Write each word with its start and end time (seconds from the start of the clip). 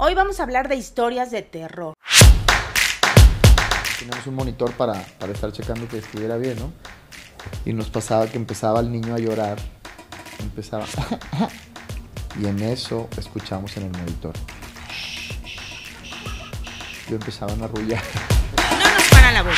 Hoy 0.00 0.14
vamos 0.14 0.38
a 0.38 0.44
hablar 0.44 0.68
de 0.68 0.76
historias 0.76 1.32
de 1.32 1.42
terror. 1.42 1.94
Teníamos 3.98 4.24
un 4.28 4.34
monitor 4.36 4.72
para, 4.74 4.94
para 5.18 5.32
estar 5.32 5.50
checando 5.50 5.88
que 5.88 5.98
estuviera 5.98 6.36
bien, 6.36 6.56
¿no? 6.56 6.72
Y 7.64 7.72
nos 7.72 7.90
pasaba 7.90 8.28
que 8.28 8.36
empezaba 8.36 8.78
el 8.78 8.92
niño 8.92 9.16
a 9.16 9.18
llorar. 9.18 9.58
Empezaba. 10.38 10.86
y 12.40 12.46
en 12.46 12.62
eso 12.62 13.08
escuchamos 13.16 13.76
en 13.76 13.86
el 13.86 13.90
monitor. 13.90 14.34
Yo 17.08 17.16
empezaban 17.16 17.60
a 17.60 17.64
arrullar. 17.64 18.04
No 18.78 18.94
nos 18.94 19.08
para 19.08 19.32
la 19.32 19.42
boca. 19.42 19.56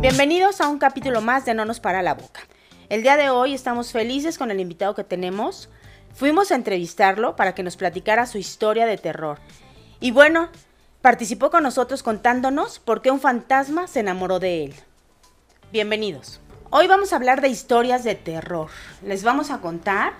Bienvenidos 0.00 0.60
a 0.60 0.68
un 0.68 0.78
capítulo 0.78 1.22
más 1.22 1.46
de 1.46 1.54
No 1.54 1.64
nos 1.64 1.80
para 1.80 2.02
la 2.02 2.12
boca. 2.12 2.42
El 2.90 3.04
día 3.04 3.16
de 3.16 3.30
hoy 3.30 3.54
estamos 3.54 3.92
felices 3.92 4.36
con 4.36 4.50
el 4.50 4.58
invitado 4.58 4.96
que 4.96 5.04
tenemos. 5.04 5.68
Fuimos 6.12 6.50
a 6.50 6.56
entrevistarlo 6.56 7.36
para 7.36 7.54
que 7.54 7.62
nos 7.62 7.76
platicara 7.76 8.26
su 8.26 8.36
historia 8.36 8.84
de 8.84 8.98
terror. 8.98 9.38
Y 10.00 10.10
bueno, 10.10 10.48
participó 11.00 11.52
con 11.52 11.62
nosotros 11.62 12.02
contándonos 12.02 12.80
por 12.80 13.00
qué 13.00 13.12
un 13.12 13.20
fantasma 13.20 13.86
se 13.86 14.00
enamoró 14.00 14.40
de 14.40 14.64
él. 14.64 14.74
Bienvenidos. 15.70 16.40
Hoy 16.70 16.88
vamos 16.88 17.12
a 17.12 17.16
hablar 17.16 17.40
de 17.40 17.48
historias 17.48 18.02
de 18.02 18.16
terror. 18.16 18.70
Les 19.04 19.22
vamos 19.22 19.52
a 19.52 19.60
contar 19.60 20.14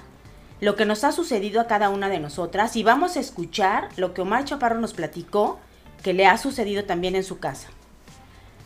lo 0.61 0.77
que 0.77 0.87
nos 0.87 1.03
ha 1.03 1.11
sucedido 1.11 1.61
a 1.61 1.67
cada 1.67 1.89
una 1.89 2.09
de 2.09 2.21
nosotras 2.21 2.77
y 2.77 2.85
vamos 2.85 3.17
a 3.17 3.21
escuchar 3.21 3.89
lo 3.97 4.15
que 4.15 4.23
Omar 4.23 4.45
Chaparro 4.45 4.79
nos 4.79 4.95
platicó 4.95 5.59
que 6.05 6.13
le 6.13 6.27
ha 6.27 6.39
sucedido 6.39 6.85
también 6.85 7.17
en 7.17 7.25
su 7.25 7.41
casa. 7.41 7.67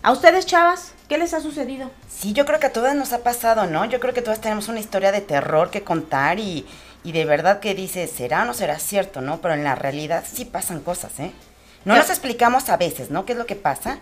¿A 0.05 0.13
ustedes, 0.13 0.45
chavas, 0.45 0.93
qué 1.09 1.17
les 1.17 1.33
ha 1.33 1.41
sucedido? 1.41 1.91
Sí, 2.11 2.35
yo 2.35 2.45
creo 2.45 2.61
que 2.61 2.67
a 2.67 2.73
todas 2.75 2.95
nos 2.95 3.15
ha 3.15 3.23
pasado, 3.23 3.65
¿no? 3.67 3.87
Yo 3.87 4.01
creo 4.01 4.13
que 4.13 4.21
todas 4.21 4.39
tenemos 4.39 4.69
una 4.69 4.79
historia 4.79 5.13
de 5.13 5.23
terror 5.23 5.71
que 5.71 5.83
contar 5.83 6.39
y, 6.39 6.67
y 7.05 7.13
de 7.13 7.25
verdad 7.25 7.59
que 7.59 7.75
dices, 7.75 8.11
¿será 8.11 8.43
o 8.43 8.45
no 8.45 8.53
será 8.53 8.79
cierto, 8.79 9.23
no? 9.23 9.41
Pero 9.41 9.55
en 9.55 9.65
la 9.65 9.77
realidad 9.77 10.23
sí 10.31 10.45
pasan 10.45 10.81
cosas, 10.81 11.19
¿eh? 11.21 11.33
No 11.87 11.97
nos 11.97 12.11
explicamos 12.11 12.69
a 12.69 12.77
veces, 12.77 13.11
¿no? 13.11 13.25
¿Qué 13.25 13.33
es 13.33 13.39
lo 13.39 13.47
que 13.47 13.57
pasa? 13.57 13.99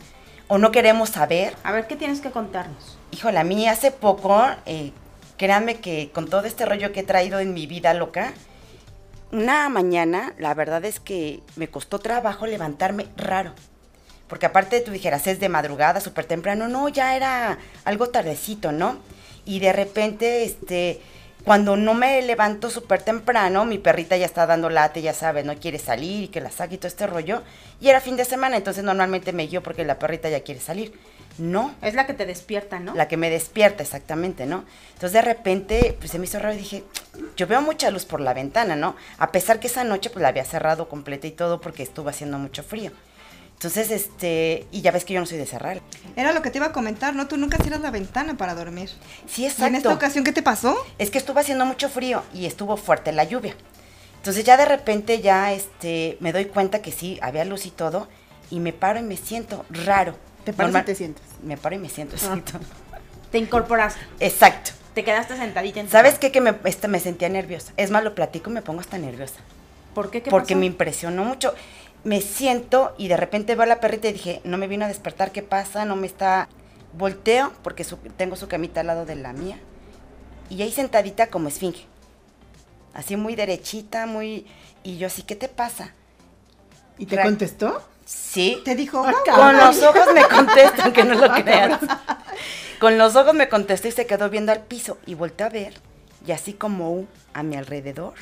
O 0.48 0.58
no 0.58 0.72
queremos 0.72 1.10
saber. 1.10 1.54
A 1.62 1.70
ver, 1.70 1.86
¿qué 1.86 1.94
tienes 1.94 2.20
que 2.20 2.32
contarnos? 2.32 2.98
Híjole, 3.12 3.38
a 3.38 3.44
mí 3.44 3.68
hace 3.68 3.92
poco, 3.92 4.44
eh, 4.66 4.90
créanme 5.36 5.76
que 5.76 6.10
con 6.12 6.28
todo 6.28 6.46
este 6.46 6.66
rollo 6.66 6.90
que 6.90 7.00
he 7.00 7.04
traído 7.04 7.38
en 7.38 7.54
mi 7.54 7.68
vida 7.68 7.94
loca, 7.94 8.32
una 9.30 9.68
mañana, 9.68 10.34
la 10.36 10.52
verdad 10.54 10.84
es 10.84 10.98
que 10.98 11.44
me 11.54 11.68
costó 11.68 12.00
trabajo 12.00 12.46
levantarme 12.46 13.06
raro. 13.16 13.54
Porque 14.32 14.46
aparte 14.46 14.80
tú 14.80 14.92
dijeras, 14.92 15.26
es 15.26 15.40
de 15.40 15.50
madrugada, 15.50 16.00
súper 16.00 16.24
temprano, 16.24 16.66
no, 16.66 16.88
ya 16.88 17.16
era 17.16 17.58
algo 17.84 18.08
tardecito, 18.08 18.72
¿no? 18.72 18.96
Y 19.44 19.60
de 19.60 19.74
repente, 19.74 20.42
este, 20.44 21.02
cuando 21.44 21.76
no 21.76 21.92
me 21.92 22.22
levanto 22.22 22.70
súper 22.70 23.02
temprano, 23.02 23.66
mi 23.66 23.76
perrita 23.76 24.16
ya 24.16 24.24
está 24.24 24.46
dando 24.46 24.70
late, 24.70 25.02
ya 25.02 25.12
sabes, 25.12 25.44
no 25.44 25.54
quiere 25.56 25.78
salir 25.78 26.24
y 26.24 26.28
que 26.28 26.40
la 26.40 26.50
saque 26.50 26.76
y 26.76 26.78
todo 26.78 26.88
este 26.88 27.06
rollo. 27.06 27.42
Y 27.78 27.90
era 27.90 28.00
fin 28.00 28.16
de 28.16 28.24
semana, 28.24 28.56
entonces 28.56 28.82
normalmente 28.82 29.34
me 29.34 29.46
guío 29.46 29.62
porque 29.62 29.84
la 29.84 29.98
perrita 29.98 30.30
ya 30.30 30.40
quiere 30.40 30.62
salir. 30.62 30.98
No, 31.36 31.74
Es 31.82 31.92
la 31.92 32.06
que 32.06 32.14
te 32.14 32.24
despierta, 32.24 32.80
¿no? 32.80 32.94
la 32.94 33.08
que 33.08 33.18
me 33.18 33.28
despierta 33.28 33.82
exactamente, 33.82 34.46
¿no? 34.46 34.64
Entonces 34.94 35.12
de 35.12 35.20
repente 35.20 35.94
pues 35.98 36.10
se 36.10 36.18
me 36.18 36.24
hizo 36.24 36.38
raro 36.38 36.54
y 36.54 36.58
dije, 36.58 36.84
yo 37.36 37.46
veo 37.46 37.60
mucha 37.60 37.90
luz 37.90 38.06
por 38.06 38.22
la 38.22 38.32
ventana, 38.32 38.76
¿no? 38.76 38.96
A 39.18 39.30
pesar 39.30 39.60
que 39.60 39.66
esa 39.66 39.84
noche 39.84 40.08
pues 40.08 40.22
la 40.22 40.28
había 40.28 40.46
cerrado 40.46 40.88
completa 40.88 41.26
y 41.26 41.32
todo 41.32 41.60
porque 41.60 41.82
estuvo 41.82 42.08
haciendo 42.08 42.38
mucho 42.38 42.62
frío. 42.62 42.92
Entonces, 43.62 43.92
este, 43.92 44.66
y 44.72 44.80
ya 44.80 44.90
ves 44.90 45.04
que 45.04 45.14
yo 45.14 45.20
no 45.20 45.26
soy 45.26 45.38
de 45.38 45.46
cerrar. 45.46 45.80
Era 46.16 46.32
lo 46.32 46.42
que 46.42 46.50
te 46.50 46.58
iba 46.58 46.66
a 46.66 46.72
comentar, 46.72 47.14
¿no? 47.14 47.28
Tú 47.28 47.36
nunca 47.36 47.58
cierras 47.58 47.80
la 47.80 47.92
ventana 47.92 48.36
para 48.36 48.56
dormir. 48.56 48.90
Sí, 49.28 49.42
¿Y 49.42 49.44
exacto. 49.44 49.66
en 49.66 49.74
esta 49.76 49.94
ocasión 49.94 50.24
qué 50.24 50.32
te 50.32 50.42
pasó? 50.42 50.76
Es 50.98 51.10
que 51.10 51.18
estuvo 51.18 51.38
haciendo 51.38 51.64
mucho 51.64 51.88
frío 51.88 52.24
y 52.34 52.46
estuvo 52.46 52.76
fuerte 52.76 53.12
la 53.12 53.22
lluvia. 53.22 53.54
Entonces 54.16 54.42
ya 54.42 54.56
de 54.56 54.64
repente 54.64 55.20
ya 55.20 55.52
este 55.52 56.16
me 56.18 56.32
doy 56.32 56.46
cuenta 56.46 56.82
que 56.82 56.90
sí, 56.90 57.20
había 57.22 57.44
luz 57.44 57.64
y 57.64 57.70
todo 57.70 58.08
y 58.50 58.58
me 58.58 58.72
paro 58.72 58.98
y 58.98 59.02
me 59.02 59.16
siento 59.16 59.64
raro. 59.70 60.16
¿Te 60.44 60.52
paras 60.52 60.72
Normal- 60.72 60.82
y 60.82 60.86
te 60.86 60.94
sientes? 60.96 61.22
Me 61.44 61.56
paro 61.56 61.76
y 61.76 61.78
me 61.78 61.88
siento, 61.88 62.16
exacto. 62.16 62.58
Te 63.30 63.38
incorporaste, 63.38 64.00
Exacto. 64.18 64.72
te 64.92 65.04
quedaste 65.04 65.36
sentadita 65.36 65.78
en 65.78 65.88
¿Sabes 65.88 66.18
qué? 66.18 66.32
Que 66.32 66.40
me, 66.40 66.52
este, 66.64 66.88
me 66.88 66.98
sentía 66.98 67.28
nerviosa. 67.28 67.72
Es 67.76 67.92
más, 67.92 68.02
lo 68.02 68.16
platico 68.16 68.50
y 68.50 68.54
me 68.54 68.62
pongo 68.62 68.80
hasta 68.80 68.98
nerviosa. 68.98 69.36
¿Por 69.94 70.10
qué? 70.10 70.22
¿Qué 70.22 70.30
porque 70.30 70.54
pasó? 70.54 70.58
me 70.60 70.66
impresionó 70.66 71.24
mucho. 71.24 71.54
Me 72.04 72.20
siento 72.20 72.94
y 72.98 73.08
de 73.08 73.16
repente 73.16 73.54
veo 73.54 73.62
a 73.62 73.66
la 73.66 73.80
perrita 73.80 74.08
y 74.08 74.12
dije, 74.14 74.40
no 74.44 74.58
me 74.58 74.66
vino 74.68 74.84
a 74.84 74.88
despertar, 74.88 75.30
¿qué 75.32 75.42
pasa? 75.42 75.84
No 75.84 75.96
me 75.96 76.06
está... 76.06 76.48
Volteo 76.94 77.52
porque 77.62 77.84
su- 77.84 77.96
tengo 77.96 78.36
su 78.36 78.48
camita 78.48 78.80
al 78.80 78.88
lado 78.88 79.06
de 79.06 79.14
la 79.14 79.32
mía. 79.32 79.58
Y 80.50 80.60
ahí 80.60 80.70
sentadita 80.72 81.28
como 81.28 81.48
esfinge. 81.48 81.86
Así 82.92 83.16
muy 83.16 83.34
derechita, 83.36 84.04
muy... 84.06 84.46
Y 84.82 84.98
yo 84.98 85.06
así, 85.06 85.22
¿qué 85.22 85.34
te 85.36 85.48
pasa? 85.48 85.94
¿Y 86.98 87.06
te 87.06 87.16
Ra- 87.16 87.22
contestó? 87.24 87.82
Sí. 88.04 88.60
Te 88.64 88.74
dijo, 88.74 89.02
Ah, 89.06 89.14
"Guau". 89.24 89.36
Con 89.38 89.56
los 89.56 89.82
ojos 89.82 90.06
me 90.12 90.22
contesta, 90.26 90.84
aunque 90.84 91.04
no 91.04 91.14
lo 91.14 91.32
creas. 91.42 91.78
Con 92.80 92.98
los 92.98 93.14
ojos 93.16 93.32
me 93.32 93.48
contestó 93.48 93.88
y 93.88 93.92
se 93.92 94.06
quedó 94.06 94.28
viendo 94.28 94.52
al 94.52 94.60
piso. 94.62 94.98
Y 95.06 95.14
volteé 95.14 95.46
a 95.46 95.50
ver, 95.50 95.74
y 96.26 96.32
así 96.32 96.52
como 96.52 97.06
a 97.32 97.42
mi 97.42 97.56
alrededor, 97.56 98.14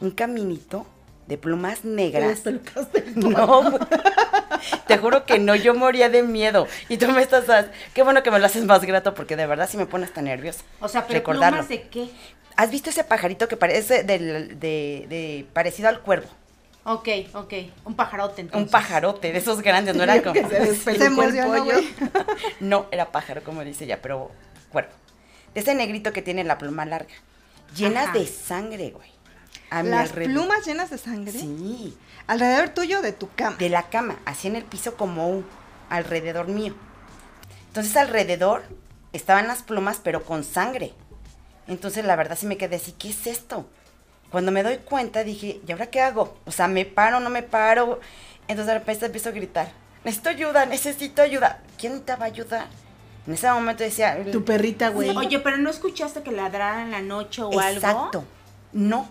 un 0.00 0.12
caminito 0.12 0.86
de 1.26 1.38
plumas 1.38 1.84
negras. 1.84 2.42
No, 3.14 3.78
te 4.86 4.98
juro 4.98 5.24
que 5.26 5.38
no, 5.38 5.54
yo 5.54 5.74
moría 5.74 6.08
de 6.08 6.22
miedo. 6.22 6.66
Y 6.88 6.96
tú 6.96 7.08
me 7.08 7.22
estás, 7.22 7.44
qué 7.94 8.02
bueno 8.02 8.22
que 8.22 8.30
me 8.30 8.38
lo 8.38 8.46
haces 8.46 8.64
más 8.64 8.82
grato 8.84 9.14
porque 9.14 9.36
de 9.36 9.46
verdad 9.46 9.68
sí 9.70 9.76
me 9.76 9.86
pone 9.86 10.04
hasta 10.04 10.22
nerviosa. 10.22 10.62
O 10.80 10.88
sea, 10.88 11.06
pero 11.06 11.18
recordarlo. 11.20 11.58
plumas 11.58 11.68
de 11.68 11.82
qué? 11.88 12.08
¿Has 12.56 12.70
visto 12.70 12.90
ese 12.90 13.04
pajarito 13.04 13.48
que 13.48 13.56
parece 13.56 14.04
del- 14.04 14.58
de, 14.60 15.06
de- 15.08 15.46
parecido 15.52 15.88
al 15.88 16.00
cuervo? 16.00 16.28
Ok, 16.84 17.08
ok. 17.34 17.52
Un 17.84 17.94
pajarote 17.94 18.42
entonces. 18.42 18.66
Un 18.66 18.70
pajarote 18.70 19.32
de 19.32 19.38
esos 19.38 19.60
grandes, 19.62 19.96
no 19.96 20.02
era 20.02 20.22
como... 20.22 20.34
Se 20.34 20.74
Se 20.98 21.10
pollo. 21.10 21.44
no, 22.60 22.86
era 22.90 23.10
pájaro, 23.10 23.42
como 23.42 23.64
dice 23.64 23.84
ella, 23.84 24.00
pero 24.02 24.30
cuervo. 24.70 24.92
De 25.54 25.60
ese 25.60 25.74
negrito 25.74 26.12
que 26.12 26.20
tiene 26.22 26.44
la 26.44 26.58
pluma 26.58 26.84
larga. 26.84 27.14
Llenas 27.74 28.08
Ajá. 28.08 28.18
de 28.18 28.26
sangre, 28.26 28.90
güey. 28.90 29.13
A 29.74 29.82
mi 29.82 29.88
Las 29.90 30.10
alrededor. 30.10 30.32
plumas 30.34 30.64
llenas 30.66 30.90
de 30.90 30.98
sangre. 30.98 31.32
Sí. 31.32 31.96
Alrededor 32.28 32.68
tuyo 32.68 33.02
de 33.02 33.12
tu 33.12 33.28
cama. 33.34 33.56
de 33.56 33.68
la 33.68 33.88
cama, 33.88 34.16
así 34.24 34.46
en 34.46 34.54
el 34.54 34.64
piso 34.64 34.96
como 34.96 35.28
un 35.28 35.44
alrededor 35.90 36.46
mío. 36.46 36.74
Entonces 37.66 37.96
alrededor 37.96 38.62
estaban 39.12 39.48
las 39.48 39.62
plumas, 39.62 40.00
pero 40.02 40.22
con 40.24 40.44
sangre. 40.44 40.94
Entonces 41.66 42.04
la 42.04 42.14
verdad 42.14 42.38
sí 42.38 42.46
me 42.46 42.56
quedé 42.56 42.76
así, 42.76 42.92
¿qué 42.92 43.08
es 43.10 43.26
esto? 43.26 43.66
Cuando 44.30 44.52
me 44.52 44.62
doy 44.62 44.76
cuenta 44.78 45.24
dije, 45.24 45.60
¿y 45.66 45.72
ahora 45.72 45.86
qué 45.86 46.00
hago? 46.00 46.36
O 46.44 46.52
sea, 46.52 46.68
¿me 46.68 46.84
paro, 46.84 47.18
no 47.18 47.30
me 47.30 47.42
paro? 47.42 47.98
Entonces 48.42 48.66
de 48.66 48.74
repente 48.74 49.06
empiezo 49.06 49.30
a 49.30 49.32
gritar, 49.32 49.72
necesito 50.04 50.28
ayuda, 50.28 50.66
necesito 50.66 51.20
ayuda. 51.22 51.62
¿Quién 51.78 52.00
te 52.02 52.14
va 52.14 52.26
a 52.26 52.28
ayudar? 52.28 52.68
En 53.26 53.34
ese 53.34 53.50
momento 53.50 53.82
decía, 53.82 54.24
Tu 54.30 54.44
perrita, 54.44 54.90
güey. 54.90 55.16
Oye, 55.16 55.40
pero 55.40 55.56
¿no 55.56 55.70
escuchaste 55.70 56.22
que 56.22 56.30
ladraran 56.30 56.86
en 56.86 56.90
la 56.92 57.00
noche 57.00 57.42
o 57.42 57.58
algo? 57.58 57.78
Exacto. 57.78 58.24
No. 58.72 59.08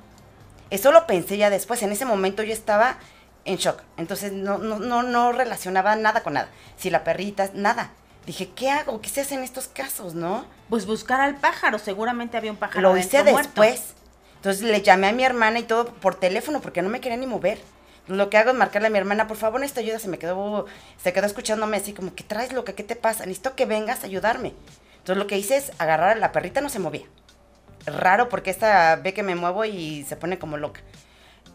Eso 0.69 0.91
lo 0.91 1.05
pensé 1.07 1.37
ya 1.37 1.49
después. 1.49 1.81
En 1.83 1.91
ese 1.91 2.05
momento 2.05 2.43
yo 2.43 2.53
estaba 2.53 2.97
en 3.45 3.57
shock. 3.57 3.81
Entonces 3.97 4.31
no, 4.31 4.57
no, 4.57 4.79
no, 4.79 5.03
no 5.03 5.31
relacionaba 5.31 5.95
nada 5.95 6.23
con 6.23 6.33
nada. 6.33 6.49
Si 6.77 6.89
la 6.89 7.03
perrita, 7.03 7.49
nada. 7.53 7.91
Dije, 8.25 8.49
¿qué 8.55 8.69
hago? 8.69 9.01
¿Qué 9.01 9.09
se 9.09 9.21
hace 9.21 9.35
en 9.35 9.43
estos 9.43 9.67
casos, 9.67 10.15
no? 10.15 10.45
Pues 10.69 10.85
buscar 10.85 11.19
al 11.19 11.35
pájaro, 11.35 11.77
seguramente 11.77 12.37
había 12.37 12.51
un 12.51 12.57
pájaro 12.57 12.81
lo 12.81 12.97
hice 12.97 13.21
muerto. 13.23 13.37
después. 13.39 13.93
Entonces 14.37 14.63
le 14.63 14.81
llamé 14.81 15.07
a 15.07 15.11
mi 15.11 15.23
hermana 15.23 15.59
y 15.59 15.63
todo 15.63 15.85
por 15.85 16.15
teléfono 16.15 16.61
porque 16.61 16.81
no 16.81 16.89
me 16.89 17.01
quería 17.01 17.17
ni 17.17 17.27
mover. 17.27 17.59
Lo 18.07 18.29
que 18.29 18.37
hago 18.37 18.51
es 18.51 18.55
marcarle 18.57 18.87
a 18.87 18.91
mi 18.91 18.97
hermana, 18.97 19.27
por 19.27 19.37
favor, 19.37 19.59
necesito 19.59 19.81
ayuda. 19.81 19.99
Se 19.99 20.07
me 20.09 20.19
quedó, 20.19 20.65
se 21.01 21.13
quedó 21.13 21.25
escuchándome 21.25 21.77
así 21.77 21.93
como, 21.93 22.13
¿qué 22.15 22.23
traes, 22.23 22.51
loca? 22.51 22.73
¿Qué 22.73 22.83
te 22.83 22.95
pasa? 22.95 23.25
Necesito 23.25 23.55
que 23.55 23.65
vengas 23.65 24.03
a 24.03 24.07
ayudarme. 24.07 24.53
Entonces 24.97 25.17
lo 25.17 25.27
que 25.27 25.37
hice 25.37 25.57
es 25.57 25.71
agarrar 25.79 26.09
a 26.11 26.19
la 26.19 26.31
perrita, 26.31 26.61
no 26.61 26.69
se 26.69 26.79
movía. 26.79 27.05
Raro 27.85 28.29
porque 28.29 28.49
esta 28.49 28.95
ve 28.97 29.13
que 29.13 29.23
me 29.23 29.35
muevo 29.35 29.65
y 29.65 30.03
se 30.03 30.15
pone 30.15 30.39
como 30.39 30.57
loca. 30.57 30.81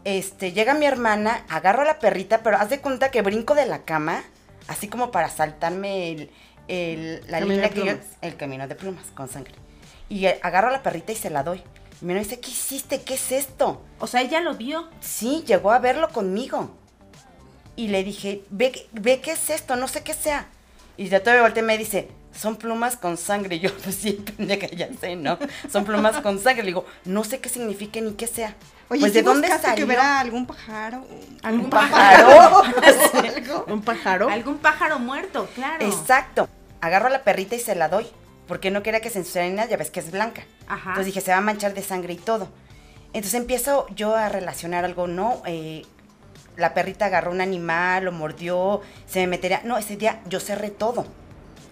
Este, 0.05 0.51
llega 0.53 0.73
mi 0.73 0.85
hermana, 0.85 1.43
agarro 1.49 1.81
a 1.81 1.85
la 1.85 1.99
perrita, 1.99 2.41
pero 2.43 2.57
haz 2.57 2.69
de 2.69 2.79
cuenta 2.79 3.11
que 3.11 3.21
brinco 3.21 3.55
de 3.55 3.65
la 3.65 3.79
cama, 3.83 4.23
así 4.67 4.87
como 4.87 5.11
para 5.11 5.29
saltarme 5.29 6.11
el, 6.11 6.31
el- 6.67 7.21
la 7.27 7.39
Camino 7.39 7.55
línea 7.55 7.67
de 7.69 7.73
que 7.73 7.79
yo, 7.79 7.85
plumas. 7.85 8.05
el 8.21 8.35
camino 8.37 8.67
de 8.67 8.75
plumas 8.75 9.05
con 9.13 9.27
sangre. 9.27 9.55
Y 10.07 10.25
eh, 10.25 10.39
agarro 10.41 10.69
a 10.69 10.71
la 10.71 10.83
perrita 10.83 11.11
y 11.11 11.15
se 11.15 11.29
la 11.29 11.43
doy. 11.43 11.61
Y 12.01 12.05
me 12.05 12.15
dice, 12.17 12.39
¿qué 12.39 12.49
hiciste? 12.51 13.01
¿Qué 13.01 13.15
es 13.15 13.31
esto? 13.31 13.83
O 13.99 14.07
sea, 14.07 14.21
ella 14.21 14.39
lo 14.39 14.53
vio. 14.55 14.87
Sí, 15.01 15.43
llegó 15.45 15.71
a 15.71 15.79
verlo 15.79 16.09
conmigo. 16.09 16.71
Y 17.75 17.89
le 17.89 18.03
dije, 18.03 18.43
ve, 18.49 18.87
ve 18.93 19.19
qué 19.19 19.31
es 19.31 19.49
esto, 19.49 19.75
no 19.75 19.87
sé 19.87 20.01
qué 20.03 20.13
sea. 20.13 20.47
Y 20.97 21.09
de 21.09 21.19
todo 21.19 21.33
me 21.33 21.41
volteé 21.41 21.61
y 21.63 21.65
me 21.65 21.77
dice, 21.77 22.09
son 22.39 22.55
plumas 22.55 22.95
con 22.95 23.17
sangre. 23.17 23.57
Y 23.57 23.59
yo, 23.65 23.73
pues 23.83 23.95
sí, 23.95 24.13
pendeja, 24.13 24.67
ya 24.67 24.89
sé, 24.99 25.15
¿no? 25.15 25.37
Son 25.71 25.83
plumas 25.83 26.17
con 26.21 26.39
sangre. 26.39 26.63
Le 26.63 26.67
digo, 26.67 26.85
no 27.05 27.23
sé 27.23 27.39
qué 27.39 27.49
significa 27.49 27.99
ni 27.99 28.13
qué 28.13 28.27
sea. 28.27 28.55
Oye, 28.89 29.01
pues 29.01 29.11
¿sí 29.11 29.19
¿de 29.19 29.23
dónde 29.23 29.47
salió? 29.49 29.75
que 29.75 29.83
hubiera 29.83 30.19
algún 30.19 30.47
pájaro? 30.47 31.05
¿Algún 31.43 31.65
Un 31.65 31.69
pájaro? 31.69 32.63
pájaro. 32.81 33.65
¿Un 33.67 33.81
pájaro? 33.81 34.29
Algún 34.29 34.57
pájaro 34.57 34.99
muerto, 34.99 35.47
claro. 35.53 35.85
Exacto. 35.85 36.49
Agarro 36.81 37.07
a 37.07 37.11
la 37.11 37.23
perrita 37.23 37.55
y 37.55 37.59
se 37.59 37.75
la 37.75 37.89
doy. 37.89 38.07
Porque 38.47 38.71
no 38.71 38.81
quería 38.81 38.99
que 38.99 39.11
se 39.11 39.19
ensuciara 39.19 39.47
nada, 39.49 39.69
ya 39.69 39.77
ves 39.77 39.91
que 39.91 39.99
es 39.99 40.09
blanca. 40.09 40.43
Ajá. 40.67 40.91
Entonces 40.91 41.05
dije, 41.07 41.21
se 41.21 41.31
va 41.31 41.37
a 41.37 41.41
manchar 41.41 41.75
de 41.75 41.83
sangre 41.83 42.13
y 42.13 42.17
todo. 42.17 42.49
Entonces 43.13 43.35
empiezo 43.35 43.85
yo 43.95 44.15
a 44.15 44.27
relacionar 44.29 44.85
algo, 44.85 45.05
¿no? 45.05 45.43
Eh, 45.45 45.85
la 46.57 46.73
perrita 46.73 47.05
agarró 47.05 47.31
un 47.31 47.41
animal, 47.41 48.05
lo 48.05 48.11
mordió, 48.11 48.81
se 49.05 49.19
me 49.19 49.27
metería. 49.27 49.61
No, 49.65 49.77
ese 49.77 49.97
día 49.97 50.21
yo 50.27 50.39
cerré 50.39 50.71
todo. 50.71 51.05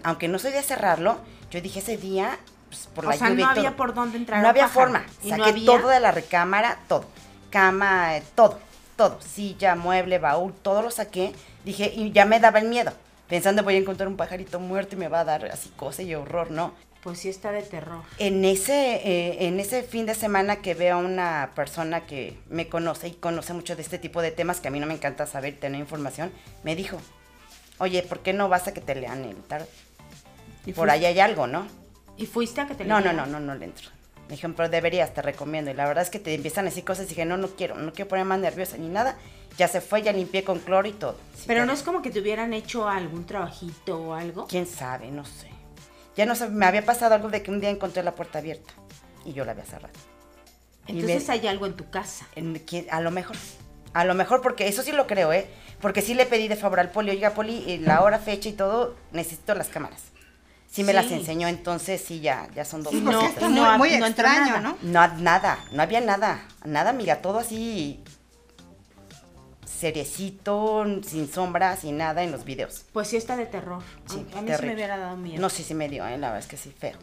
Aunque 0.02 0.28
no 0.28 0.38
soy 0.38 0.52
de 0.52 0.62
cerrarlo, 0.62 1.18
yo 1.50 1.60
dije 1.60 1.80
ese 1.80 1.96
día, 1.96 2.38
pues, 2.68 2.88
por 2.94 3.06
O 3.06 3.10
la 3.10 3.16
sea, 3.16 3.28
lluvia 3.30 3.46
no 3.46 3.50
todo. 3.54 3.60
había 3.60 3.76
por 3.76 3.94
dónde 3.94 4.18
entrar 4.18 4.42
No 4.42 4.48
había 4.48 4.64
pájaro. 4.66 4.80
forma. 4.92 5.06
¿Y 5.22 5.30
no 5.30 5.36
Saqué 5.38 5.50
había? 5.50 5.66
todo 5.66 5.88
de 5.88 6.00
la 6.00 6.12
recámara, 6.12 6.78
todo. 6.88 7.04
Cama, 7.50 8.16
eh, 8.16 8.22
todo, 8.34 8.58
todo. 8.96 9.18
Silla, 9.20 9.74
mueble, 9.74 10.18
baúl, 10.18 10.52
todo 10.54 10.82
lo 10.82 10.90
saqué. 10.90 11.32
Dije, 11.64 11.92
y 11.94 12.12
ya 12.12 12.24
me 12.26 12.40
daba 12.40 12.58
el 12.58 12.68
miedo. 12.68 12.92
Pensando 13.28 13.62
voy 13.62 13.74
a 13.74 13.78
encontrar 13.78 14.08
un 14.08 14.16
pajarito 14.16 14.58
muerto 14.60 14.94
y 14.96 14.98
me 14.98 15.08
va 15.08 15.20
a 15.20 15.24
dar 15.24 15.44
así 15.46 15.70
cosa 15.76 16.02
y 16.02 16.14
horror, 16.14 16.50
¿no? 16.50 16.72
Pues 17.02 17.20
sí 17.20 17.28
está 17.28 17.52
de 17.52 17.62
terror. 17.62 18.02
En 18.18 18.44
ese, 18.44 18.96
eh, 18.96 19.46
en 19.46 19.60
ese 19.60 19.82
fin 19.82 20.04
de 20.06 20.14
semana 20.14 20.56
que 20.56 20.74
veo 20.74 20.96
a 20.96 20.98
una 20.98 21.50
persona 21.54 22.06
que 22.06 22.36
me 22.50 22.68
conoce 22.68 23.08
y 23.08 23.12
conoce 23.12 23.52
mucho 23.54 23.76
de 23.76 23.82
este 23.82 23.98
tipo 23.98 24.20
de 24.20 24.30
temas, 24.30 24.60
que 24.60 24.68
a 24.68 24.70
mí 24.70 24.80
no 24.80 24.86
me 24.86 24.94
encanta 24.94 25.26
saber 25.26 25.54
y 25.54 25.56
tener 25.58 25.78
información, 25.80 26.32
me 26.64 26.74
dijo, 26.74 26.98
oye, 27.78 28.02
¿por 28.02 28.20
qué 28.20 28.32
no 28.32 28.48
vas 28.48 28.66
a 28.66 28.74
que 28.74 28.80
te 28.80 28.94
lean 28.94 29.24
el 29.24 29.36
tarot? 29.36 29.68
¿Y 30.68 30.72
Por 30.72 30.90
ahí 30.90 31.04
hay 31.06 31.18
algo, 31.20 31.46
¿no? 31.46 31.66
¿Y 32.16 32.26
fuiste 32.26 32.60
a 32.60 32.66
que 32.66 32.74
te 32.74 32.84
No, 32.84 33.00
no, 33.00 33.12
no, 33.12 33.26
no, 33.26 33.40
no 33.40 33.54
le 33.54 33.64
entro. 33.66 33.88
Me 34.26 34.32
dijeron, 34.34 34.54
pero 34.54 34.68
deberías, 34.68 35.14
te 35.14 35.22
recomiendo. 35.22 35.70
Y 35.70 35.74
la 35.74 35.86
verdad 35.86 36.02
es 36.02 36.10
que 36.10 36.18
te 36.18 36.34
empiezan 36.34 36.66
a 36.66 36.68
decir 36.68 36.84
cosas 36.84 37.06
y 37.06 37.08
dije, 37.10 37.24
no, 37.24 37.38
no 37.38 37.48
quiero, 37.48 37.76
no 37.76 37.92
quiero 37.92 38.08
poner 38.08 38.26
más 38.26 38.38
nerviosa 38.38 38.76
ni 38.76 38.88
nada. 38.88 39.16
Ya 39.56 39.68
se 39.68 39.80
fue, 39.80 40.02
ya 40.02 40.12
limpié 40.12 40.44
con 40.44 40.58
cloro 40.58 40.86
y 40.86 40.92
todo. 40.92 41.16
Sí, 41.34 41.44
Pero 41.46 41.64
no 41.64 41.72
es 41.72 41.82
como 41.82 42.02
que 42.02 42.10
te 42.10 42.20
hubieran 42.20 42.52
hecho 42.52 42.88
algún 42.88 43.24
trabajito 43.24 43.98
o 43.98 44.14
algo. 44.14 44.46
¿Quién 44.46 44.66
sabe? 44.66 45.10
No 45.10 45.24
sé. 45.24 45.48
Ya 46.16 46.26
no 46.26 46.34
sé, 46.34 46.48
me 46.48 46.66
había 46.66 46.84
pasado 46.84 47.14
algo 47.14 47.28
de 47.30 47.42
que 47.42 47.50
un 47.50 47.60
día 47.60 47.70
encontré 47.70 48.02
la 48.02 48.14
puerta 48.14 48.38
abierta 48.40 48.74
y 49.24 49.32
yo 49.32 49.44
la 49.46 49.52
había 49.52 49.64
cerrado. 49.64 49.94
Entonces 50.86 51.26
me- 51.28 51.34
hay 51.34 51.46
algo 51.46 51.66
en 51.66 51.74
tu 51.74 51.88
casa. 51.90 52.26
A 52.90 53.00
lo 53.00 53.10
mejor. 53.10 53.36
A 53.94 54.04
lo 54.04 54.14
mejor, 54.14 54.42
porque 54.42 54.68
eso 54.68 54.82
sí 54.82 54.92
lo 54.92 55.06
creo, 55.06 55.32
¿eh? 55.32 55.48
Porque 55.80 56.02
sí 56.02 56.14
le 56.14 56.26
pedí 56.26 56.48
de 56.48 56.56
favor 56.56 56.80
al 56.80 56.90
poli, 56.90 57.10
oiga, 57.10 57.30
poli, 57.34 57.64
eh, 57.66 57.78
la 57.78 58.02
hora, 58.02 58.18
fecha 58.18 58.48
y 58.48 58.52
todo, 58.52 58.94
necesito 59.12 59.54
las 59.54 59.68
cámaras. 59.68 60.02
Sí 60.70 60.82
me 60.84 60.92
Sí. 60.92 60.96
las 60.96 61.10
enseñó, 61.10 61.48
entonces 61.48 62.02
sí, 62.06 62.20
ya, 62.20 62.46
ya 62.54 62.64
son 62.64 62.82
dos 62.82 62.92
Sí, 62.92 63.00
No, 63.00 63.18
cosas. 63.20 63.50
no, 63.50 63.78
muy, 63.78 63.88
muy 63.90 63.98
no 63.98 64.06
extraño, 64.06 64.46
nada. 64.46 64.60
¿no? 64.60 64.76
No, 64.82 65.08
nada, 65.16 65.58
no 65.72 65.82
había 65.82 66.00
nada, 66.00 66.46
nada, 66.64 66.90
amiga, 66.90 67.22
todo 67.22 67.38
así 67.38 68.02
seriecito, 69.64 70.84
sin 71.06 71.30
sombra, 71.32 71.76
sin 71.76 71.96
nada 71.98 72.22
en 72.22 72.32
los 72.32 72.44
videos. 72.44 72.84
Pues 72.92 73.08
sí 73.08 73.16
está 73.16 73.36
de 73.36 73.46
terror. 73.46 73.82
Sí, 74.06 74.26
a 74.36 74.42
mí 74.42 74.50
sí 74.58 74.66
me 74.66 74.74
hubiera 74.74 74.96
dado 74.98 75.16
miedo. 75.16 75.40
No, 75.40 75.48
sí, 75.48 75.62
sí 75.62 75.74
me 75.74 75.88
dio, 75.88 76.06
¿eh? 76.06 76.18
la 76.18 76.28
verdad 76.28 76.38
es 76.40 76.46
que 76.46 76.56
sí, 76.56 76.74
feo. 76.76 76.96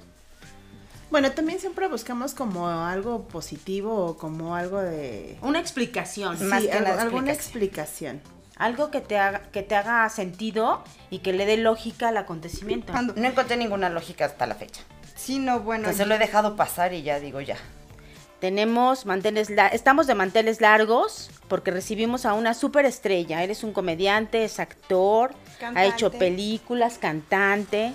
Bueno, 1.12 1.32
también 1.32 1.60
siempre 1.60 1.88
buscamos 1.88 2.34
como 2.34 2.68
algo 2.68 3.28
positivo 3.28 4.06
o 4.08 4.18
como 4.18 4.56
algo 4.56 4.82
de... 4.82 5.38
Una 5.42 5.60
explicación. 5.60 6.50
Más 6.50 6.64
Sí, 6.64 6.68
que 6.68 6.74
algo- 6.74 6.90
nada 6.90 7.02
alguna 7.04 7.32
explicación. 7.32 8.22
Algo 8.58 8.90
que 8.92 9.02
te 9.02 9.18
haga, 9.18 9.42
que 9.52 9.64
te 9.64 9.76
haga 9.76 10.08
sentido 10.10 10.84
y 11.10 11.20
que 11.20 11.34
le 11.34 11.46
dé 11.46 11.58
lógica 11.58 12.08
al 12.10 12.18
acontecimiento. 12.18 12.94
No 12.94 13.28
encontré 13.28 13.58
ninguna 13.58 13.90
lógica 13.90 14.26
hasta 14.26 14.46
la 14.48 14.56
fecha. 14.56 14.82
sí, 15.16 15.40
no, 15.40 15.60
bueno. 15.62 15.84
Entonces 15.86 16.08
lo 16.08 16.16
he 16.16 16.20
dejado 16.20 16.56
pasar 16.56 16.94
y 16.94 17.02
ya 17.04 17.20
digo 17.20 17.42
ya. 17.42 17.58
Tenemos 18.40 19.06
manteles 19.06 19.50
la- 19.50 19.68
estamos 19.68 20.08
de 20.08 20.14
manteles 20.16 20.62
largos 20.62 21.32
porque 21.48 21.72
recibimos 21.72 22.26
a 22.26 22.34
una 22.34 22.54
superestrella. 22.54 23.42
Eres 23.44 23.64
un 23.64 23.72
comediante, 23.74 24.44
es 24.44 24.60
actor, 24.60 25.34
ha 25.76 25.86
hecho 25.86 26.12
películas, 26.20 26.98
cantante, 26.98 27.94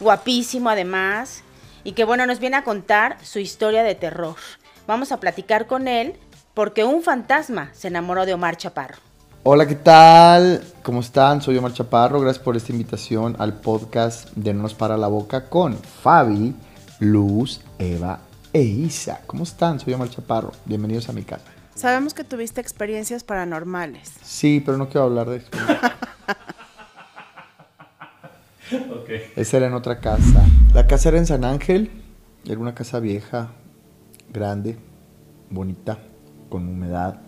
guapísimo 0.00 0.70
además, 0.70 1.42
y 1.84 1.92
que 1.92 2.04
bueno, 2.04 2.26
nos 2.26 2.38
viene 2.38 2.56
a 2.56 2.64
contar 2.64 3.18
su 3.24 3.38
historia 3.40 3.82
de 3.82 3.94
terror. 3.96 4.36
Vamos 4.86 5.12
a 5.12 5.18
platicar 5.20 5.66
con 5.66 5.88
él 5.88 6.14
porque 6.54 6.84
un 6.84 7.02
fantasma 7.02 7.70
se 7.74 7.88
enamoró 7.88 8.24
de 8.24 8.34
Omar 8.34 8.56
Chaparro. 8.56 8.98
Hola, 9.44 9.66
¿qué 9.66 9.74
tal? 9.74 10.62
¿Cómo 10.84 11.00
están? 11.00 11.42
Soy 11.42 11.56
Omar 11.56 11.72
Chaparro. 11.72 12.20
Gracias 12.20 12.44
por 12.44 12.56
esta 12.56 12.70
invitación 12.70 13.34
al 13.40 13.54
podcast 13.54 14.30
de 14.36 14.54
No 14.54 14.62
nos 14.62 14.74
para 14.74 14.96
la 14.96 15.08
boca 15.08 15.48
con 15.50 15.74
Fabi, 15.74 16.54
Luz, 17.00 17.60
Eva 17.76 18.20
e 18.52 18.62
Isa. 18.62 19.22
¿Cómo 19.26 19.42
están? 19.42 19.80
Soy 19.80 19.94
Omar 19.94 20.10
Chaparro. 20.10 20.52
Bienvenidos 20.64 21.08
a 21.08 21.12
mi 21.12 21.22
casa. 21.22 21.42
Sabemos 21.74 22.14
que 22.14 22.22
tuviste 22.22 22.60
experiencias 22.60 23.24
paranormales. 23.24 24.12
Sí, 24.22 24.62
pero 24.64 24.78
no 24.78 24.88
quiero 24.88 25.06
hablar 25.06 25.28
de 25.28 25.38
eso. 25.38 25.48
Esa 29.34 29.56
era 29.56 29.66
en 29.66 29.74
otra 29.74 29.98
casa. 29.98 30.46
La 30.72 30.86
casa 30.86 31.08
era 31.08 31.18
en 31.18 31.26
San 31.26 31.44
Ángel. 31.44 31.90
Era 32.44 32.60
una 32.60 32.76
casa 32.76 33.00
vieja, 33.00 33.48
grande, 34.32 34.78
bonita, 35.50 35.98
con 36.48 36.68
humedad. 36.68 37.22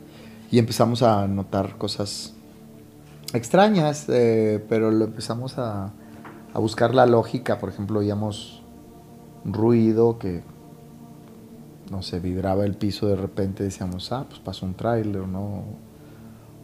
Y 0.54 0.60
empezamos 0.60 1.02
a 1.02 1.26
notar 1.26 1.78
cosas 1.78 2.32
extrañas, 3.32 4.06
eh, 4.08 4.64
pero 4.68 4.92
lo 4.92 5.06
empezamos 5.06 5.58
a, 5.58 5.90
buscar 6.54 6.94
la 6.94 7.06
lógica. 7.06 7.58
Por 7.58 7.70
ejemplo, 7.70 7.98
oíamos 7.98 8.62
ruido 9.44 10.16
que, 10.20 10.44
no 11.90 12.02
sé, 12.02 12.20
vibraba 12.20 12.64
el 12.64 12.76
piso 12.76 13.08
de 13.08 13.16
repente. 13.16 13.64
Decíamos, 13.64 14.12
ah, 14.12 14.26
pues 14.28 14.38
pasó 14.38 14.64
un 14.64 14.74
tráiler, 14.74 15.26
¿no? 15.26 15.64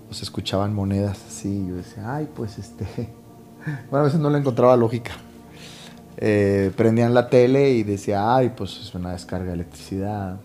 O 0.09 0.15
se 0.15 0.23
escuchaban 0.23 0.73
monedas 0.73 1.19
así. 1.27 1.67
Yo 1.69 1.75
decía, 1.75 2.15
ay, 2.15 2.29
pues 2.33 2.59
este. 2.59 2.87
Bueno, 3.91 4.03
a 4.03 4.07
veces 4.07 4.21
no 4.21 4.31
le 4.31 4.39
encontraba 4.39 4.77
lógica. 4.77 5.15
Eh, 6.17 6.71
prendían 6.77 7.13
la 7.13 7.29
tele 7.29 7.73
y 7.73 7.83
decía, 7.83 8.37
ay, 8.37 8.53
pues 8.57 8.79
es 8.79 8.95
una 8.95 9.11
descarga 9.11 9.49
de 9.49 9.55
electricidad. 9.55 10.39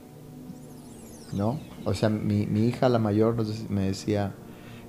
¿No? 1.31 1.59
O 1.85 1.93
sea, 1.93 2.09
mi, 2.09 2.47
mi 2.47 2.67
hija, 2.67 2.89
la 2.89 2.99
mayor, 2.99 3.37
me 3.69 3.83
decía 3.83 4.33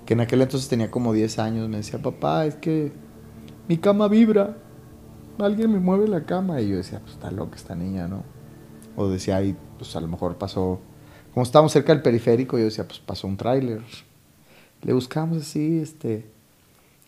que 0.07 0.15
en 0.15 0.21
aquel 0.21 0.41
entonces 0.41 0.69
tenía 0.69 0.91
como 0.91 1.13
10 1.13 1.39
años. 1.39 1.69
Me 1.69 1.79
decía, 1.79 2.01
papá, 2.01 2.47
es 2.47 2.57
que 2.57 2.93
mi 3.69 3.77
cama 3.77 4.09
vibra. 4.09 4.57
Alguien 5.39 5.73
me 5.73 5.79
mueve 5.79 6.09
la 6.09 6.25
cama. 6.25 6.61
Y 6.61 6.71
yo 6.71 6.77
decía, 6.77 7.01
pues 7.01 7.13
está 7.13 7.31
loca 7.31 7.57
esta 7.57 7.75
niña, 7.75 8.09
¿no? 8.09 8.25
O 8.97 9.09
decía, 9.09 9.37
ay, 9.37 9.57
pues 9.79 9.95
a 9.97 10.01
lo 10.01 10.09
mejor 10.09 10.39
pasó. 10.39 10.81
Como 11.35 11.45
estábamos 11.45 11.73
cerca 11.73 11.93
del 11.93 12.03
periférico, 12.03 12.57
yo 12.57 12.65
decía, 12.65 12.89
pues 12.89 12.99
pasó 13.01 13.27
un 13.27 13.37
tráiler. 13.37 13.83
Le 14.83 14.93
buscamos 14.93 15.39
así, 15.39 15.81
este. 15.81 16.31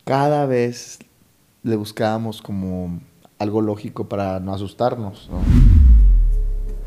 Cada 0.04 0.44
vez 0.46 0.98
le 1.62 1.76
buscábamos 1.76 2.42
como 2.42 3.00
algo 3.38 3.60
lógico 3.60 4.08
para 4.08 4.40
no 4.40 4.52
asustarnos, 4.52 5.30
¿no? 5.30 5.40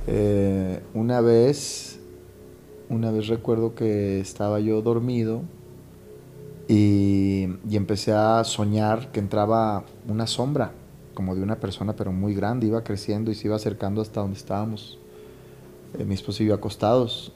Eh, 0.07 0.83
una 0.93 1.21
vez, 1.21 2.00
una 2.91 3.09
vez 3.09 3.27
recuerdo 3.27 3.73
que 3.73 4.19
estaba 4.19 4.59
yo 4.59 4.81
dormido 4.81 5.43
y, 6.67 7.47
empecé 7.71 8.11
a 8.11 8.43
soñar 8.43 9.11
que 9.11 9.19
entraba 9.19 9.85
una 10.07 10.27
sombra, 10.27 10.71
como 11.13 11.35
de 11.35 11.41
una 11.41 11.55
persona, 11.55 11.93
pero 11.93 12.11
muy 12.11 12.35
grande, 12.35 12.67
iba 12.67 12.83
creciendo 12.83 13.31
y 13.31 13.35
se 13.35 13.47
iba 13.47 13.55
acercando 13.55 14.01
hasta 14.01 14.19
donde 14.19 14.37
estábamos. 14.37 14.99
Eh, 15.97 16.03
mi 16.03 16.13
esposo 16.13 16.43
y 16.43 16.47
yo 16.47 16.53
acostados. 16.53 17.31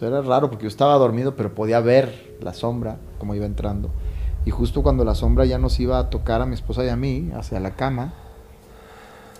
Era 0.00 0.22
raro 0.22 0.48
porque 0.48 0.64
yo 0.64 0.68
estaba 0.68 0.94
dormido, 0.94 1.36
pero 1.36 1.54
podía 1.54 1.80
ver 1.80 2.36
la 2.40 2.54
sombra, 2.54 2.96
como 3.18 3.34
iba 3.34 3.44
entrando. 3.44 3.90
Y 4.46 4.50
justo 4.50 4.82
cuando 4.82 5.04
la 5.04 5.14
sombra 5.14 5.44
ya 5.44 5.58
nos 5.58 5.78
iba 5.80 5.98
a 5.98 6.08
tocar 6.08 6.40
a 6.40 6.46
mi 6.46 6.54
esposa 6.54 6.84
y 6.84 6.88
a 6.88 6.96
mí, 6.96 7.30
hacia 7.34 7.60
la 7.60 7.76
cama, 7.76 8.14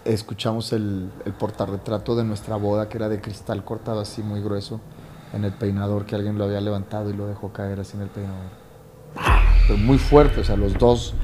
escuchamos 0.04 0.75
el, 0.75 1.11
el 1.25 1.33
portarretrato 1.33 2.14
de 2.16 2.25
nuestra 2.25 2.56
boda, 2.56 2.90
que 2.90 2.99
era 2.99 3.09
de 3.09 3.23
cristal 3.23 3.64
cortado 3.64 4.00
así 4.00 4.23
muy 4.23 4.42
grueso, 4.42 4.80
en 5.35 5.45
el 5.45 5.53
peinador, 5.53 6.07
que 6.07 6.14
alguien 6.14 6.38
lo 6.38 6.45
había 6.45 6.61
levantado 6.61 7.11
y 7.11 7.12
lo 7.12 7.26
dejó 7.26 7.53
caer 7.53 7.81
así 7.81 7.97
en 7.97 8.03
el 8.03 8.09
peinador. 8.09 8.50
Pero 9.67 9.79
muy 9.79 9.99
fuerte, 9.99 10.41
o 10.41 10.45
sea, 10.45 10.57
los 10.57 10.79
dos, 10.79 11.14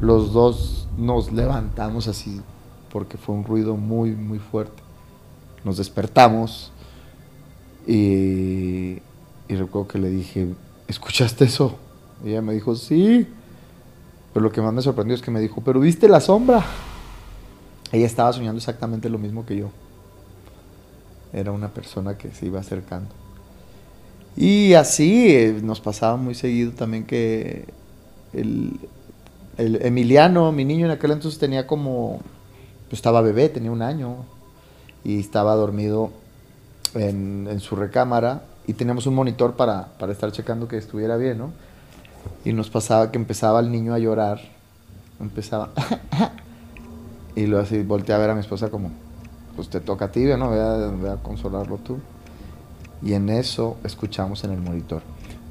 los 0.00 0.32
dos 0.32 0.88
nos 0.96 1.32
levantamos 1.32 2.08
así, 2.08 2.40
porque 2.92 3.18
fue 3.18 3.34
un 3.34 3.44
ruido 3.44 3.76
muy, 3.76 4.12
muy 4.12 4.38
fuerte. 4.38 4.82
Nos 5.64 5.78
despertamos 5.78 6.70
y, 7.86 9.02
y 9.48 9.56
recuerdo 9.56 9.88
que 9.88 9.98
le 9.98 10.10
dije, 10.10 10.54
¿escuchaste 10.86 11.44
eso? 11.44 11.76
Y 12.24 12.30
ella 12.30 12.42
me 12.42 12.54
dijo, 12.54 12.76
sí. 12.76 13.26
Pero 14.32 14.44
lo 14.44 14.52
que 14.52 14.60
más 14.60 14.72
me 14.72 14.82
sorprendió 14.82 15.14
es 15.14 15.22
que 15.22 15.30
me 15.30 15.40
dijo, 15.40 15.60
¿pero 15.62 15.80
viste 15.80 16.08
la 16.08 16.20
sombra? 16.20 16.64
Ella 17.90 18.06
estaba 18.06 18.32
soñando 18.32 18.58
exactamente 18.58 19.08
lo 19.08 19.18
mismo 19.18 19.44
que 19.46 19.56
yo. 19.56 19.70
Era 21.32 21.52
una 21.52 21.68
persona 21.68 22.16
que 22.16 22.30
se 22.32 22.46
iba 22.46 22.60
acercando. 22.60 23.25
Y 24.36 24.74
así 24.74 25.34
eh, 25.34 25.60
nos 25.62 25.80
pasaba 25.80 26.16
muy 26.16 26.34
seguido 26.34 26.72
también 26.72 27.04
que 27.04 27.64
el, 28.34 28.78
el 29.56 29.82
Emiliano, 29.84 30.52
mi 30.52 30.64
niño 30.64 30.86
en 30.86 30.92
aquel 30.92 31.12
entonces 31.12 31.40
tenía 31.40 31.66
como, 31.66 32.20
pues 32.88 32.98
estaba 32.98 33.22
bebé, 33.22 33.48
tenía 33.48 33.70
un 33.70 33.80
año, 33.80 34.16
y 35.04 35.20
estaba 35.20 35.54
dormido 35.54 36.10
en, 36.94 37.48
en 37.50 37.60
su 37.60 37.76
recámara 37.76 38.42
y 38.66 38.74
teníamos 38.74 39.06
un 39.06 39.14
monitor 39.14 39.54
para, 39.54 39.86
para 39.98 40.12
estar 40.12 40.32
checando 40.32 40.68
que 40.68 40.76
estuviera 40.76 41.16
bien, 41.16 41.38
¿no? 41.38 41.52
Y 42.44 42.52
nos 42.52 42.68
pasaba 42.68 43.12
que 43.12 43.18
empezaba 43.18 43.60
el 43.60 43.70
niño 43.70 43.94
a 43.94 43.98
llorar, 43.98 44.40
empezaba, 45.20 45.70
y 47.36 47.46
luego 47.46 47.64
así 47.64 47.82
volteé 47.82 48.14
a 48.14 48.18
ver 48.18 48.30
a 48.30 48.34
mi 48.34 48.40
esposa 48.40 48.68
como, 48.68 48.90
pues 49.54 49.70
te 49.70 49.80
toca 49.80 50.06
a 50.06 50.10
ti, 50.10 50.24
¿no? 50.24 50.50
Ve 50.50 50.60
a, 50.60 50.74
ve 50.90 51.10
a 51.10 51.16
consolarlo 51.16 51.78
tú. 51.78 51.98
Y 53.02 53.12
en 53.14 53.28
eso 53.28 53.76
escuchamos 53.84 54.42
en 54.44 54.52
el 54.52 54.60
monitor. 54.60 55.02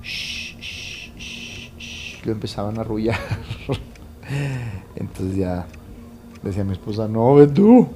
"Shh, 0.01 0.57
shh, 0.59 1.11
shh, 1.17 1.71
shh", 1.77 2.25
Lo 2.25 2.31
empezaban 2.31 2.77
a 2.77 2.81
arrullar. 2.81 3.19
Entonces 4.95 5.37
ya 5.37 5.65
decía 6.43 6.63
mi 6.63 6.73
esposa, 6.73 7.07
no, 7.07 7.35
ven 7.35 7.53
tú. 7.53 7.87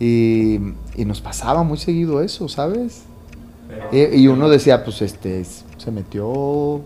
Y, 0.00 0.56
y 0.96 1.04
nos 1.04 1.20
pasaba 1.20 1.62
muy 1.62 1.78
seguido 1.78 2.20
eso, 2.22 2.48
¿sabes? 2.48 3.02
Y, 3.92 4.02
y 4.22 4.28
uno 4.28 4.48
decía, 4.48 4.84
pues 4.84 5.02
este, 5.02 5.44
se 5.44 5.90
metió 5.90 6.80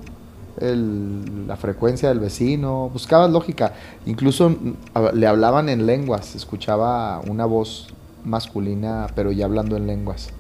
el- 0.60 1.46
la 1.46 1.56
frecuencia 1.56 2.08
del 2.08 2.18
vecino, 2.20 2.90
buscabas 2.92 3.30
lógica. 3.30 3.72
Incluso 4.06 4.54
le 5.14 5.26
hablaban 5.26 5.68
en 5.68 5.86
lenguas, 5.86 6.34
escuchaba 6.34 7.20
una 7.28 7.44
voz 7.46 7.88
masculina, 8.24 9.06
pero 9.14 9.32
ya 9.32 9.46
hablando 9.46 9.76
en 9.76 9.86
lenguas. 9.86 10.30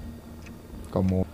Como... 0.90 1.26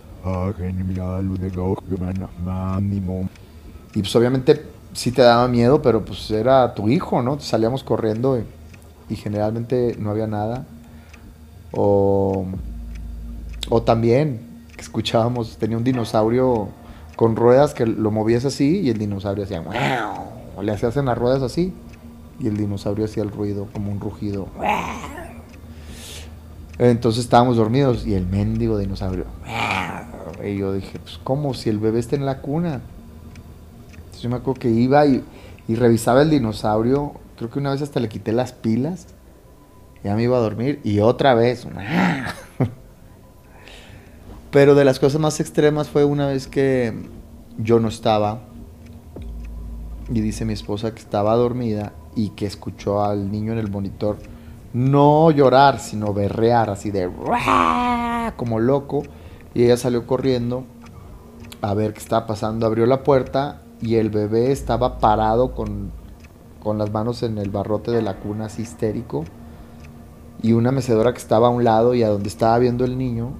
Y 3.93 3.99
pues 3.99 4.15
obviamente 4.15 4.65
sí 4.93 5.11
te 5.11 5.21
daba 5.21 5.47
miedo, 5.47 5.81
pero 5.81 6.03
pues 6.03 6.31
era 6.31 6.73
tu 6.73 6.89
hijo, 6.89 7.21
¿no? 7.21 7.39
Salíamos 7.39 7.83
corriendo 7.83 8.39
y, 9.09 9.15
generalmente 9.15 9.95
no 9.99 10.09
había 10.09 10.25
nada. 10.25 10.65
O, 11.71 12.45
o 13.69 13.81
también 13.83 14.39
escuchábamos, 14.77 15.57
tenía 15.57 15.77
un 15.77 15.83
dinosaurio 15.83 16.69
con 17.15 17.35
ruedas 17.35 17.73
que 17.73 17.85
lo 17.85 18.11
movías 18.11 18.45
así 18.45 18.79
y 18.81 18.89
el 18.89 18.97
dinosaurio 18.97 19.43
hacía 19.43 19.61
o 20.55 20.63
le 20.63 20.71
hacías 20.71 20.97
en 20.97 21.05
las 21.05 21.17
ruedas 21.17 21.41
así 21.41 21.73
y 22.39 22.47
el 22.47 22.57
dinosaurio 22.57 23.05
hacía 23.05 23.23
el 23.23 23.31
ruido 23.31 23.67
como 23.73 23.91
un 23.91 23.99
rugido. 23.99 24.47
Entonces 26.77 27.23
estábamos 27.23 27.55
dormidos 27.57 28.05
y 28.05 28.13
el 28.15 28.25
mendigo 28.25 28.77
dinosaurio. 28.77 29.25
Y 30.43 30.57
yo 30.57 30.73
dije, 30.73 30.99
pues 30.99 31.17
¿cómo? 31.23 31.53
Si 31.53 31.69
el 31.69 31.79
bebé 31.79 31.99
está 31.99 32.15
en 32.15 32.25
la 32.25 32.41
cuna. 32.41 32.81
Entonces 33.95 34.21
yo 34.21 34.29
me 34.29 34.35
acuerdo 34.35 34.59
que 34.59 34.69
iba 34.69 35.05
y, 35.05 35.23
y 35.67 35.75
revisaba 35.75 36.21
el 36.21 36.29
dinosaurio. 36.29 37.13
Creo 37.37 37.49
que 37.49 37.59
una 37.59 37.71
vez 37.71 37.81
hasta 37.81 37.99
le 37.99 38.09
quité 38.09 38.33
las 38.33 38.51
pilas. 38.51 39.07
Ya 40.03 40.15
me 40.15 40.23
iba 40.23 40.37
a 40.37 40.41
dormir 40.41 40.81
y 40.83 40.99
otra 40.99 41.33
vez. 41.33 41.65
Pero 44.51 44.75
de 44.75 44.85
las 44.85 44.99
cosas 44.99 45.19
más 45.19 45.39
extremas 45.39 45.87
fue 45.89 46.05
una 46.05 46.27
vez 46.27 46.47
que 46.47 46.93
yo 47.57 47.79
no 47.79 47.87
estaba. 47.87 48.41
Y 50.09 50.21
dice 50.21 50.45
mi 50.45 50.53
esposa 50.53 50.93
que 50.93 50.99
estaba 50.99 51.35
dormida 51.35 51.93
y 52.15 52.29
que 52.29 52.45
escuchó 52.45 53.03
al 53.03 53.31
niño 53.31 53.53
en 53.53 53.59
el 53.59 53.71
monitor 53.71 54.17
no 54.75 55.31
llorar, 55.31 55.79
sino 55.79 56.13
berrear 56.13 56.69
así 56.69 56.91
de 56.91 57.09
como 58.35 58.59
loco. 58.59 59.03
Y 59.53 59.63
ella 59.63 59.77
salió 59.77 60.05
corriendo 60.05 60.65
a 61.61 61.73
ver 61.73 61.93
qué 61.93 61.99
estaba 61.99 62.27
pasando. 62.27 62.65
Abrió 62.65 62.85
la 62.85 63.01
puerta 63.01 63.61
y 63.81 63.95
el 63.95 64.09
bebé 64.09 64.51
estaba 64.51 64.99
parado 64.99 65.53
con, 65.53 65.93
con 66.61 66.77
las 66.77 66.91
manos 66.91 67.23
en 67.23 67.37
el 67.37 67.51
barrote 67.51 67.91
de 67.91 68.01
la 68.01 68.19
cuna, 68.19 68.47
así 68.47 68.63
histérico. 68.63 69.23
Y 70.41 70.51
una 70.51 70.73
mecedora 70.73 71.13
que 71.13 71.19
estaba 71.19 71.47
a 71.47 71.51
un 71.51 71.63
lado 71.63 71.95
y 71.95 72.03
a 72.03 72.09
donde 72.09 72.27
estaba 72.27 72.59
viendo 72.59 72.83
el 72.83 72.97
niño, 72.97 73.31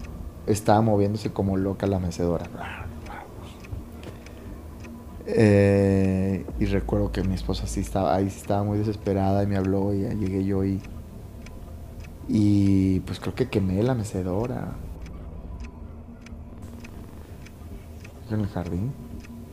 estaba 0.48 0.80
moviéndose 0.80 1.34
como 1.34 1.58
loca 1.58 1.86
la 1.86 2.00
mecedora. 2.00 2.46
Eh, 5.28 6.46
y 6.60 6.66
recuerdo 6.66 7.12
que 7.12 7.24
mi 7.24 7.36
esposa 7.36 7.68
sí 7.68 7.82
estaba 7.82 8.16
ahí, 8.16 8.28
estaba 8.28 8.64
muy 8.64 8.78
desesperada 8.78 9.44
y 9.44 9.48
me 9.48 9.58
habló 9.58 9.94
y 9.94 10.04
llegué 10.16 10.46
yo 10.46 10.64
y, 10.64 10.80
y 12.28 13.00
pues 13.02 13.20
creo 13.20 13.36
que 13.36 13.48
quemé 13.50 13.82
la 13.84 13.94
mecedora. 13.94 14.74
En 18.32 18.40
el 18.40 18.48
jardín. 18.48 18.92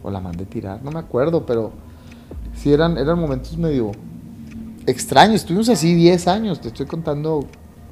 O 0.03 0.11
la 0.11 0.21
mandé 0.21 0.47
tirar. 0.47 0.83
No 0.83 0.91
me 0.91 0.99
acuerdo, 0.99 1.47
pero 1.47 1.73
sí 2.55 2.73
eran, 2.73 2.99
eran 2.99 3.19
momentos 3.19 3.57
medio 3.57 3.93
extraños. 4.87 5.37
Estuvimos 5.37 5.69
así 5.69 5.95
10 5.95 6.29
años. 6.29 6.61
Te 6.61 6.69
estoy 6.69 6.87
contando 6.87 7.47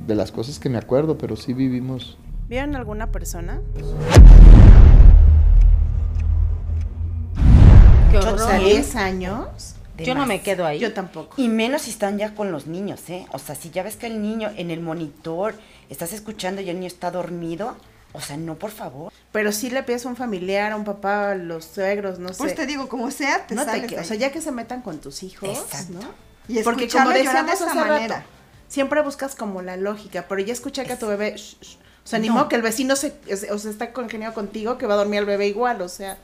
de 0.07 0.15
las 0.15 0.33
cosas 0.33 0.59
que 0.59 0.69
me 0.69 0.79
acuerdo, 0.79 1.19
pero 1.19 1.37
sí 1.37 1.53
vivimos. 1.53 2.19
¿Vieron 2.49 2.75
alguna 2.75 3.13
persona? 3.13 3.61
Qué 8.11 8.19
O 8.19 8.23
sea, 8.23 8.33
horror. 8.33 8.61
10 8.65 8.97
años. 8.97 9.77
Yo 10.05 10.15
no 10.15 10.27
me 10.27 10.41
quedo 10.43 10.67
ahí. 10.67 10.79
Yo 10.79 10.93
tampoco. 10.93 11.35
Y 11.41 11.49
menos 11.49 11.83
si 11.83 11.91
están 11.91 12.19
ya 12.19 12.35
con 12.35 12.53
los 12.53 12.67
niños, 12.67 13.01
¿eh? 13.09 13.27
O 13.33 13.39
sea, 13.39 13.55
si 13.55 13.71
ya 13.71 13.83
ves 13.83 13.97
que 13.97 14.07
el 14.07 14.21
niño 14.23 14.51
en 14.57 14.71
el 14.71 14.81
monitor 14.81 15.55
estás 15.89 16.13
escuchando 16.13 16.61
y 16.61 16.69
el 16.71 16.77
niño 16.77 16.87
está 16.89 17.11
dormido, 17.11 17.77
o 18.13 18.21
sea, 18.21 18.37
no, 18.37 18.57
por 18.57 18.71
favor. 18.71 19.13
Pero 19.33 19.53
sí 19.53 19.71
le 19.71 19.83
pides 19.85 20.05
a 20.07 20.09
un 20.09 20.17
familiar, 20.17 20.73
a 20.73 20.77
un 20.77 20.85
papá, 20.85 21.31
a 21.33 21.35
los 21.37 21.65
suegros, 21.65 22.19
no 22.19 22.29
sé. 22.31 22.35
Pues 22.39 22.55
te 22.55 22.67
digo, 22.67 22.89
como 22.89 23.11
sea, 23.11 23.47
te 23.47 23.55
no 23.55 23.65
te 23.65 23.71
sales 23.71 23.91
de 23.91 23.99
o 24.01 24.05
sea, 24.05 24.17
ya 24.17 24.33
que 24.33 24.41
se 24.41 24.51
metan 24.53 24.83
con 24.83 24.99
tus 24.99 25.23
hijos, 25.23 25.49
Exacto. 25.49 25.93
¿no? 25.95 26.31
Y 26.49 26.63
Porque 26.65 26.89
como 26.89 27.05
llorar 27.05 27.15
de 27.17 27.23
decíamos 27.25 27.53
esa 27.55 27.67
hace 27.67 27.75
manera. 27.79 28.17
rato, 28.17 28.29
siempre 28.67 29.03
buscas 29.03 29.37
como 29.37 29.63
la 29.63 29.77
lógica, 29.77 30.27
pero 30.29 30.41
ya 30.41 30.53
escuché 30.53 30.85
que 30.85 30.95
a 30.95 30.99
tu 30.99 31.07
bebé, 31.07 31.35
shh, 31.37 31.57
shh. 31.61 31.77
o 32.05 32.09
sea, 32.09 32.19
ni 32.19 32.27
No. 32.29 32.35
modo 32.35 32.49
que 32.49 32.57
el 32.57 32.63
vecino 32.63 32.97
se, 32.97 33.15
o 33.53 33.59
sea, 33.59 33.71
está 33.71 33.93
congeniado 33.93 34.35
contigo 34.35 34.77
que 34.77 34.87
va 34.87 34.95
a 34.95 34.97
dormir 34.97 35.21
el 35.21 35.27
bebé 35.27 35.47
igual, 35.47 35.81
o 35.81 35.89
sea, 35.89 36.19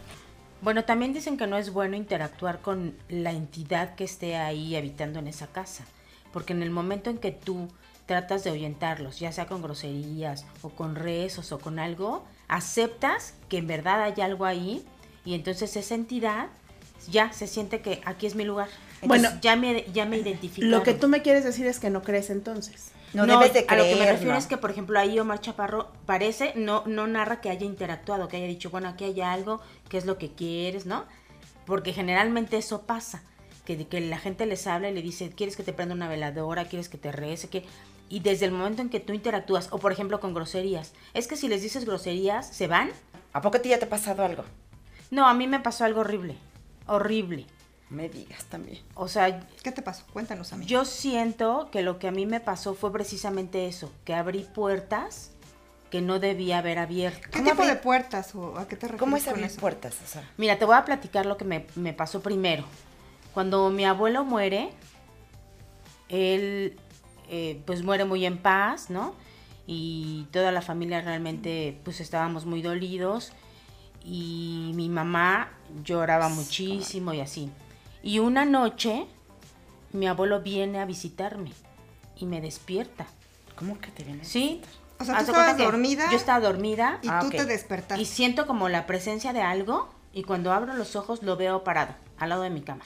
Bueno, 0.62 0.84
también 0.84 1.12
dicen 1.12 1.36
que 1.36 1.46
no 1.46 1.56
es 1.58 1.70
bueno 1.72 1.96
interactuar 1.96 2.60
con 2.60 2.94
la 3.08 3.32
entidad 3.32 3.94
que 3.94 4.04
esté 4.04 4.36
ahí 4.36 4.74
habitando 4.74 5.18
en 5.18 5.28
esa 5.28 5.46
casa, 5.48 5.84
porque 6.32 6.52
en 6.52 6.62
el 6.62 6.70
momento 6.70 7.10
en 7.10 7.18
que 7.18 7.30
tú 7.30 7.68
tratas 8.06 8.44
de 8.44 8.50
ahuyentarlos, 8.50 9.18
ya 9.18 9.32
sea 9.32 9.46
con 9.46 9.62
groserías 9.62 10.46
o 10.62 10.70
con 10.70 10.94
rezos 10.94 11.52
o 11.52 11.58
con 11.58 11.78
algo, 11.78 12.24
aceptas 12.48 13.34
que 13.48 13.58
en 13.58 13.66
verdad 13.66 14.02
hay 14.02 14.20
algo 14.22 14.44
ahí 14.44 14.84
y 15.24 15.34
entonces 15.34 15.76
esa 15.76 15.94
entidad 15.94 16.48
ya 17.10 17.32
se 17.32 17.46
siente 17.46 17.80
que 17.80 18.00
aquí 18.04 18.26
es 18.26 18.34
mi 18.34 18.44
lugar. 18.44 18.68
Entonces, 19.02 19.08
Bueno, 19.08 19.40
ya 19.42 19.56
me, 19.56 19.84
ya 19.92 20.06
me 20.06 20.18
identificaron. 20.18 20.70
lo 20.70 20.82
que 20.82 20.94
tú 20.94 21.08
me 21.08 21.20
quieres 21.22 21.44
decir 21.44 21.66
es 21.66 21.78
que 21.78 21.90
no 21.90 22.02
crees 22.02 22.30
entonces. 22.30 22.90
No, 23.14 23.26
debes 23.26 23.52
de 23.52 23.64
a 23.68 23.76
lo 23.76 23.84
que 23.84 23.96
me 23.96 24.10
refiero 24.10 24.32
¿no? 24.32 24.38
es 24.38 24.46
que, 24.46 24.56
por 24.56 24.70
ejemplo, 24.70 24.98
ahí 24.98 25.18
Omar 25.18 25.40
Chaparro 25.40 25.92
parece, 26.04 26.52
no, 26.56 26.82
no 26.86 27.06
narra 27.06 27.40
que 27.40 27.50
haya 27.50 27.64
interactuado, 27.64 28.28
que 28.28 28.36
haya 28.36 28.46
dicho, 28.46 28.70
bueno, 28.70 28.88
aquí 28.88 29.04
hay 29.04 29.20
algo, 29.20 29.60
qué 29.88 29.96
es 29.96 30.06
lo 30.06 30.18
que 30.18 30.32
quieres, 30.32 30.86
¿no? 30.86 31.04
Porque 31.64 31.92
generalmente 31.92 32.56
eso 32.56 32.82
pasa, 32.82 33.22
que, 33.64 33.86
que 33.86 34.00
la 34.00 34.18
gente 34.18 34.46
les 34.46 34.66
habla 34.66 34.90
y 34.90 34.94
le 34.94 35.02
dice, 35.02 35.30
¿quieres 35.30 35.56
que 35.56 35.62
te 35.62 35.72
prenda 35.72 35.94
una 35.94 36.08
veladora? 36.08 36.66
¿Quieres 36.66 36.88
que 36.88 36.98
te 36.98 37.10
rece? 37.12 37.48
que 37.48 37.64
Y 38.08 38.20
desde 38.20 38.46
el 38.46 38.52
momento 38.52 38.82
en 38.82 38.90
que 38.90 39.00
tú 39.00 39.12
interactúas, 39.12 39.68
o 39.70 39.78
por 39.78 39.92
ejemplo 39.92 40.20
con 40.20 40.34
groserías, 40.34 40.92
es 41.14 41.26
que 41.26 41.36
si 41.36 41.48
les 41.48 41.62
dices 41.62 41.84
groserías, 41.84 42.46
¿se 42.46 42.66
van? 42.66 42.90
¿A 43.32 43.40
poco 43.40 43.56
a 43.56 43.62
ti 43.62 43.70
ya 43.70 43.78
te 43.78 43.86
ha 43.86 43.90
pasado 43.90 44.24
algo? 44.24 44.44
No, 45.10 45.26
a 45.26 45.34
mí 45.34 45.46
me 45.46 45.60
pasó 45.60 45.84
algo 45.84 46.00
horrible, 46.00 46.36
horrible. 46.86 47.46
Me 47.88 48.08
digas 48.08 48.44
también. 48.46 48.80
O 48.94 49.06
sea, 49.06 49.46
¿Qué 49.62 49.70
te 49.70 49.80
pasó? 49.82 50.04
Cuéntanos 50.12 50.52
a 50.52 50.56
mí. 50.56 50.66
Yo 50.66 50.84
siento 50.84 51.68
que 51.70 51.82
lo 51.82 51.98
que 51.98 52.08
a 52.08 52.10
mí 52.10 52.26
me 52.26 52.40
pasó 52.40 52.74
fue 52.74 52.92
precisamente 52.92 53.66
eso, 53.68 53.92
que 54.04 54.14
abrí 54.14 54.44
puertas 54.54 55.30
que 55.90 56.00
no 56.00 56.18
debía 56.18 56.58
haber 56.58 56.78
abierto. 56.78 57.28
¿Qué 57.30 57.38
¿Cómo 57.38 57.50
tipo 57.50 57.64
de 57.64 57.76
puertas 57.76 58.34
o 58.34 58.58
a 58.58 58.66
qué 58.66 58.74
te 58.74 58.88
refieres 58.88 58.98
¿Cómo 59.00 59.16
es 59.16 59.22
con 59.22 59.34
abrir 59.34 59.46
eso? 59.46 59.60
puertas? 59.60 59.94
O 60.04 60.08
sea, 60.08 60.28
Mira, 60.36 60.58
te 60.58 60.64
voy 60.64 60.74
a 60.74 60.84
platicar 60.84 61.26
lo 61.26 61.36
que 61.36 61.44
me, 61.44 61.66
me 61.76 61.92
pasó 61.92 62.20
primero. 62.22 62.64
Cuando 63.32 63.70
mi 63.70 63.84
abuelo 63.84 64.24
muere, 64.24 64.70
él 66.08 66.76
eh, 67.28 67.62
pues 67.66 67.82
muere 67.84 68.04
muy 68.04 68.26
en 68.26 68.38
paz, 68.38 68.90
¿no? 68.90 69.14
Y 69.66 70.26
toda 70.32 70.50
la 70.52 70.62
familia 70.62 71.00
realmente 71.02 71.78
pues 71.84 72.00
estábamos 72.00 72.46
muy 72.46 72.62
dolidos 72.62 73.32
y 74.04 74.72
mi 74.74 74.88
mamá 74.88 75.52
lloraba 75.84 76.28
muchísimo 76.28 77.12
y 77.12 77.20
así. 77.20 77.50
Y 78.02 78.18
una 78.20 78.44
noche 78.44 79.06
mi 79.92 80.06
abuelo 80.06 80.40
viene 80.40 80.80
a 80.80 80.84
visitarme 80.84 81.52
y 82.16 82.26
me 82.26 82.40
despierta. 82.40 83.06
¿cómo 83.56 83.78
que 83.80 83.90
te 83.90 84.04
vienes? 84.04 84.28
Sí. 84.28 84.60
O 85.00 85.04
sea, 85.04 85.16
tú 85.18 85.24
estabas 85.30 85.54
que 85.56 85.64
dormida 85.64 86.10
Yo 86.10 86.16
estaba 86.18 86.40
dormida. 86.40 86.98
y 87.02 87.08
Ah, 87.08 87.20
tú 87.22 87.30
te 87.30 87.44
despertaste. 87.46 88.00
Y 88.02 88.04
siento 88.04 88.46
como 88.46 88.68
la 88.68 88.86
presencia 88.86 89.32
de 89.32 89.40
algo 89.42 89.88
y 90.12 90.24
cuando 90.24 90.52
abro 90.52 90.74
los 90.74 90.94
ojos 90.96 91.22
lo 91.22 91.36
veo 91.36 91.64
parado 91.64 91.94
al 92.18 92.28
lado 92.30 92.42
de 92.42 92.50
mi 92.50 92.60
cama. 92.62 92.84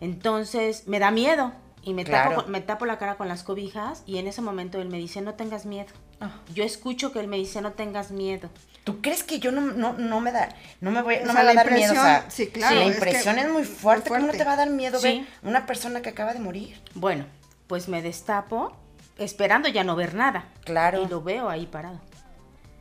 Entonces 0.00 0.86
me 0.88 0.98
da 0.98 1.10
miedo 1.10 1.52
y 1.82 1.94
me, 1.94 2.04
Claro. 2.04 2.30
tapo, 2.36 2.48
me 2.48 2.60
tapo 2.60 2.86
la 2.86 2.98
cara 2.98 3.16
con 3.16 3.28
las 3.28 3.42
cobijas 3.42 4.02
y 4.06 4.18
en 4.18 4.26
ese 4.26 4.42
momento 4.42 4.80
él 4.80 4.88
me 4.88 4.98
dice 4.98 5.20
no 5.20 5.34
tengas 5.34 5.66
miedo. 5.66 5.88
Ah. 6.20 6.30
Yo 6.54 6.64
escucho 6.64 7.12
que 7.12 7.20
él 7.20 7.28
me 7.28 7.36
dice 7.36 7.60
no 7.60 7.72
tengas 7.72 8.10
miedo. 8.10 8.48
¿Tú 8.86 9.00
crees 9.02 9.24
que 9.24 9.40
yo 9.40 9.50
no, 9.50 9.62
no, 9.62 9.94
no 9.94 10.20
me 10.20 10.30
da, 10.30 10.48
no 10.80 10.92
me 10.92 11.02
voy, 11.02 11.16
O 11.16 11.26
no 11.26 11.32
sea, 11.32 11.42
me 11.42 11.44
va 11.46 11.50
a 11.50 11.54
dar 11.54 11.72
miedo? 11.72 11.90
O 11.90 11.96
sea, 11.96 12.24
sí, 12.30 12.46
claro, 12.46 12.76
La 12.76 12.82
es 12.82 12.86
que 12.90 12.94
impresión 12.94 13.36
es, 13.40 13.50
muy 13.50 13.64
fuerte. 13.64 14.10
muy 14.10 14.20
¿Cómo 14.20 14.30
no 14.30 14.38
te 14.38 14.44
va 14.44 14.52
a 14.52 14.56
dar 14.56 14.70
miedo 14.70 15.00
Sí. 15.00 15.08
ver 15.08 15.26
una 15.42 15.66
persona 15.66 16.02
que 16.02 16.10
acaba 16.10 16.32
de 16.32 16.38
morir? 16.38 16.80
Bueno, 16.94 17.24
pues 17.66 17.88
me 17.88 18.00
destapo 18.00 18.76
esperando 19.18 19.68
ya 19.68 19.82
no 19.82 19.96
ver 19.96 20.14
nada. 20.14 20.44
Claro. 20.64 21.02
Y 21.02 21.08
lo 21.08 21.20
veo 21.20 21.48
ahí 21.48 21.66
parado. 21.66 22.00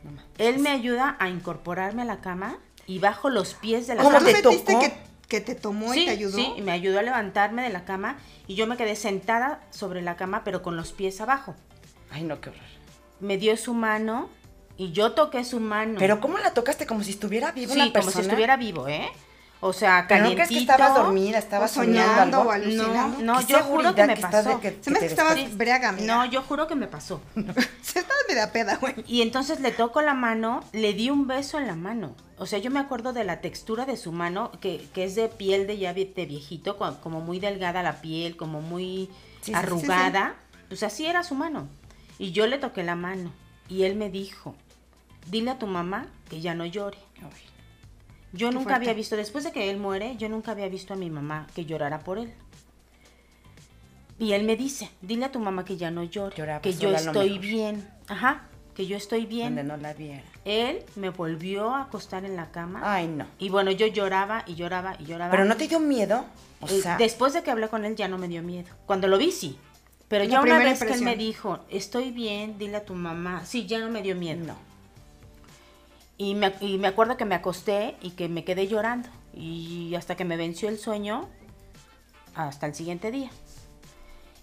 No 0.04 0.22
Él 0.38 0.60
me 0.60 0.70
ayuda 0.70 1.16
a 1.20 1.28
incorporarme 1.28 2.04
a 2.04 2.06
la 2.06 2.22
cama 2.22 2.60
y 2.86 3.00
bajo 3.00 3.32
los 3.32 3.56
pies 3.56 3.88
de 3.88 3.96
la 3.96 4.04
¿Cómo 4.04 4.20
¿Tú 4.20 4.26
cama. 4.26 4.38
te 4.38 4.42
sentiste 4.44 4.74
tocó? 4.74 4.86
que, 4.86 4.94
que 5.28 5.42
te 5.42 5.56
tomó 5.56 5.92
y 5.96 6.06
te 6.06 6.12
ayudó? 6.12 6.38
Sí, 6.38 6.54
y 6.56 6.62
me 6.62 6.72
ayudó 6.72 7.00
a 7.00 7.02
levantarme 7.02 7.64
de 7.64 7.70
la 7.70 7.84
cama 7.84 8.18
y 8.46 8.54
yo 8.54 8.68
me 8.68 8.78
quedé 8.78 8.96
sentada 8.96 9.60
sobre 9.72 10.04
la 10.04 10.18
cama 10.18 10.44
pero 10.46 10.62
con 10.62 10.78
los 10.78 10.92
pies 10.92 11.20
abajo. 11.20 11.56
Ay, 12.12 12.22
no, 12.26 12.40
qué 12.42 12.52
horror. 12.52 12.62
Me 13.22 13.40
dio 13.40 13.58
su 13.58 13.74
mano 13.74 14.30
Y 14.78 14.92
yo 14.92 15.14
toqué 15.14 15.44
su 15.46 15.60
mano. 15.60 15.96
Pero 16.00 16.20
¿cómo 16.20 16.38
la 16.38 16.54
tocaste? 16.54 16.86
Como 16.86 17.04
si 17.04 17.12
estuviera 17.12 17.52
viva 17.52 17.74
sí, 17.74 17.80
una 17.82 17.94
como 17.94 18.12
si 18.12 18.22
estuviera 18.22 18.58
vivo, 18.58 18.88
¿eh? 18.88 19.10
O 19.62 19.72
sea, 19.74 20.06
Pero 20.08 20.26
no 20.26 20.36
calientito. 20.36 20.48
crees 20.48 20.66
que 20.68 20.72
estabas 20.74 20.96
dormida, 20.96 21.38
estabas 21.40 21.72
soñando, 21.72 22.12
soñando 22.14 22.38
algo? 22.40 22.50
o 22.50 22.54
alucinando. 22.54 23.18
No, 23.24 23.40
¿Qué 23.40 23.54
yo 23.54 23.60
juro 23.64 23.96
que 23.96 24.06
me 24.06 24.18
pasó. 24.18 24.60
que- 24.60 24.78
Se 24.82 24.92
me 24.92 24.98
hace 24.98 25.08
que 25.08 25.14
estabas 25.14 25.58
briaga, 25.58 25.90
amiga. 25.90 26.06
No, 26.16 26.26
yo 26.26 26.42
juro 26.44 26.68
que 26.68 26.76
me 26.76 26.88
pasó. 26.88 27.22
Se 27.82 28.00
estaba 28.00 28.20
media 28.28 28.52
peda, 28.52 28.78
güey. 28.80 28.94
Y 29.08 29.22
entonces 29.22 29.62
le 29.62 29.72
toco 29.72 30.02
la 30.02 30.14
mano, 30.14 30.62
le 30.74 30.94
di 30.94 31.10
un 31.10 31.26
beso 31.26 31.58
en 31.58 31.68
la 31.68 31.76
mano. 31.76 32.14
O 32.38 32.46
sea, 32.46 32.60
yo 32.60 32.70
me 32.70 32.80
acuerdo 32.82 33.14
de 33.14 33.24
la 33.24 33.40
textura 33.40 33.86
de 33.86 33.96
su 33.98 34.12
mano, 34.12 34.52
que, 34.60 34.86
que 34.94 35.06
es 35.06 35.16
de 35.16 35.30
piel 35.30 35.68
de 35.68 35.78
ya 35.78 35.94
de 35.94 36.06
viejito, 36.28 36.78
co- 36.78 36.98
como 37.02 37.22
muy 37.22 37.40
delgada 37.40 37.82
la 37.82 38.02
piel, 38.02 38.36
como 38.36 38.62
muy 38.62 39.10
Sí, 39.42 39.46
sí, 39.46 39.52
sí, 39.52 39.54
arrugada. 39.54 40.36
Pues 40.68 40.84
así 40.84 41.06
era 41.08 41.24
su 41.24 41.34
mano. 41.34 41.68
Y 42.20 42.34
yo 42.34 42.46
le 42.46 42.58
toqué 42.58 42.84
la 42.84 42.96
mano. 42.96 43.32
Y 43.70 43.84
él 43.84 43.96
me 43.96 44.10
dijo, 44.12 44.54
dile 45.30 45.52
a 45.52 45.60
tu 45.60 45.68
mamá 45.68 46.08
que 46.30 46.42
ya 46.42 46.54
no 46.56 46.66
llore. 46.66 46.98
Yo 48.34 48.48
nunca 48.52 48.64
fuerte. 48.64 48.76
había 48.90 48.94
visto, 48.94 49.16
después 49.16 49.44
de 49.46 49.52
que 49.52 49.70
él 49.70 49.78
muere, 49.78 50.18
yo 50.18 50.28
nunca 50.28 50.52
había 50.52 50.68
visto 50.68 50.94
a 50.94 50.98
mi 50.98 51.10
mamá 51.10 51.48
que 51.56 51.66
llorara 51.66 52.00
por 52.00 52.18
él. 52.18 52.34
Y 54.20 54.32
él 54.34 54.44
me 54.44 54.56
dice, 54.56 54.90
dile 55.02 55.26
a 55.26 55.32
tu 55.32 55.40
mamá 55.40 55.66
que 55.66 55.78
ya 55.78 55.92
no 55.92 56.04
llore, 56.04 56.36
Lloraba 56.36 56.62
que 56.62 56.74
yo 56.74 56.90
estoy 56.92 57.38
bien. 57.38 57.88
Ajá, 58.08 58.44
que 58.74 58.88
yo 58.88 58.96
estoy 58.98 59.26
bien. 59.26 59.56
Donde 59.56 59.64
no 59.64 59.78
la 59.78 59.94
viera. 59.94 60.24
Él 60.46 60.84
me 60.96 61.10
volvió 61.10 61.74
a 61.76 61.84
acostar 61.84 62.24
en 62.26 62.36
la 62.36 62.52
cama. 62.52 62.82
Ay, 62.84 63.08
no. 63.08 63.26
Y 63.40 63.50
bueno, 63.50 63.72
yo 63.72 63.88
lloraba 63.88 64.44
y 64.48 64.56
lloraba 64.56 64.96
y 65.00 65.06
lloraba. 65.06 65.32
¿Pero 65.32 65.46
no 65.46 65.56
te 65.58 65.68
dio 65.68 65.80
miedo? 65.80 66.26
O 66.62 66.68
Eh, 66.68 66.82
sea, 66.82 66.98
Después 66.98 67.34
de 67.34 67.44
que 67.44 67.52
hablé 67.52 67.68
con 67.70 67.84
él 67.86 67.96
ya 67.96 68.08
no 68.08 68.18
me 68.18 68.28
dio 68.28 68.42
miedo. 68.42 68.70
Cuando 68.86 69.08
lo 69.08 69.18
vi, 69.18 69.32
sí. 69.32 69.58
Pero 70.08 70.24
ya 70.24 70.42
una 70.42 70.60
vez 70.60 70.84
que 70.84 70.94
él 70.94 71.02
me 71.02 71.16
dijo, 71.16 71.60
estoy 71.70 72.12
bien, 72.12 72.58
dile 72.58 72.78
a 72.78 72.86
tu 72.86 72.94
mamá. 72.94 73.46
Sí, 73.46 73.66
ya 73.66 73.80
no 73.80 73.90
me 73.90 74.02
dio 74.02 74.16
miedo. 74.16 74.44
no. 74.46 74.75
Y 76.18 76.36
me, 76.36 76.54
y 76.62 76.78
me 76.78 76.88
acuerdo 76.88 77.18
que 77.18 77.26
me 77.26 77.36
acosté 77.36 77.98
y 78.02 78.12
que 78.12 78.30
me 78.30 78.44
quedé 78.44 78.68
llorando. 78.68 79.10
Y 79.34 79.96
hasta 79.96 80.16
que 80.16 80.26
me 80.26 80.38
venció 80.38 80.70
el 80.70 80.78
sueño, 80.78 81.28
hasta 82.36 82.68
el 82.68 82.76
siguiente 82.76 83.12
día. 83.12 83.30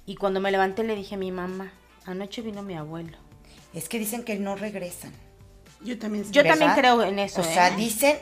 Y 0.05 0.17
cuando 0.17 0.41
me 0.41 0.51
levanté 0.51 0.83
le 0.85 0.97
dije 0.97 1.15
a 1.15 1.19
mi 1.19 1.31
mamá, 1.31 1.73
anoche 2.05 2.43
vino 2.43 2.63
mi 2.63 2.75
abuelo. 2.75 3.17
Es 3.73 3.89
que 3.89 3.99
dicen 3.99 4.25
que 4.25 4.39
no 4.39 4.57
regresan. 4.57 5.13
Yo 5.85 5.99
también. 5.99 6.25
Yo 6.31 6.43
¿verdad? 6.43 6.59
también 6.59 6.73
creo 6.81 7.03
en 7.03 7.19
eso. 7.19 7.41
O 7.41 7.45
sea, 7.45 7.69
¿eh? 7.69 7.77
dicen, 7.77 8.17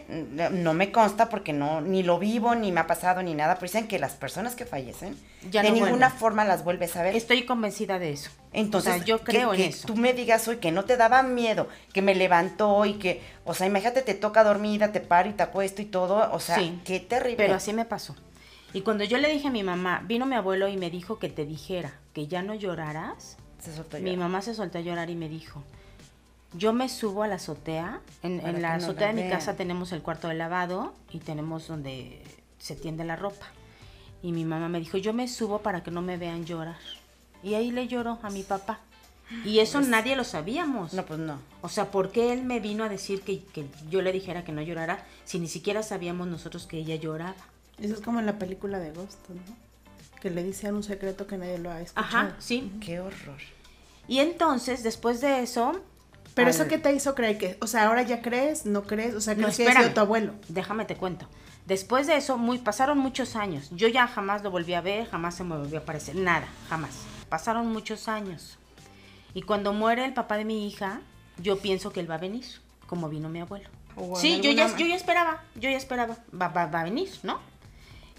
no- 0.63 0.73
me 0.75 0.91
consta 0.93 1.29
porque 1.29 1.53
no 1.53 1.81
ni 1.81 2.03
lo 2.03 2.19
vivo, 2.19 2.55
ni 2.55 2.73
me 2.73 2.81
ha 2.81 2.87
pasado, 2.87 3.23
ni 3.23 3.35
nada, 3.35 3.55
pero 3.57 3.67
dicen 3.67 3.87
que 3.89 3.99
las 3.99 4.13
personas 4.13 4.55
que 4.55 4.65
fallecen, 4.65 5.17
Ya 5.51 5.63
de 5.63 5.69
no 5.69 5.75
ninguna 5.75 5.93
vuelven. 6.09 6.19
forma 6.19 6.45
las 6.45 6.65
vuelves 6.65 6.97
a 6.97 7.03
ver. 7.03 7.15
Estoy 7.17 7.45
convencida 7.45 7.99
de 7.99 8.13
eso. 8.13 8.31
Entonces, 8.53 8.93
O 8.95 8.97
sea, 8.97 9.05
yo 9.05 9.19
que- 9.19 9.25
creo 9.33 9.51
que, 9.53 9.65
en 9.65 9.69
eso. 9.71 9.87
tú 9.87 9.97
me 9.97 10.13
digas 10.15 10.47
hoy 10.49 10.57
que 10.57 10.73
no 10.73 10.85
te 10.85 10.97
daba 10.97 11.23
miedo, 11.23 11.69
que 11.93 12.03
me 12.03 12.15
levantó 12.15 12.85
y 12.87 12.95
que, 12.95 13.21
o 13.45 13.53
sea, 13.55 13.67
imagínate, 13.67 14.03
te 14.03 14.15
toca 14.15 14.43
dormida, 14.43 14.91
te 14.93 15.01
paro 15.01 15.29
y 15.29 15.33
te 15.35 15.43
acuesto 15.43 15.83
y 15.83 15.87
todo, 15.87 16.31
o 16.33 16.41
sea, 16.41 16.57
Sí, 16.57 16.81
qué 16.85 17.01
terrible. 17.01 17.37
Pero 17.37 17.55
así 17.55 17.73
me 17.73 17.85
pasó. 17.85 18.17
Y 18.73 18.83
cuando 18.83 19.05
yo 19.05 19.19
le 19.19 19.29
dije 19.29 19.49
a 19.49 19.51
mi 19.51 19.65
mamá, 19.65 20.03
vino 20.07 20.27
mi 20.27 20.37
abuelo 20.37 20.69
y 20.69 20.77
me 20.77 20.91
dijo 20.91 21.19
que 21.19 21.29
te 21.29 21.45
dijera 21.45 21.93
que 22.15 22.27
ya 22.29 22.41
no 22.43 22.55
lloraras, 22.55 23.37
Se 23.59 23.75
soltó 23.75 23.99
mi 23.99 24.05
llorar. 24.13 24.19
mamá 24.19 24.43
se 24.43 24.55
soltó 24.55 24.79
a 24.79 24.81
llorar 24.81 25.11
y 25.11 25.17
me 25.17 25.29
dijo, 25.29 25.63
yo 26.53 26.73
me 26.73 26.89
subo 26.89 27.23
a 27.23 27.29
la 27.29 27.37
azotea, 27.37 28.01
en, 28.23 28.61
la 28.61 28.75
azotea 28.75 29.09
de 29.09 29.15
mi 29.15 29.23
vean. 29.23 29.33
casa 29.33 29.57
tenemos 29.57 29.93
el 29.93 30.03
cuarto 30.03 30.29
de 30.29 30.35
lavado 30.35 30.95
y 31.13 31.19
tenemos 31.19 31.69
donde 31.69 32.23
se 32.59 32.77
tiende 32.77 33.05
la 33.05 33.17
ropa. 33.17 33.47
Y 34.23 34.33
mi 34.33 34.45
mamá 34.45 34.69
me 34.69 34.81
dijo, 34.81 34.99
yo 34.99 35.13
me 35.13 35.29
subo 35.29 35.61
para 35.61 35.83
que 35.83 35.91
no 35.91 36.03
me 36.03 36.17
vean 36.17 36.45
llorar. 36.45 36.79
Y 37.43 37.55
ahí 37.55 37.71
le 37.71 37.89
lloró 37.89 38.19
a 38.23 38.31
mi 38.31 38.43
papá. 38.43 38.81
Y 39.45 39.61
eso 39.61 39.81
nadie 39.81 40.17
lo 40.17 40.25
sabíamos. 40.25 40.93
No, 40.93 41.07
pues 41.07 41.21
no. 41.21 41.39
O 41.63 41.69
sea, 41.69 41.91
¿por 41.91 42.11
qué 42.11 42.33
él 42.33 42.43
me 42.43 42.59
vino 42.59 42.85
a 42.85 42.89
decir 42.89 43.23
que, 43.23 43.45
que 43.45 43.67
yo 43.89 44.03
le 44.03 44.13
dijera 44.13 44.45
que 44.45 44.53
no 44.53 44.61
llorara 44.61 45.07
si 45.25 45.39
ni 45.39 45.47
siquiera 45.47 45.83
sabíamos 45.83 46.27
nosotros 46.27 46.67
que 46.67 46.79
ella 46.79 46.97
lloraba? 46.97 47.37
Eso 47.79 47.95
es 47.95 48.01
como 48.01 48.19
en 48.19 48.27
la 48.27 48.39
película 48.39 48.79
de 48.79 48.89
Agosto, 48.89 49.33
¿no? 49.33 50.21
Que 50.21 50.31
le 50.31 50.43
dicen 50.43 50.75
un 50.75 50.83
secreto 50.83 51.27
que 51.27 51.39
nadie 51.39 51.59
lo 51.59 51.71
ha 51.71 51.81
escuchado. 51.81 52.07
Ajá, 52.07 52.37
sí. 52.41 52.73
Qué 52.85 53.01
horror. 53.01 53.39
Y 54.09 54.19
entonces, 54.19 54.83
después 54.83 55.21
de 55.21 55.43
eso... 55.43 55.81
Pero 56.41 56.49
al- 56.51 56.55
eso 56.55 56.69
qué 56.69 56.79
te 56.79 56.93
hizo 56.93 57.15
creer 57.15 57.39
que, 57.39 57.57
o 57.61 57.67
sea, 57.67 57.87
ahora 57.87 58.03
ya 58.03 58.21
crees, 58.23 58.67
no 58.67 58.83
crees, 58.83 59.15
o 59.15 59.21
sea, 59.21 59.35
No, 59.35 59.43
crees 59.45 59.57
que 59.57 59.63
ha 59.69 59.73
sido 59.83 59.95
tu 59.95 60.01
abuelo. 60.01 60.35
Déjame 60.49 60.85
te 60.85 60.97
cuento. 60.97 61.27
Después 61.67 62.07
de 62.07 62.17
eso, 62.17 62.37
muy, 62.39 62.59
pasaron 62.59 62.99
muchos 62.99 63.37
años. 63.37 63.69
Yo 63.73 63.87
ya 63.89 64.07
jamás 64.09 64.43
lo 64.43 64.51
volví 64.51 64.75
a 64.75 64.81
ver, 64.81 65.07
jamás 65.09 65.35
se 65.37 65.45
me 65.45 65.57
volvió 65.57 65.79
a 65.79 65.83
aparecer, 65.83 66.17
nada, 66.17 66.47
jamás. 66.69 66.91
Pasaron 67.29 67.67
muchos 67.73 68.09
años. 68.09 68.59
Y 69.35 69.43
cuando 69.43 69.73
muere 69.73 70.05
el 70.05 70.13
papá 70.15 70.37
de 70.37 70.45
mi 70.45 70.67
hija, 70.67 71.01
yo 71.39 71.59
pienso 71.61 71.93
que 71.93 72.01
él 72.01 72.11
va 72.11 72.17
a 72.17 72.19
venir, 72.19 72.45
como 72.89 73.09
vino 73.09 73.29
mi 73.29 73.41
abuelo. 73.41 73.69
Sí, 74.17 74.41
yo 74.43 74.51
ya, 74.51 74.77
yo 74.77 74.87
ya 74.87 74.97
esperaba, 74.97 75.43
yo 75.55 75.71
ya 75.71 75.77
esperaba, 75.77 76.17
va, 76.35 76.49
va, 76.49 76.67
va 76.67 76.81
a 76.81 76.85
venir, 76.85 77.11
¿no? 77.23 77.39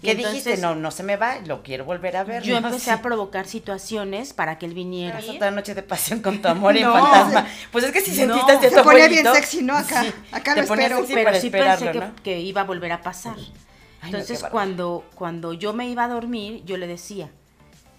¿Qué 0.02 0.14
dijiste? 0.16 0.56
No, 0.56 0.74
no 0.74 0.90
se 0.90 1.02
me 1.04 1.16
va, 1.16 1.38
lo 1.46 1.62
quiero 1.62 1.84
volver 1.84 2.16
a 2.16 2.24
ver. 2.24 2.42
Yo 2.42 2.60
¿no? 2.60 2.66
empecé 2.68 2.86
Sí. 2.86 2.90
a 2.90 3.00
provocar 3.02 3.46
situaciones 3.46 4.32
para 4.32 4.58
que 4.58 4.66
él 4.66 4.74
viniera. 4.74 5.18
Eras 5.20 5.30
otra 5.36 5.50
noche 5.52 5.74
de 5.74 5.82
pasión 5.82 6.20
con 6.20 6.42
tu 6.42 6.48
amor 6.48 6.76
y 6.76 6.80
No. 6.82 6.92
fantasma. 6.92 7.46
Pues 7.70 7.84
es 7.84 7.92
que 7.92 8.00
si 8.00 8.10
No. 8.10 8.34
sentiste 8.34 8.52
hacia 8.52 8.70
Se 8.70 8.82
ponía 8.82 9.06
bien 9.08 9.26
sexy, 9.32 9.62
¿no? 9.62 9.76
Acá- 9.76 10.04
acá 10.32 10.54
te 10.54 10.62
lo 10.66 10.74
espero. 10.74 10.96
sexy 10.98 11.14
pero 11.14 11.24
para 11.24 11.40
sí 11.40 11.50
pensé 11.50 11.92
que, 12.24 12.40
iba 12.40 12.62
a 12.62 12.64
volver 12.64 12.90
a 12.92 13.00
pasar. 13.00 13.36
Ay, 13.38 13.52
Entonces, 14.10 14.42
cuando, 14.50 15.04
cuando 15.14 15.52
yo 15.52 15.72
me 15.72 15.88
iba 15.88 16.02
a 16.04 16.08
dormir, 16.08 16.64
yo 16.64 16.76
le 16.76 16.88
decía, 16.88 17.30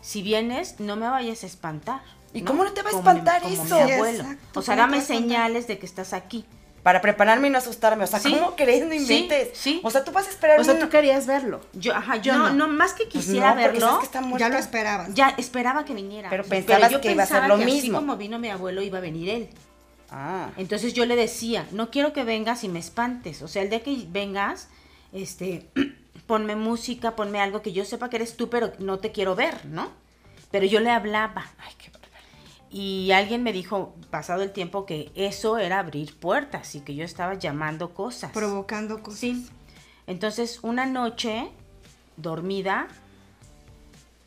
si 0.01 0.21
vienes, 0.21 0.81
no 0.81 0.97
me 0.97 1.07
vayas 1.07 1.43
a 1.43 1.45
espantar. 1.47 2.01
¿Y 2.33 2.41
cómo 2.41 2.65
no 2.65 2.73
te 2.73 2.81
va 2.81 2.89
a 2.89 2.93
espantar 2.93 3.41
como 3.41 3.53
eso? 3.53 3.63
mi 3.63 3.69
Sí, 3.85 3.91
abuelo. 3.93 4.23
exacto, 4.23 4.59
o 4.59 4.61
sea, 4.63 4.75
¿cómo 4.75 4.87
te 4.87 4.91
dame 4.95 5.01
señales 5.05 5.67
de 5.67 5.77
que 5.79 5.85
estás 5.85 6.11
aquí. 6.11 6.43
Para 6.83 6.99
prepararme 6.99 7.47
y 7.47 7.49
no 7.49 7.57
asustarme. 7.59 8.03
O 8.03 8.07
sea, 8.07 8.19
Sí. 8.19 8.33
¿cómo 8.33 8.55
crees? 8.57 8.85
No 8.85 8.93
inventes. 8.93 9.51
sí. 9.53 9.79
O 9.83 9.89
sea, 9.89 10.03
tú 10.03 10.11
vas 10.11 10.27
a 10.27 10.29
esperar 10.29 10.59
O 10.59 10.63
sea, 10.65 10.77
tú 10.77 10.89
querías 10.89 11.25
verlo. 11.25 11.61
Yo, 11.71 11.95
ajá, 11.95 12.17
yo 12.17 12.33
no, 12.37 12.49
no. 12.49 12.67
no, 12.67 12.67
más 12.67 12.91
que 12.93 13.05
Pues 13.05 13.25
quisiera 13.25 13.51
no, 13.51 13.55
verlo, 13.55 13.79
sabes 13.79 13.99
que 13.99 14.05
está. 14.05 14.37
Ya 14.37 14.49
lo 14.49 14.57
esperabas. 14.57 15.13
ya 15.13 15.29
esperaba 15.37 15.85
que 15.85 15.93
viniera. 15.93 16.29
Pero 16.29 16.43
pensabas 16.43 16.91
yo 16.91 16.99
que 16.99 17.11
iba 17.13 17.23
a 17.23 17.25
ser 17.25 17.35
pensaba 17.37 17.47
lo 17.47 17.57
que 17.57 17.63
Así 17.71 17.81
mismo. 17.83 17.99
como 17.99 18.17
vino 18.17 18.37
mi 18.37 18.49
abuelo, 18.49 18.81
iba 18.81 18.97
a 18.97 19.01
venir 19.01 19.29
él. 19.29 19.49
Ah. 20.11 20.49
Entonces 20.57 20.93
yo 20.93 21.05
le 21.05 21.15
decía, 21.15 21.65
no 21.71 21.89
quiero 21.89 22.11
que 22.11 22.23
vengas 22.25 22.63
y 22.65 22.67
me 22.69 22.79
espantes. 22.79 23.41
O 23.41 23.47
sea, 23.47 23.61
el 23.63 23.69
día 23.69 23.81
que 23.81 24.05
vengas, 24.09 24.67
este, 25.13 25.69
ponme 26.27 26.55
música, 26.57 27.15
ponme 27.15 27.39
algo 27.39 27.61
que 27.61 27.71
yo 27.71 27.85
sepa 27.85 28.09
que 28.09 28.17
eres 28.17 28.35
tú, 28.35 28.49
pero 28.49 28.73
no 28.79 28.99
te 28.99 29.11
quiero 29.13 29.35
ver, 29.35 29.65
¿no? 29.65 29.89
Pero 30.51 30.65
yo 30.65 30.81
le 30.81 30.91
hablaba. 30.91 31.45
Ay, 31.59 31.71
qué. 31.77 31.91
Y 32.73 33.11
alguien 33.11 33.43
me 33.43 33.53
dijo, 33.53 33.93
pasado 34.09 34.41
el 34.41 34.51
tiempo, 34.51 34.87
que 34.87 35.11
eso 35.13 35.59
era 35.59 35.77
abrir 35.77 36.15
puertas 36.15 36.73
y 36.73 36.79
que 36.81 36.95
yo 36.95 37.05
estaba 37.05 37.35
llamando 37.35 37.93
cosas. 37.93 38.31
Provocando 38.31 39.03
cosas. 39.03 39.19
Sí. 39.19 39.47
Entonces, 40.07 40.57
una 40.63 40.87
noche, 40.87 41.51
dormida, 42.17 42.87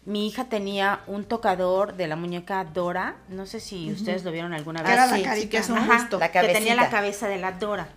mi 0.05 0.29
hija 0.29 0.45
tenía 0.45 1.01
un 1.09 1.25
tocador 1.25 1.97
de 1.97 2.07
la 2.07 2.15
muñeca 2.15 2.65
Dora. 2.65 3.17
No 3.29 3.47
sé 3.47 3.59
si 3.59 3.91
ustedes 3.91 4.23
lo 4.23 4.31
vieron 4.31 4.55
alguna 4.55 4.81
vez. 4.81 4.93
Era 4.93 5.09
la 5.09 5.17
sí, 5.17 5.23
carita. 5.25 5.43
sí, 5.43 5.49
que 5.49 5.59
es 5.59 5.69
un 5.69 5.79
Ajá. 5.79 6.09
La 6.21 6.31
que 6.31 6.41
tenía 6.45 6.77
la 6.77 6.89
cabeza 6.89 7.27
de 7.27 7.39
la 7.39 7.51
Dora, 7.51 7.89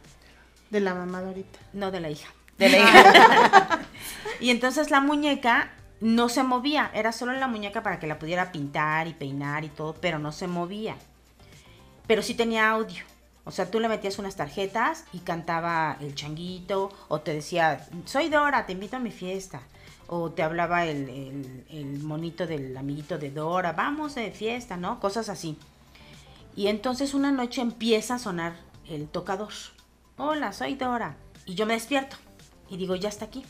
De 0.72 0.80
la 0.80 0.96
mamá 0.96 1.22
de 1.22 1.28
ahorita. 1.28 1.60
no 1.74 1.92
de 1.92 2.00
la 2.00 2.10
hija. 2.10 2.30
De 2.58 2.70
la 2.70 2.78
hija. 2.80 3.80
Y 4.40 4.50
entonces 4.50 4.90
la 4.90 5.00
muñeca 5.00 5.70
no 6.02 6.30
se 6.30 6.44
movía, 6.44 6.92
era 6.94 7.12
solo 7.12 7.34
la 7.34 7.48
muñeca 7.48 7.84
para 7.84 8.00
que 8.00 8.08
la 8.08 8.20
pudiera 8.20 8.52
pintar 8.52 9.08
y 9.08 9.14
peinar 9.14 9.66
y 9.66 9.70
todo, 9.70 9.96
pero 10.00 10.20
no 10.20 10.32
se 10.32 10.48
movía. 10.48 10.96
Pero 12.08 12.22
sí 12.22 12.34
tenía 12.34 12.70
audio. 12.70 13.04
O 13.46 13.52
sea, 13.52 13.72
tú 13.72 13.80
le 13.80 13.90
metías 13.90 14.20
unas 14.20 14.36
tarjetas 14.36 15.06
y 15.12 15.20
cantaba 15.20 15.98
el 16.02 16.16
changuito, 16.16 16.92
o 17.08 17.22
te 17.22 17.34
decía, 17.34 17.88
soy 18.06 18.30
Dora, 18.30 18.66
te 18.66 18.74
invito 18.74 18.98
a 18.98 19.00
mi 19.00 19.12
fiesta. 19.12 19.62
O 20.08 20.32
te 20.32 20.42
hablaba 20.42 20.86
el 20.86 22.00
monito 22.02 22.48
del 22.48 22.76
amiguito 22.76 23.18
de 23.18 23.32
Dora, 23.32 23.74
vamos 23.74 24.16
de 24.16 24.32
fiesta, 24.32 24.76
¿no? 24.78 25.00
Cosas 25.00 25.30
así. 25.30 25.58
Y 26.56 26.68
entonces 26.68 27.14
una 27.14 27.32
noche 27.32 27.62
empieza 27.62 28.16
a 28.16 28.20
sonar 28.20 28.54
el 28.88 29.08
tocador. 29.08 29.54
Hola, 30.18 30.52
soy 30.52 30.76
Dora. 30.76 31.16
Y 31.46 31.56
yo 31.56 31.66
me 31.66 31.74
despierto 31.74 32.18
y 32.70 32.78
digo, 32.78 32.96
ya 32.96 33.10
está 33.10 33.26
aquí, 33.26 33.46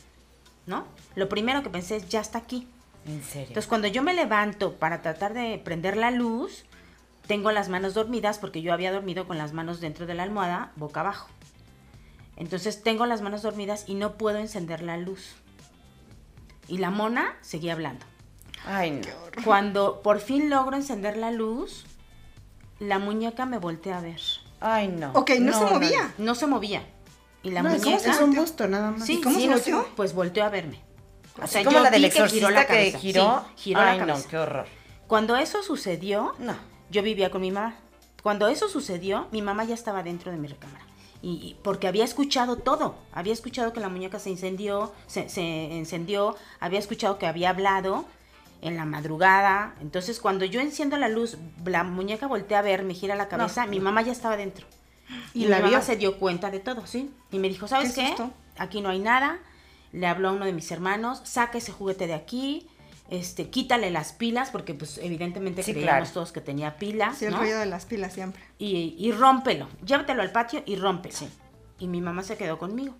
¿no? 0.70 0.86
Lo 1.16 1.28
primero 1.28 1.64
que 1.64 1.70
pensé 1.70 1.98
es, 1.98 2.08
ya 2.08 2.22
está 2.22 2.38
aquí. 2.38 2.68
En 3.06 3.24
serio. 3.24 3.48
Entonces 3.48 3.68
cuando 3.68 3.88
yo 3.88 4.04
me 4.04 4.14
levanto 4.14 4.76
para 4.76 5.02
tratar 5.02 5.34
de 5.34 5.58
prender 5.58 5.98
la 5.98 6.12
luz, 6.12 6.64
tengo 7.28 7.52
las 7.52 7.70
manos 7.70 7.96
dormidas 7.96 8.40
porque 8.40 8.62
yo 8.62 8.72
había 8.72 8.92
dormido 8.92 9.28
con 9.28 9.38
las 9.38 9.52
manos 9.52 9.82
dentro 9.82 10.06
de 10.06 10.14
la 10.14 10.24
almohada, 10.24 10.72
boca 10.76 11.02
abajo. 11.02 11.28
Entonces 12.38 12.84
tengo 12.84 13.06
las 13.06 13.22
manos 13.22 13.42
dormidas 13.42 13.84
y 13.88 13.96
no 13.96 14.14
puedo 14.14 14.38
encender 14.38 14.82
la 14.82 14.96
luz. 14.96 15.36
Y 16.68 16.78
la 16.78 16.92
mona 16.92 17.36
seguía 17.42 17.74
hablando. 17.74 18.06
Ay, 18.66 18.92
no. 18.92 19.44
Cuando 19.44 20.02
por 20.02 20.20
fin 20.20 20.50
logro 20.50 20.78
encender 20.78 21.18
la 21.18 21.32
luz, 21.32 21.86
la 22.80 23.00
muñeca 23.00 23.46
me 23.46 23.58
voltea 23.58 23.98
a 23.98 24.02
ver. 24.02 24.22
Ay, 24.62 24.88
no. 24.88 25.12
Ok, 25.14 25.32
no, 25.40 25.54
se 25.54 25.74
movía. 25.74 26.14
No 26.18 26.36
se 26.36 26.48
movía. 26.48 26.84
Y 27.43 27.52
la 27.52 27.62
no, 27.63 27.69
muñeca... 27.69 28.12
es 28.12 28.19
un 28.21 28.34
busto, 28.36 28.67
nada 28.67 28.91
más. 28.91 29.06
Sí, 29.06 29.13
¿Y 29.13 29.21
cómo 29.21 29.36
sí, 29.36 29.41
se 29.43 29.47
no 29.47 29.54
volteó? 29.56 29.82
sé, 29.84 29.88
Pues 29.95 30.13
volteó 30.13 30.43
a 30.45 30.49
verme. 30.49 30.82
O 31.41 31.47
sea, 31.47 31.63
como 31.63 31.78
yo 31.78 31.84
la 31.84 31.89
del 31.91 32.02
que 32.04 32.10
giró 32.28 32.49
la 32.49 32.62
exorcista 32.62 32.62
que 32.62 32.73
cabeza. 32.91 32.99
giró. 32.99 33.45
Sí, 33.56 33.62
giró 33.63 33.80
Ay, 33.82 33.97
la 33.99 34.06
no, 34.06 34.13
cabeza. 34.13 34.30
qué 34.30 34.38
horror. 34.38 34.67
Cuando 35.08 35.38
eso 35.38 35.63
sucedió, 35.63 36.34
No. 36.39 36.56
yo 36.89 37.02
vivía 37.02 37.32
con 37.32 37.41
mi 37.41 37.52
mamá. 37.52 37.75
Cuando 38.23 38.47
eso 38.49 38.67
sucedió, 38.67 39.28
mi 39.32 39.41
mamá 39.41 39.63
ya 39.63 39.73
estaba 39.73 40.04
dentro 40.04 40.32
de 40.32 40.38
mi 40.38 40.47
recámara. 40.49 40.84
Y, 41.21 41.30
y 41.32 41.58
porque 41.63 41.88
había 41.88 42.04
escuchado 42.04 42.58
todo. 42.58 42.95
Había 43.13 43.32
escuchado 43.34 43.71
que 43.73 43.80
la 43.80 43.88
muñeca 43.89 44.19
se 44.19 44.30
incendió, 44.30 44.91
se, 45.08 45.30
se 45.30 45.78
encendió, 45.78 46.36
había 46.60 46.80
escuchado 46.80 47.17
que 47.17 47.28
había 47.28 47.49
hablado 47.52 48.06
en 48.62 48.75
la 48.75 48.84
madrugada. 48.86 49.75
Entonces, 49.82 50.19
cuando 50.19 50.43
yo 50.45 50.60
enciendo 50.60 50.97
la 50.97 51.08
luz, 51.08 51.38
la 51.65 51.84
muñeca 51.86 52.28
voltea 52.28 52.60
a 52.60 52.62
ver, 52.63 52.84
me 52.84 52.93
gira 52.93 53.15
la 53.15 53.30
cabeza, 53.30 53.65
mi 53.65 53.80
mamá 53.80 54.02
ya 54.02 54.12
estaba 54.12 54.36
dentro. 54.36 54.65
Y, 55.34 55.39
¿Y 55.41 55.43
mi 55.45 55.50
la 55.50 55.58
mamá 55.58 55.69
vio? 55.69 55.82
se 55.82 55.95
dio 55.95 56.17
cuenta 56.19 56.52
de 56.52 56.60
todo, 56.60 56.86
¿sí? 56.86 57.12
Y 57.32 57.39
me 57.39 57.50
dijo, 57.50 57.67
¿sabes 57.67 57.93
Qué. 57.93 58.13
Aquí 58.58 58.82
no 58.82 58.89
hay 58.89 59.00
nada. 59.00 59.39
Le 59.91 60.06
habló 60.08 60.30
a 60.30 60.32
uno 60.34 60.45
de 60.45 60.54
mis 60.54 60.72
hermanos, 60.72 61.22
saca 61.24 61.58
ese 61.58 61.72
juguete 61.72 62.06
de 62.06 62.13
aquí, 62.13 62.67
este, 63.10 63.50
quítale 63.50 63.89
las 63.89 64.13
pilas, 64.13 64.52
porque 64.52 64.76
pues 64.76 65.00
evidentemente 65.00 65.63
Sí, 65.63 65.72
creíamos 65.72 65.95
claro. 66.10 66.13
todos 66.13 66.32
que 66.32 66.41
tenía 66.41 66.78
pilas, 66.78 67.17
Sí, 67.17 67.26
el 67.26 67.32
¿no? 67.32 67.39
rollo 67.39 67.58
de 67.58 67.65
las 67.65 67.86
pilas 67.88 68.13
siempre. 68.13 68.39
y, 68.60 68.95
y 69.00 69.12
rómpelo, 69.12 69.67
llévatelo 69.84 70.22
al 70.22 70.32
patio 70.32 70.62
y 70.67 70.76
rómpelo. 70.76 71.15
Y 71.80 71.88
mi 71.88 72.02
mamá 72.02 72.22
se 72.22 72.38
quedó 72.38 72.60
conmigo. 72.60 72.95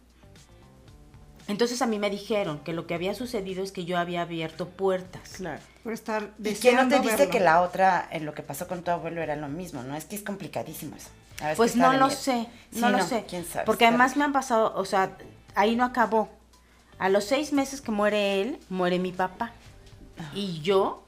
Entonces 1.48 1.82
a 1.82 1.88
mí 1.88 1.98
me 1.98 2.10
dijeron 2.10 2.60
que 2.60 2.74
lo 2.74 2.86
que 2.86 2.94
había 2.94 3.14
sucedido 3.16 3.64
es 3.64 3.72
que 3.72 3.84
yo 3.86 3.98
había 3.98 4.22
abierto 4.22 4.70
puertas. 4.70 5.34
Claro. 5.38 5.62
Por 5.84 5.94
estar 5.94 6.32
¿Y 6.44 6.54
quién 6.56 6.76
no 6.76 6.88
te 6.88 7.00
dice 7.00 7.16
verlo. 7.18 7.32
que 7.32 7.40
la 7.40 7.62
otra, 7.62 8.08
en 8.12 8.26
lo 8.26 8.34
que 8.36 8.44
pasó 8.44 8.68
con 8.68 8.84
tu 8.84 8.92
abuelo, 8.92 9.22
era 9.22 9.36
lo 9.36 9.48
mismo? 9.48 9.82
¿No? 9.84 9.96
Es 9.96 10.06
que 10.06 10.16
es 10.16 10.22
complicadísimo 10.22 10.96
eso. 10.96 11.10
Pues 11.56 11.76
no 11.76 11.94
lo 11.94 12.08
miedo. 12.08 12.10
sé, 12.20 12.48
Sí, 12.72 12.82
no 12.82 12.90
lo 12.90 13.02
sé. 13.04 13.26
¿Quién 13.28 13.46
sabe? 13.46 13.66
Porque 13.66 13.86
además 13.86 14.14
de- 14.14 14.20
me 14.20 14.26
han 14.26 14.34
pasado, 14.34 14.74
o 14.76 14.86
sea, 14.86 15.18
ahí 15.56 15.76
no 15.76 15.84
acabó. 15.86 16.30
A 16.98 17.08
los 17.10 17.24
seis 17.24 17.54
meses 17.54 17.82
que 17.82 17.92
muere 17.92 18.42
él, 18.42 18.60
muere 18.70 19.00
mi 19.00 19.12
papá. 19.12 19.52
Y 20.36 20.60
yo, 20.62 21.02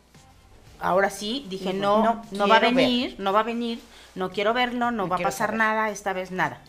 ahora 0.79 1.09
sí, 1.09 1.45
dije, 1.49 1.73
no, 1.73 2.01
no 2.03 2.21
no, 2.31 2.47
va 2.47 2.57
a 2.57 2.59
ver. 2.61 2.73
venir, 2.73 3.15
no 3.19 3.33
va 3.33 3.41
a 3.41 3.43
venir, 3.43 3.81
no 4.15 4.31
quiero 4.31 4.53
verlo, 4.53 4.89
no, 4.89 5.03
No 5.03 5.07
va 5.09 5.17
a 5.17 5.19
pasar 5.19 5.47
saber. 5.49 5.57
nada, 5.57 5.89
esta 5.89 6.13
vez 6.13 6.31
nada. 6.31 6.59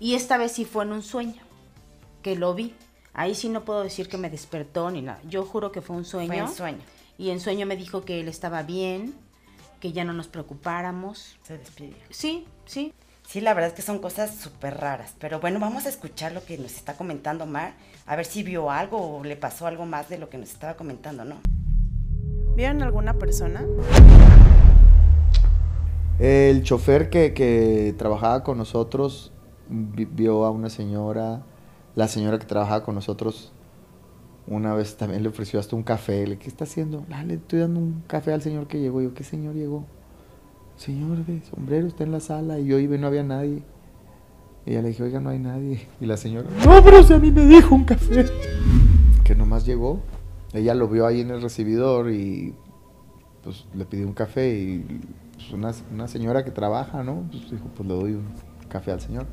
Y 0.00 0.14
esta 0.14 0.36
vez 0.36 0.52
sí 0.52 0.64
fue 0.64 0.84
en 0.84 0.92
un 0.92 1.02
sueño, 1.02 1.40
que 2.22 2.34
lo 2.34 2.54
vi. 2.54 2.74
Ahí 3.14 3.34
sí 3.36 3.48
no 3.48 3.64
puedo 3.64 3.82
decir 3.84 4.08
que 4.08 4.18
me 4.18 4.28
despertó 4.30 4.90
ni 4.90 5.00
nada. 5.00 5.20
Yo 5.28 5.44
juro 5.46 5.70
que 5.72 5.80
fue 5.80 5.96
un 5.96 6.04
sueño. 6.04 6.26
Fue 6.28 6.38
en 6.38 6.48
sueño. 6.48 6.78
Y 7.18 7.30
en 7.30 7.40
sueño 7.40 7.64
me 7.66 7.76
dijo 7.76 8.04
que 8.04 8.20
él 8.20 8.28
estaba 8.28 8.62
bien, 8.62 9.14
que 9.80 9.92
ya 9.92 10.04
no 10.04 10.12
nos 10.12 10.26
preocupáramos. 10.26 11.36
Se 11.44 11.56
despidió. 11.56 11.96
Sí, 12.10 12.46
sí. 12.66 12.92
Sí, 13.26 13.40
la 13.40 13.54
verdad 13.54 13.70
es 13.70 13.74
que 13.76 13.82
son 13.82 13.98
cosas 13.98 14.36
súper 14.36 14.76
raras. 14.78 15.14
Pero 15.18 15.40
bueno, 15.40 15.58
vamos 15.58 15.86
a 15.86 15.88
escuchar 15.88 16.30
lo 16.30 16.44
que 16.44 16.58
nos 16.58 16.76
está 16.76 16.94
comentando 16.96 17.44
Mar. 17.44 17.72
A 18.06 18.14
ver 18.14 18.24
si 18.24 18.44
vio 18.44 18.70
algo 18.70 18.98
o 19.18 19.24
le 19.24 19.34
pasó 19.36 19.66
algo 19.66 19.84
más 19.84 20.08
de 20.08 20.18
lo 20.18 20.28
que 20.28 20.38
nos 20.38 20.50
estaba 20.50 20.74
comentando, 20.74 21.24
¿no? 21.24 21.36
¿Vieron 22.54 22.82
alguna 22.84 23.14
persona? 23.14 23.64
El 26.18 26.62
chofer 26.62 27.10
que, 27.10 27.34
que 27.34 27.94
trabajaba 27.98 28.42
con 28.44 28.58
nosotros 28.58 29.32
vi- 29.68 30.06
vio 30.06 30.44
a 30.44 30.50
una 30.50 30.70
señora, 30.70 31.42
la 31.96 32.08
señora 32.08 32.38
que 32.38 32.46
trabajaba 32.46 32.84
con 32.84 32.94
nosotros 32.94 33.52
una 34.46 34.72
vez 34.74 34.96
también 34.96 35.24
le 35.24 35.28
ofreció 35.28 35.58
hasta 35.58 35.74
un 35.74 35.82
café. 35.82 36.26
Le, 36.28 36.38
¿qué 36.38 36.48
está 36.48 36.62
haciendo? 36.64 37.04
"Ah, 37.10 37.24
le 37.24 37.34
estoy 37.34 37.58
dando 37.58 37.80
un 37.80 38.04
café 38.06 38.32
al 38.32 38.40
señor 38.40 38.68
que 38.68 38.78
llegó. 38.78 39.02
Yo, 39.02 39.12
¿qué 39.12 39.24
señor 39.24 39.54
llegó? 39.56 39.84
Señor 40.76 41.24
de 41.24 41.40
sombrero, 41.42 41.86
está 41.86 42.04
en 42.04 42.12
la 42.12 42.20
sala. 42.20 42.58
Y 42.58 42.66
yo 42.66 42.78
iba 42.78 42.96
y 42.96 42.98
no 42.98 43.06
había 43.06 43.22
nadie. 43.22 43.62
Y 44.64 44.70
ella 44.70 44.82
le 44.82 44.88
dije, 44.88 45.02
oiga, 45.02 45.20
no 45.20 45.30
hay 45.30 45.38
nadie. 45.38 45.86
Y 46.00 46.06
la 46.06 46.16
señora, 46.16 46.48
no, 46.64 46.82
pero 46.84 47.02
si 47.02 47.12
a 47.12 47.18
mí 47.18 47.30
me 47.30 47.46
dijo 47.46 47.74
un 47.74 47.84
café. 47.84 48.26
Que 49.24 49.34
nomás 49.34 49.64
llegó. 49.64 50.00
Ella 50.52 50.74
lo 50.74 50.88
vio 50.88 51.06
ahí 51.06 51.20
en 51.20 51.30
el 51.30 51.42
recibidor 51.42 52.10
y 52.10 52.54
pues 53.42 53.66
le 53.74 53.84
pidió 53.84 54.06
un 54.06 54.14
café 54.14 54.52
y 54.58 55.00
pues, 55.34 55.52
una, 55.52 55.72
una 55.92 56.08
señora 56.08 56.44
que 56.44 56.50
trabaja, 56.50 57.02
¿no? 57.02 57.24
Pues 57.30 57.50
dijo, 57.50 57.68
pues 57.76 57.88
le 57.88 57.94
doy 57.94 58.12
un 58.14 58.26
café 58.68 58.92
al 58.92 59.00
señor. 59.00 59.26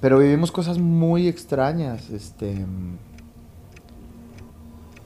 Pero 0.00 0.18
vivimos 0.18 0.50
cosas 0.50 0.78
muy 0.78 1.28
extrañas, 1.28 2.10
este... 2.10 2.66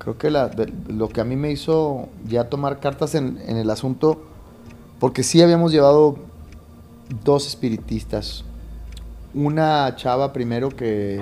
Creo 0.06 0.18
que 0.18 0.30
la- 0.30 0.52
lo 0.86 1.08
que 1.08 1.20
a 1.20 1.24
mí 1.24 1.34
me 1.34 1.50
hizo 1.50 2.08
ya 2.28 2.44
tomar 2.48 2.78
cartas 2.78 3.16
en, 3.16 3.40
en 3.44 3.56
el 3.56 3.68
asunto, 3.70 4.22
porque 5.00 5.24
sí 5.24 5.42
habíamos 5.42 5.72
llevado 5.72 6.14
dos 7.24 7.48
espiritistas. 7.48 8.44
Una 9.34 9.92
chava 9.96 10.32
primero 10.32 10.68
que, 10.68 11.20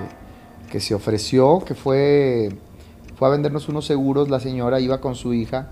que 0.70 0.80
se 0.80 0.94
ofreció, 0.94 1.60
que 1.60 1.74
fue, 1.74 2.50
fue 3.16 3.28
a 3.28 3.30
vendernos 3.30 3.70
unos 3.70 3.86
seguros, 3.86 4.28
la 4.28 4.38
señora 4.38 4.80
iba 4.80 5.00
con 5.00 5.14
su 5.14 5.32
hija 5.32 5.70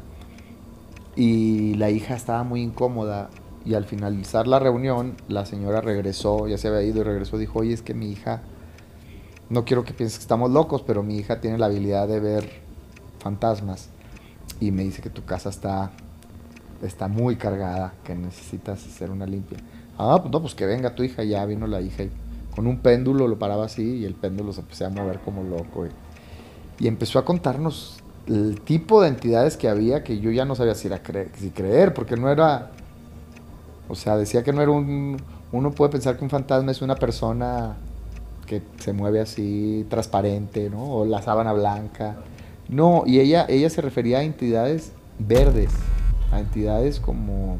y 1.15 1.75
la 1.75 1.91
hija 1.91 2.15
estaba 2.15 2.45
muy 2.45 2.63
incómoda 2.63 3.29
y 3.67 3.75
al 3.75 3.85
finalizar 3.85 4.47
la 4.47 4.59
reunión 4.59 5.17
la 5.29 5.45
señora 5.45 5.83
regresó, 5.83 6.49
ya 6.49 6.57
se 6.57 6.69
había 6.69 6.81
ido 6.83 7.01
y 7.01 7.05
regresó, 7.05 7.37
dijo, 7.37 7.59
oye, 7.59 7.75
es 7.75 7.83
que 7.83 7.93
mi 7.93 8.11
hija, 8.11 8.41
no 9.51 9.67
quiero 9.67 9.85
que 9.85 9.93
pienses 9.93 10.17
que 10.19 10.23
estamos 10.23 10.51
locos, 10.51 10.81
pero 10.87 11.03
mi 11.03 11.19
hija 11.19 11.43
tiene 11.43 11.59
la 11.59 11.67
habilidad 11.67 12.09
de 12.09 12.19
ver 12.21 12.62
fantasmas 13.23 13.89
y 14.61 14.71
me 14.71 14.85
dice 14.85 15.03
que 15.03 15.11
tu 15.11 15.25
casa 15.25 15.49
está, 15.49 15.91
está 16.83 17.09
muy 17.09 17.37
cargada, 17.37 17.95
que 18.05 18.15
necesitas 18.15 18.85
hacer 18.87 19.11
una 19.11 19.27
limpia. 19.27 19.59
Ah, 19.99 20.19
pues 20.21 20.33
no, 20.33 20.41
pues 20.41 20.55
que 20.55 20.67
venga 20.67 20.95
tu 20.95 21.03
hija, 21.03 21.25
ya 21.25 21.45
vino 21.47 21.67
la 21.67 21.81
hija 21.81 22.05
y 22.05 22.11
con 22.55 22.67
un 22.67 22.79
péndulo 22.79 23.29
lo 23.29 23.39
paraba 23.39 23.65
así 23.65 23.99
y 23.99 24.05
el 24.05 24.15
péndulo 24.15 24.53
se 24.53 24.61
empezó 24.61 24.87
a 24.87 24.91
mover 24.91 25.21
como 25.21 25.43
loco. 25.43 25.87
Y, 25.87 25.91
y 26.85 26.89
empezó 26.89 27.19
a 27.19 27.25
contarnos 27.25 28.03
el 28.27 28.61
tipo 28.61 29.03
de 29.03 29.09
entidades 29.09 29.57
que 29.57 29.69
había 29.69 30.05
que 30.05 30.21
yo 30.21 30.31
ya 30.31 30.45
no 30.45 30.55
sabía 30.55 30.75
si, 30.75 30.89
era 30.89 31.01
si 31.35 31.51
creer, 31.51 31.95
porque 31.95 32.17
no 32.17 32.31
era... 32.31 32.71
O 33.89 33.95
sea, 33.95 34.17
decía 34.17 34.43
que 34.43 34.53
no 34.53 34.63
era 34.63 34.71
un... 34.71 35.21
Uno 35.51 35.71
puede 35.73 35.93
pensar 35.93 36.17
que 36.17 36.25
un 36.25 36.31
fantasma 36.31 36.71
es 36.71 36.81
una 36.83 36.95
persona 36.95 37.77
que 38.47 38.63
se 38.79 38.93
mueve 38.93 39.21
así, 39.21 39.87
transparente, 39.91 40.71
¿no? 40.71 40.83
O 40.83 41.05
la 41.05 41.21
sábana 41.21 41.53
blanca. 41.53 42.17
No, 42.73 43.03
y 43.07 43.21
ella, 43.21 43.45
ella 43.51 43.69
se 43.69 43.83
refería 43.83 44.21
a 44.21 44.23
entidades 44.23 44.93
verdes, 45.19 45.71
a 46.33 46.41
entidades 46.41 46.99
como... 47.01 47.59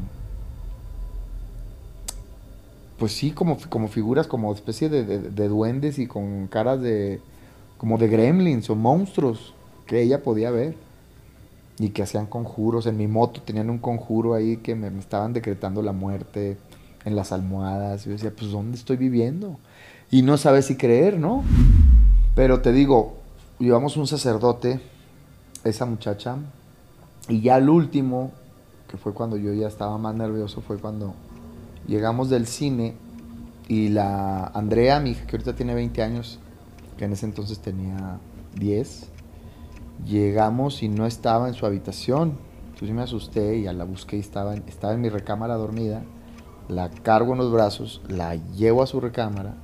Pues 2.97 3.11
sí, 3.11 3.31
como, 3.31 3.57
como 3.69 3.87
figuras, 3.89 4.25
como 4.27 4.51
especie 4.53 4.89
de, 4.89 5.03
de- 5.05 5.19
de 5.29 5.47
duendes 5.47 5.99
y 5.99 6.07
con 6.07 6.47
caras 6.47 6.81
de... 6.81 7.21
como 7.77 7.97
de 7.99 8.07
gremlins 8.07 8.69
o 8.71 8.75
monstruos 8.75 9.53
que 9.85 10.01
ella 10.01 10.23
podía 10.23 10.49
ver. 10.49 10.75
Y 11.79 11.89
que 11.89 12.01
hacían 12.03 12.25
conjuros. 12.25 12.87
En 12.87 12.97
mi 12.97 13.07
moto 13.07 13.41
tenían 13.41 13.69
un 13.69 13.77
conjuro 13.77 14.33
ahí 14.33 14.57
que 14.57 14.73
me, 14.73 14.89
me 14.89 14.99
estaban 14.99 15.33
decretando 15.33 15.81
la 15.83 15.91
muerte 15.91 16.57
en 17.05 17.15
las 17.15 17.31
almohadas. 17.31 18.05
Yo 18.05 18.11
decía, 18.13 18.31
pues 18.35 18.51
¿dónde 18.51 18.77
estoy 18.77 18.97
viviendo? 18.97 19.57
Y 20.09 20.21
no 20.23 20.37
sabes 20.37 20.65
si 20.65 20.75
creer, 20.75 21.19
¿no? 21.19 21.43
Pero 22.35 22.61
te 22.61 22.71
digo, 22.71 23.15
llevamos 23.59 23.97
un 23.97 24.07
sacerdote, 24.07 24.79
esa 25.63 25.85
muchacha, 25.85 26.37
y 27.29 27.41
ya 27.41 27.57
el 27.57 27.69
último, 27.69 28.31
que 28.87 28.97
fue 28.97 29.13
cuando 29.13 29.37
yo 29.37 29.53
ya 29.53 29.67
estaba 29.67 29.97
más 29.97 30.15
nervioso, 30.15 30.61
fue 30.61 30.77
cuando 30.77 31.13
llegamos 31.87 32.29
del 32.29 32.47
cine 32.47 32.95
y 33.67 33.89
la 33.89 34.45
Andrea, 34.47 34.99
mi 34.99 35.11
hija, 35.11 35.25
que 35.25 35.35
ahorita 35.35 35.55
tiene 35.55 35.73
20 35.73 36.03
años, 36.03 36.39
que 36.97 37.05
en 37.05 37.13
ese 37.13 37.25
entonces 37.25 37.59
tenía 37.59 38.19
10, 38.55 39.09
llegamos 40.05 40.83
y 40.83 40.89
no 40.89 41.05
estaba 41.05 41.47
en 41.47 41.53
su 41.53 41.65
habitación. 41.65 42.37
Entonces 42.65 42.91
me 42.91 43.03
asusté 43.03 43.57
y 43.57 43.63
ya 43.63 43.73
la 43.73 43.85
busqué 43.85 44.17
y 44.17 44.19
estaba 44.19 44.55
en, 44.55 44.63
estaba 44.67 44.93
en 44.93 45.01
mi 45.01 45.09
recámara 45.09 45.55
dormida. 45.55 46.03
La 46.67 46.89
cargo 46.89 47.33
en 47.33 47.39
los 47.39 47.51
brazos, 47.51 48.01
la 48.07 48.35
llevo 48.35 48.83
a 48.83 48.87
su 48.87 48.99
recámara, 48.99 49.55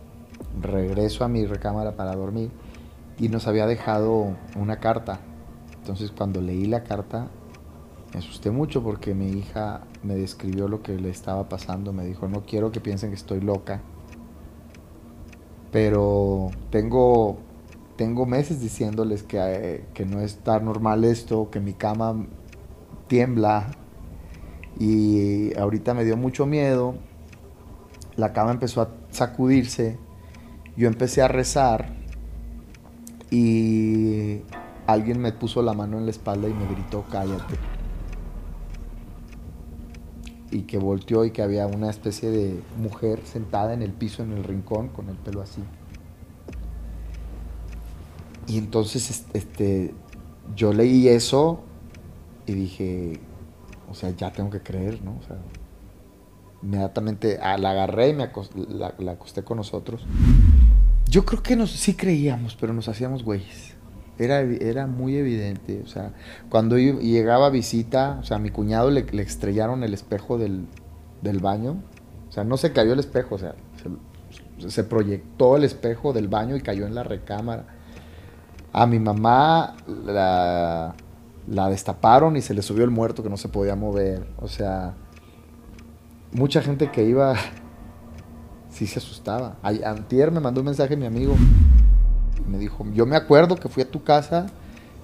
regreso 0.62 1.24
a 1.24 1.28
mi 1.28 1.46
recámara 1.46 1.94
para 1.96 2.16
dormir 2.16 2.52
y 3.18 3.30
nos 3.30 3.48
había 3.48 3.66
dejado 3.68 4.36
una 4.56 4.80
carta. 4.80 5.20
Entonces 5.90 6.12
cuando 6.16 6.40
leí 6.40 6.68
la 6.68 6.84
carta 6.84 7.30
me 8.14 8.20
asusté 8.20 8.52
mucho 8.52 8.84
porque 8.84 9.16
mi 9.16 9.32
hija 9.32 9.82
me 10.04 10.14
describió 10.14 10.68
lo 10.68 10.84
que 10.84 10.96
le 11.00 11.10
estaba 11.10 11.50
pasando. 11.50 11.94
Me 11.94 12.06
dijo, 12.06 12.28
no 12.28 12.44
quiero 12.46 12.72
que 12.72 12.80
piensen 12.80 13.10
que 13.10 13.16
estoy 13.16 13.42
loca. 13.42 13.82
Pero 15.72 16.52
tengo, 16.70 17.40
tengo 17.96 18.28
meses 18.28 18.62
diciéndoles 18.62 19.24
que, 19.24 19.40
eh, 19.40 19.86
que 19.96 20.06
no 20.06 20.20
está 20.22 20.60
normal 20.60 21.06
esto, 21.06 21.50
que 21.50 21.60
mi 21.60 21.74
cama 21.74 22.28
tiembla. 23.08 23.72
Y 24.78 25.58
ahorita 25.58 25.96
me 25.96 26.06
dio 26.06 26.18
mucho 26.18 26.46
miedo. 26.46 26.94
La 28.16 28.32
cama 28.32 28.52
empezó 28.52 28.84
a 28.84 28.90
sacudirse. 29.10 29.98
Yo 30.78 30.88
empecé 30.88 31.24
a 31.24 31.28
rezar. 31.28 31.96
Y 33.32 34.42
alguien 34.92 35.20
me 35.20 35.32
puso 35.32 35.62
la 35.62 35.74
mano 35.74 35.98
en 35.98 36.06
la 36.06 36.12
espalda 36.12 36.48
y 36.48 36.54
me 36.54 36.66
gritó, 36.68 37.06
cállate 37.12 37.56
y 40.52 40.62
que 40.64 40.80
volteó 40.80 41.26
y 41.26 41.32
que 41.32 41.44
había 41.44 41.68
una 41.68 41.90
especie 41.92 42.30
de 42.32 42.60
mujer 42.78 43.22
sentada 43.24 43.74
en 43.74 43.84
el 43.84 43.92
piso, 43.92 44.24
en 44.24 44.32
el 44.34 44.44
rincón, 44.44 44.88
con 44.90 45.08
el 45.10 45.16
pelo 45.16 45.42
así. 45.42 45.62
Y 48.48 48.58
entonces, 48.58 49.10
es- 49.12 49.26
este, 49.34 49.94
yo 50.56 50.74
leí 50.74 51.08
eso 51.08 51.62
y 52.48 52.54
dije, 52.54 53.20
o 53.92 53.94
sea, 53.94 54.10
ya 54.12 54.32
tengo 54.32 54.50
que 54.50 54.62
creer, 54.62 55.04
¿no? 55.04 55.18
O 55.20 55.24
sea, 55.28 55.38
inmediatamente 56.64 57.38
ah, 57.42 57.58
la 57.60 57.70
agarré 57.72 58.10
y 58.10 58.14
me 58.14 58.30
la, 58.70 58.96
la 58.98 59.12
acosté 59.12 59.44
con 59.44 59.58
nosotros. 59.58 60.04
Yo 61.08 61.26
creo 61.26 61.44
que 61.44 61.56
nos, 61.56 61.70
sí 61.72 61.94
creíamos, 61.94 62.56
pero 62.60 62.74
nos 62.74 62.88
hacíamos 62.88 63.24
güeyes. 63.24 63.76
Era, 64.20 64.42
era 64.42 64.86
muy 64.86 65.16
evidente. 65.16 65.82
O 65.84 65.88
sea, 65.88 66.12
cuando 66.50 66.78
llegaba 66.78 67.50
visita, 67.50 68.18
o 68.20 68.24
sea, 68.24 68.38
a 68.38 68.40
mi 68.40 68.50
cuñado 68.50 68.92
le, 68.92 69.06
estrellaron 69.22 69.84
el 69.84 69.94
espejo 69.94 70.38
del, 70.38 70.68
del 71.22 71.40
baño. 71.40 71.82
O 72.28 72.32
sea, 72.32 72.44
no 72.44 72.58
se 72.58 72.74
cayó 72.74 72.94
el 72.94 73.00
espejo, 73.00 73.36
o 73.36 73.38
sea, 73.38 73.56
se, 74.68 74.84
proyectó 74.84 75.56
el 75.56 75.64
espejo 75.64 76.14
del 76.14 76.28
baño 76.28 76.56
y 76.56 76.62
cayó 76.62 76.86
en 76.86 76.94
la 76.94 77.04
recámara. 77.04 77.66
A 78.74 78.86
mi 78.86 79.00
mamá 79.00 79.78
la, 79.88 80.96
la 81.48 81.70
destaparon 81.70 82.36
y 82.36 82.42
se 82.42 82.54
le 82.54 82.62
subió 82.62 82.84
el 82.84 82.92
muerto 82.92 83.24
que 83.24 83.30
no 83.30 83.38
se 83.38 83.48
podía 83.48 83.76
mover. 83.76 84.28
O 84.38 84.48
sea, 84.48 84.96
mucha 86.34 86.62
gente 86.62 86.92
que 86.92 87.06
iba 87.06 87.36
sí 88.70 88.86
se 88.86 89.00
asustaba. 89.00 89.58
Antier 89.64 90.32
me 90.32 90.40
mandó 90.40 90.62
un 90.62 90.66
mensaje 90.66 90.96
mi 90.96 91.06
amigo. 91.06 91.36
Me 92.48 92.58
dijo, 92.58 92.86
yo 92.94 93.06
me 93.06 93.16
acuerdo 93.16 93.56
que 93.56 93.70
fui 93.70 93.84
a 93.84 93.90
tu 93.90 94.04
casa 94.04 94.48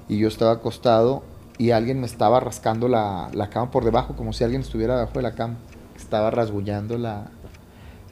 y 0.08 0.18
yo 0.18 0.28
estaba 0.28 0.54
acostado 0.54 1.24
y 1.58 1.72
alguien 1.72 2.00
me 2.00 2.06
estaba 2.06 2.40
rascando 2.40 2.88
la, 2.88 3.30
la 3.34 3.50
cama 3.50 3.72
por 3.72 3.86
debajo, 3.86 4.16
como 4.16 4.34
si 4.34 4.44
alguien 4.44 4.62
estuviera 4.62 4.98
debajo 4.98 5.14
de 5.14 5.24
la 5.24 5.36
cama. 5.36 5.56
Estaba 5.96 6.32
rasguñando 6.32 6.98
la... 6.98 7.28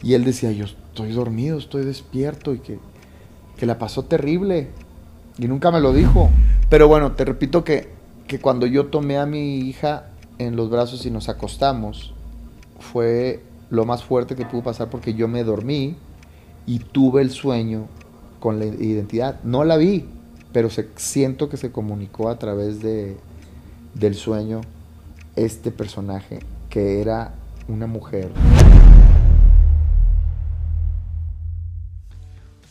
Y 0.01 0.13
él 0.13 0.23
decía, 0.23 0.51
yo 0.51 0.65
estoy 0.65 1.11
dormido, 1.11 1.57
estoy 1.57 1.85
despierto 1.85 2.53
y 2.53 2.59
que, 2.59 2.79
que 3.57 3.65
la 3.65 3.77
pasó 3.77 4.03
terrible. 4.03 4.69
Y 5.37 5.47
nunca 5.47 5.71
me 5.71 5.81
lo 5.81 5.93
dijo. 5.93 6.29
Pero 6.69 6.87
bueno, 6.87 7.13
te 7.13 7.25
repito 7.25 7.63
que, 7.63 7.89
que 8.27 8.39
cuando 8.39 8.65
yo 8.65 8.87
tomé 8.87 9.17
a 9.17 9.25
mi 9.25 9.59
hija 9.59 10.05
en 10.37 10.55
los 10.55 10.69
brazos 10.69 11.05
y 11.05 11.11
nos 11.11 11.29
acostamos, 11.29 12.13
fue 12.79 13.43
lo 13.69 13.85
más 13.85 14.03
fuerte 14.03 14.35
que 14.35 14.45
pudo 14.45 14.63
pasar 14.63 14.89
porque 14.89 15.13
yo 15.13 15.27
me 15.27 15.43
dormí 15.43 15.95
y 16.65 16.79
tuve 16.79 17.21
el 17.21 17.31
sueño 17.31 17.87
con 18.43 18.59
la 18.59 18.65
identidad. 18.65 19.41
No 19.45 19.63
la 19.63 19.77
vi, 19.77 20.03
pero 20.51 20.69
se, 20.69 20.89
siento 20.97 21.47
que 21.47 21.55
se 21.55 21.71
comunicó 21.71 22.27
a 22.27 22.37
través 22.37 22.81
de, 22.81 23.15
del 23.93 24.15
sueño 24.15 24.59
este 25.37 25.71
personaje 25.71 26.39
que 26.69 26.99
era 26.99 27.35
una 27.69 27.87
mujer. 27.87 28.31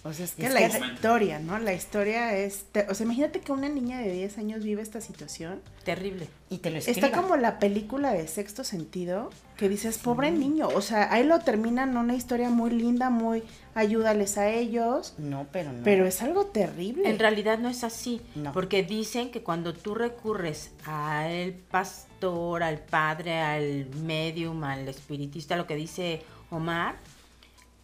O 0.05 0.13
sea, 0.13 0.25
es 0.25 0.33
que 0.35 0.47
Es 0.47 0.53
la 0.53 0.69
que- 0.69 0.85
historia, 0.95 1.39
¿no? 1.39 1.59
La 1.61 1.73
historia 1.75 2.37
es... 2.37 2.65
te- 2.73 2.87
o 2.91 2.95
sea, 2.95 3.05
imagínate 3.05 3.39
que 3.41 3.53
una 3.53 3.69
niña 3.69 4.01
de 4.01 4.11
10 4.11 4.37
años 4.39 4.65
vive 4.65 4.83
esta 4.83 5.01
situación. 5.01 5.61
Terrible. 5.85 6.27
Y 6.51 6.59
te 6.59 6.71
lo 6.71 6.79
escriba. 6.79 7.07
Está 7.07 7.17
como 7.23 7.37
la 7.37 7.61
película 7.61 8.13
de 8.13 8.27
sexto 8.27 8.65
sentido, 8.65 9.31
que 9.57 9.69
dices, 9.69 9.99
pobre 9.99 10.33
niño. 10.33 10.67
O 10.75 10.81
sea, 10.83 11.13
ahí 11.13 11.23
lo 11.25 11.39
terminan 11.39 11.97
una 11.97 12.15
historia 12.17 12.51
muy 12.51 12.71
linda, 12.71 13.11
muy 13.11 13.45
ayúdales 13.77 14.39
a 14.39 14.49
ellos. 14.49 15.15
No, 15.19 15.47
pero 15.53 15.73
no. 15.73 15.85
Pero 15.85 16.05
es 16.05 16.21
algo 16.21 16.47
terrible. 16.47 17.09
En 17.09 17.21
realidad 17.21 17.59
no 17.61 17.69
es 17.69 17.85
así, 17.85 18.21
No. 18.35 18.53
porque 18.53 18.83
dicen 18.83 19.31
que 19.31 19.45
cuando 19.45 19.73
tú 19.73 19.95
recurres 19.95 20.73
al 20.85 21.53
pastor, 21.71 22.65
al 22.65 22.79
padre, 22.79 23.39
al 23.39 23.87
medium, 24.03 24.65
al 24.65 24.89
espiritista, 24.89 25.57
lo 25.57 25.67
que 25.69 25.77
dice 25.77 26.23
Omar, 26.51 26.97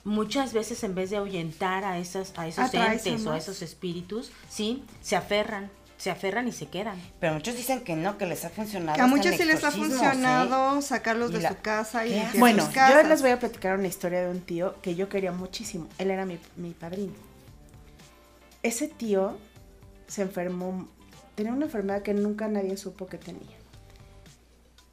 muchas 0.05 0.53
veces 0.53 0.83
en 0.85 0.95
vez 0.95 1.11
de 1.11 1.17
ahuyentar 1.19 1.85
a 1.85 1.99
esas 1.99 2.33
a 2.39 2.47
esos 2.49 2.73
entes 2.75 3.27
o 3.27 3.33
a 3.33 3.39
esos 3.39 3.63
espíritus, 3.63 4.31
sí, 4.49 4.85
se 5.03 5.17
aferran, 5.17 5.71
se 5.99 6.11
aferran 6.11 6.47
y 6.49 6.53
se 6.53 6.67
quedan. 6.69 7.01
Pero 7.21 7.35
muchos 7.35 7.57
dicen 7.57 7.81
que 7.83 7.97
no, 7.97 8.17
que 8.19 8.27
les 8.27 8.45
ha 8.45 8.51
funcionado. 8.51 8.97
Que 8.97 9.03
a 9.03 9.07
muchos 9.07 9.35
sí 9.37 9.45
les 9.45 9.63
ha 9.65 9.71
funcionado 9.71 10.79
¿eh? 10.79 10.83
sacarlos 10.83 11.33
de 11.33 11.41
la- 11.41 11.49
su 11.51 11.57
casa 11.61 12.07
y 12.07 12.11
¿Qué 12.11 12.15
limpiar 12.17 12.39
Bueno, 12.39 12.65
sus 12.67 12.75
yo 12.75 13.03
les 13.03 13.21
voy 13.23 13.31
a 13.33 13.39
platicar 13.39 13.79
una 13.79 13.89
historia 13.89 14.23
de 14.23 14.29
un 14.31 14.41
tío 14.41 14.77
que 14.81 14.95
yo 14.95 15.09
quería 15.09 15.33
muchísimo. 15.33 15.89
Él 15.99 16.11
era 16.11 16.25
mi, 16.25 16.39
mi 16.57 16.71
padrino. 16.71 17.15
Ese 18.63 18.89
tío 18.89 19.37
se 20.07 20.23
enfermó, 20.23 20.89
tenía 21.35 21.53
una 21.53 21.67
enfermedad 21.67 22.03
que 22.03 22.15
nunca 22.15 22.49
nadie 22.49 22.77
supo 22.77 23.07
que 23.07 23.19
tenía. 23.19 23.57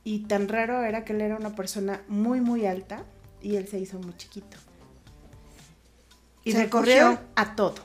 Y 0.04 0.20
tan 0.26 0.48
raro 0.50 0.84
era 0.84 1.04
que 1.04 1.14
él 1.14 1.22
era 1.22 1.36
una 1.36 1.56
persona 1.56 2.02
muy, 2.08 2.42
muy 2.42 2.66
alta 2.68 3.04
y 3.42 3.56
él 3.56 3.68
se 3.68 3.80
hizo 3.80 3.98
muy 4.00 4.16
chiquito. 4.18 4.58
Y 6.46 6.54
Se 6.54 6.64
encogió. 6.64 7.20
a 7.36 7.56
todo, 7.56 7.76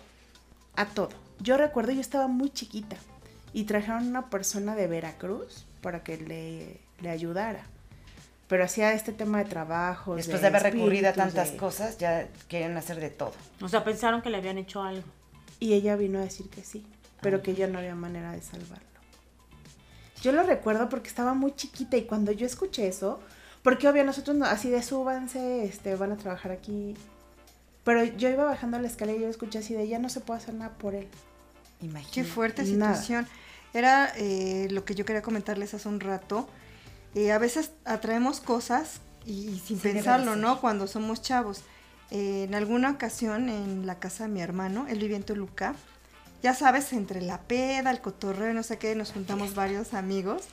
a 0.76 0.86
todo. 0.86 1.08
Yo 1.40 1.56
recuerdo, 1.56 1.90
yo 1.92 2.00
estaba 2.00 2.28
muy 2.28 2.50
chiquita 2.50 2.94
y 3.52 3.64
trajeron 3.64 4.06
una 4.06 4.30
persona 4.30 4.76
de 4.76 4.86
Veracruz 4.86 5.64
para 5.82 6.04
que 6.04 6.16
le, 6.18 6.78
le 7.02 7.10
ayudara. 7.10 7.64
Pero 8.46 8.64
hacía 8.64 8.92
este 8.92 9.12
tema 9.12 9.38
de 9.38 9.44
trabajo. 9.46 10.14
Después 10.16 10.40
de 10.40 10.48
haber 10.48 10.62
recurrido 10.64 11.08
a 11.08 11.12
tantas 11.12 11.52
de- 11.52 11.56
cosas, 11.56 11.98
ya 11.98 12.28
quieren 12.48 12.76
hacer 12.76 13.00
de 13.00 13.10
todo. 13.10 13.32
O 13.60 13.68
sea, 13.68 13.82
pensaron 13.84 14.22
que 14.22 14.30
le 14.30 14.36
habían 14.36 14.58
hecho 14.58 14.82
algo. 14.82 15.04
Y 15.58 15.72
ella 15.74 15.96
vino 15.96 16.18
a 16.18 16.22
decir 16.22 16.48
que 16.50 16.62
sí, 16.64 16.84
pero 17.20 17.42
que 17.42 17.54
ya 17.54 17.66
no 17.66 17.78
había 17.78 17.94
manera 17.94 18.32
de 18.32 18.42
salvarlo. 18.42 18.86
Yo 20.22 20.32
lo 20.32 20.42
recuerdo 20.42 20.88
porque 20.88 21.08
estaba 21.08 21.32
muy 21.34 21.52
chiquita 21.54 21.96
y 21.96 22.04
cuando 22.04 22.32
yo 22.32 22.44
escuché 22.46 22.88
eso, 22.88 23.20
porque 23.62 23.88
obvio 23.88 24.04
nosotros 24.04 24.36
no- 24.36 24.44
así 24.46 24.68
de 24.68 24.82
súbanse, 24.82 25.64
este, 25.64 25.94
van 25.96 26.12
a 26.12 26.16
trabajar 26.16 26.52
aquí. 26.52 26.94
Pero 27.90 28.04
yo 28.04 28.28
iba 28.28 28.44
bajando 28.44 28.78
la 28.78 28.86
escalera 28.86 29.18
y 29.18 29.22
yo 29.22 29.28
escuché 29.28 29.58
así 29.58 29.74
de 29.74 29.88
ya 29.88 29.98
no 29.98 30.08
se 30.08 30.20
puede 30.20 30.38
hacer 30.38 30.54
nada 30.54 30.78
por 30.78 30.94
él. 30.94 31.08
Imagínate. 31.80 32.14
Qué 32.14 32.22
fuerte 32.24 32.62
Nada. 32.62 32.94
situación. 32.94 33.26
Era 33.74 34.12
eh, 34.16 34.68
lo 34.70 34.84
que 34.84 34.94
yo 34.94 35.04
quería 35.04 35.22
comentarles 35.22 35.74
hace 35.74 35.88
un 35.88 35.98
rato. 35.98 36.48
Eh, 37.16 37.32
a 37.32 37.38
veces 37.38 37.72
atraemos 37.84 38.40
cosas 38.40 39.00
y, 39.26 39.48
y 39.48 39.58
sin 39.58 39.80
pensarlo. 39.80 40.36
¿no? 40.36 40.60
Cuando 40.60 40.86
somos 40.86 41.20
chavos. 41.20 41.62
Eh, 42.12 42.44
en 42.44 42.54
alguna 42.54 42.92
ocasión 42.92 43.48
en 43.48 43.86
la 43.86 43.98
casa 43.98 44.28
de 44.28 44.30
mi 44.30 44.40
hermano, 44.40 44.86
él 44.88 45.00
vivía 45.00 45.16
en 45.16 45.24
Toluca. 45.24 45.74
Ya 46.44 46.54
sabes, 46.54 46.92
entre 46.92 47.20
la 47.20 47.40
peda, 47.40 47.90
el 47.90 48.00
cotorreo, 48.00 48.54
no 48.54 48.62
sé 48.62 48.78
qué, 48.78 48.94
nos 48.94 49.10
juntamos 49.10 49.56
varios 49.56 49.94
amigos. 49.94 50.44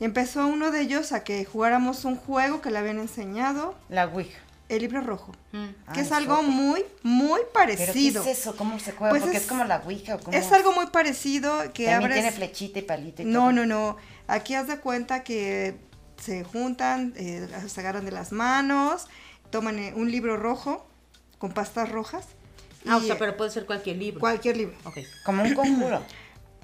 Y 0.00 0.06
empezó 0.06 0.46
uno 0.46 0.70
de 0.70 0.80
ellos 0.80 1.12
a 1.12 1.24
que 1.24 1.44
jugáramos 1.44 2.06
un 2.06 2.16
juego 2.16 2.62
que 2.62 2.70
le 2.70 2.78
habían 2.78 2.98
enseñado, 2.98 3.74
La 3.90 4.06
Ouija. 4.06 4.38
El 4.76 4.82
libro 4.82 5.00
rojo. 5.00 5.32
Mm. 5.52 5.64
Ah, 5.86 5.92
que 5.92 6.00
es 6.00 6.06
es 6.06 6.12
algo 6.12 6.34
otro. 6.34 6.48
muy, 6.48 6.84
muy 7.02 7.40
¿Pero 7.40 7.46
qué 7.46 7.76
parecido. 7.76 8.22
es 8.22 8.38
eso? 8.38 8.56
¿Cómo 8.56 8.78
se 8.78 8.92
juega? 8.92 9.10
Pues 9.10 9.22
Porque 9.22 9.36
es- 9.36 9.42
es, 9.44 9.48
como 9.48 9.64
la 9.64 9.78
Ouija 9.84 10.16
o 10.16 10.18
cómo 10.20 10.36
Es 10.36 10.50
algo 10.52 10.72
muy 10.72 10.86
parecido 10.86 11.58
que 11.72 11.86
También 11.86 11.94
abres... 12.12 12.14
tiene 12.14 12.32
flechita 12.32 12.78
y 12.78 12.82
palito 12.82 13.22
y 13.22 13.24
No, 13.26 13.40
todo. 13.40 13.52
no, 13.52 13.66
no. 13.66 13.96
Aquí 14.28 14.54
haz 14.54 14.66
de 14.68 14.78
cuenta 14.78 15.22
que 15.24 15.76
se 16.20 16.44
juntan, 16.44 17.12
eh, 17.16 17.48
se 17.68 17.80
agarran 17.80 18.04
de 18.04 18.12
las 18.12 18.32
manos, 18.32 19.06
toman 19.50 19.78
eh, 19.78 19.92
un 19.96 20.10
libro 20.10 20.36
rojo 20.36 20.86
con 21.38 21.52
pastas 21.52 21.88
rojas. 21.90 22.26
Ah, 22.86 22.96
o 22.96 23.00
sea, 23.00 23.14
eh, 23.14 23.16
pero 23.18 23.36
puede 23.36 23.50
ser 23.50 23.66
cualquier 23.66 23.96
libro. 23.96 24.20
Cualquier 24.20 24.56
libro. 24.56 24.76
Ok. 24.84 24.98
Como 25.24 25.42
un 25.42 25.54
conjuro. 25.54 26.02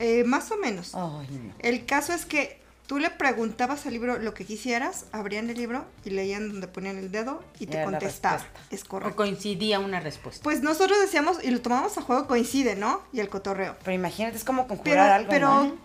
Eh, 0.01 0.23
más 0.23 0.53
o 0.53 0.57
menos. 0.57 0.95
No. 0.95 1.25
El 1.59 1.85
caso 1.85 2.13
es 2.13 2.25
que 2.25 2.61
tú 2.89 2.99
le 2.99 3.11
preguntabas 3.11 3.85
al 3.87 3.93
libro 3.93 4.19
lo 4.19 4.33
que 4.33 4.47
quisieras, 4.47 5.05
abrían 5.13 5.51
el 5.51 5.59
libro 5.59 5.85
y 6.07 6.11
leían 6.11 6.49
donde 6.49 6.67
ponían 6.69 6.97
el 6.97 7.13
dedo 7.13 7.45
y 7.61 7.67
te 7.67 7.85
contestaba. 7.85 8.43
Es 8.71 8.83
O 8.85 8.89
correcto. 8.89 9.15
coincidía 9.15 9.79
una 9.79 10.01
respuesta. 10.01 10.43
Pues 10.43 10.63
nosotros 10.63 10.99
decíamos, 10.99 11.37
y 11.45 11.51
lo 11.51 11.61
tomamos 11.61 11.99
a 11.99 12.03
juego, 12.03 12.27
coincide, 12.27 12.77
¿no? 12.77 13.03
Y 13.13 13.21
el 13.21 13.29
cotorreo. 13.29 13.77
Pero 13.85 13.93
imagínate, 13.95 14.39
es 14.39 14.43
como 14.45 14.67
conjurar 14.67 14.85
Pero, 14.85 15.03
algo, 15.15 15.29
pero 15.31 15.49
¿no? 15.65 15.77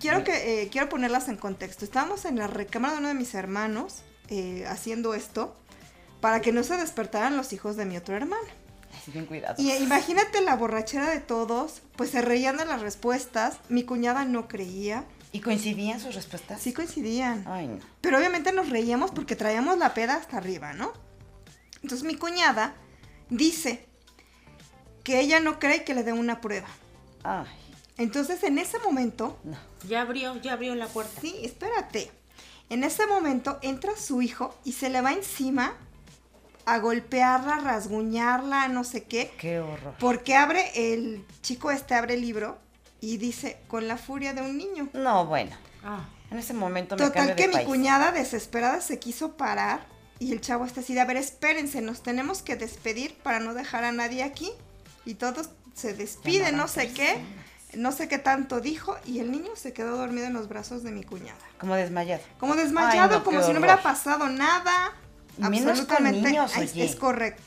quiero 0.00 0.22
que 0.22 0.62
eh, 0.62 0.68
quiero 0.70 0.88
ponerlas 0.88 1.28
en 1.28 1.36
contexto. 1.36 1.84
Estábamos 1.84 2.24
en 2.24 2.38
la 2.38 2.46
recámara 2.46 2.94
de 2.94 2.98
uno 3.00 3.08
de 3.08 3.14
mis 3.14 3.34
hermanos 3.34 4.02
eh, 4.28 4.64
haciendo 4.68 5.12
esto 5.14 5.56
para 6.20 6.40
que 6.40 6.52
no 6.52 6.62
se 6.62 6.76
despertaran 6.76 7.36
los 7.36 7.52
hijos 7.52 7.76
de 7.76 7.84
mi 7.84 7.96
otro 7.96 8.14
hermano. 8.14 8.46
Bien 9.08 9.26
cuidado. 9.26 9.56
Y 9.58 9.72
imagínate 9.72 10.40
la 10.40 10.54
borrachera 10.54 11.10
de 11.10 11.18
todos, 11.18 11.82
pues 11.96 12.10
se 12.10 12.22
reían 12.22 12.56
de 12.58 12.64
las 12.64 12.80
respuestas. 12.80 13.58
Mi 13.68 13.82
cuñada 13.82 14.24
no 14.24 14.46
creía. 14.46 15.04
¿Y 15.34 15.40
coincidían 15.40 15.98
sus 15.98 16.14
respuestas? 16.14 16.60
Sí 16.62 16.72
coincidían. 16.72 17.42
Ay, 17.48 17.66
no. 17.66 17.80
Pero 18.00 18.18
obviamente 18.18 18.52
nos 18.52 18.70
reíamos 18.70 19.10
porque 19.10 19.34
traíamos 19.34 19.76
la 19.78 19.92
peda 19.92 20.14
hasta 20.14 20.36
arriba, 20.36 20.74
¿no? 20.74 20.92
Entonces 21.82 22.06
mi 22.06 22.14
cuñada 22.14 22.76
dice 23.30 23.84
que 25.02 25.18
ella 25.18 25.40
no 25.40 25.58
cree 25.58 25.82
que 25.82 25.92
le 25.92 26.04
dé 26.04 26.12
una 26.12 26.40
prueba. 26.40 26.68
Ay, 27.24 27.48
Entonces 27.96 28.44
en 28.44 28.58
ese 28.58 28.78
momento 28.78 29.36
no. 29.42 29.56
Ya 29.88 30.02
abrió, 30.02 30.40
ya 30.40 30.52
abrió 30.52 30.72
la 30.76 30.86
puerta. 30.86 31.20
Sí, 31.20 31.34
espérate. 31.42 32.12
En 32.70 32.84
ese 32.84 33.08
momento 33.08 33.58
entra 33.60 33.96
su 33.96 34.22
hijo 34.22 34.54
y 34.62 34.70
se 34.70 34.88
le 34.88 35.00
va 35.00 35.14
encima 35.14 35.74
a 36.64 36.78
golpearla, 36.78 37.56
rasguñarla, 37.56 38.68
no 38.68 38.84
sé 38.84 39.02
qué. 39.02 39.34
Qué 39.36 39.58
horror. 39.58 39.96
Porque 39.98 40.36
abre, 40.36 40.94
el 40.94 41.26
chico 41.42 41.72
este 41.72 41.96
abre 41.96 42.14
el 42.14 42.20
libro 42.20 42.62
y 43.00 43.16
dice, 43.18 43.58
con 43.68 43.86
la 43.88 43.96
furia 43.96 44.32
de 44.32 44.42
un 44.42 44.56
niño. 44.56 44.88
No, 44.92 45.26
bueno. 45.26 45.56
Ah, 45.84 46.08
En 46.30 46.38
ese 46.38 46.54
momento 46.54 46.96
me 46.96 47.04
Total 47.04 47.34
que 47.34 47.42
de 47.42 47.48
mi 47.48 47.54
país. 47.54 47.66
cuñada 47.66 48.12
desesperada 48.12 48.80
se 48.80 48.98
quiso 48.98 49.36
parar 49.36 49.86
y 50.18 50.32
el 50.32 50.40
chavo 50.40 50.64
está 50.64 50.80
así 50.80 50.94
de, 50.94 51.00
a 51.00 51.04
ver, 51.04 51.16
espérense, 51.16 51.80
nos 51.82 52.02
tenemos 52.02 52.42
que 52.42 52.56
despedir 52.56 53.14
para 53.18 53.40
no 53.40 53.52
dejar 53.54 53.84
a 53.84 53.92
nadie 53.92 54.22
aquí. 54.22 54.50
Y 55.04 55.14
todos 55.14 55.50
se 55.74 55.92
despiden, 55.92 56.56
no 56.56 56.66
sé 56.66 56.92
qué, 56.92 57.18
no 57.74 57.92
sé 57.92 58.08
qué 58.08 58.18
tanto 58.18 58.60
dijo 58.60 58.96
y 59.04 59.18
el 59.18 59.30
niño 59.30 59.50
se 59.54 59.72
quedó 59.74 59.96
dormido 59.98 60.26
en 60.26 60.32
los 60.32 60.48
brazos 60.48 60.82
de 60.82 60.92
mi 60.92 61.02
cuñada. 61.04 61.38
Como 61.58 61.74
desmayado. 61.74 62.22
Como 62.38 62.54
desmayado, 62.54 63.12
Ay, 63.12 63.18
no, 63.18 63.24
como 63.24 63.42
si 63.42 63.52
no 63.52 63.58
hubiera 63.58 63.82
pasado 63.82 64.28
nada. 64.28 64.92
Menos 65.36 65.82
con 65.82 66.04
niños, 66.04 66.56
es, 66.56 66.96
correcto. 66.96 67.42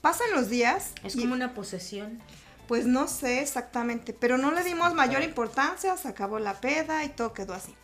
Pasan 0.00 0.28
los 0.34 0.48
días. 0.48 0.92
Es 1.02 1.16
y- 1.16 1.20
como 1.22 1.34
una 1.34 1.54
posesión. 1.54 2.20
Pues 2.68 2.86
no 2.86 3.06
sé 3.08 3.40
exactamente, 3.40 4.12
pero 4.12 4.38
no 4.38 4.50
le 4.50 4.64
dimos 4.64 4.94
mayor 4.94 5.22
importancia, 5.22 5.96
se 5.96 6.08
acabó 6.08 6.38
la 6.38 6.60
peda 6.60 7.04
y 7.04 7.10
todo 7.10 7.32
quedó 7.32 7.54
así. 7.54 7.74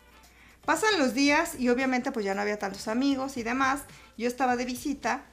Pasan 0.65 0.97
los 0.97 1.13
días 1.13 1.55
y 1.59 1.69
obviamente 1.69 2.11
pues 2.11 2.25
ya 2.25 2.33
no 2.35 2.41
había 2.41 2.59
tantos 2.59 2.87
amigos 2.87 3.37
y 3.37 3.43
demás. 3.43 3.81
Yo 4.17 4.27
estaba 4.27 4.55
de 4.55 4.65
visita 4.65 5.23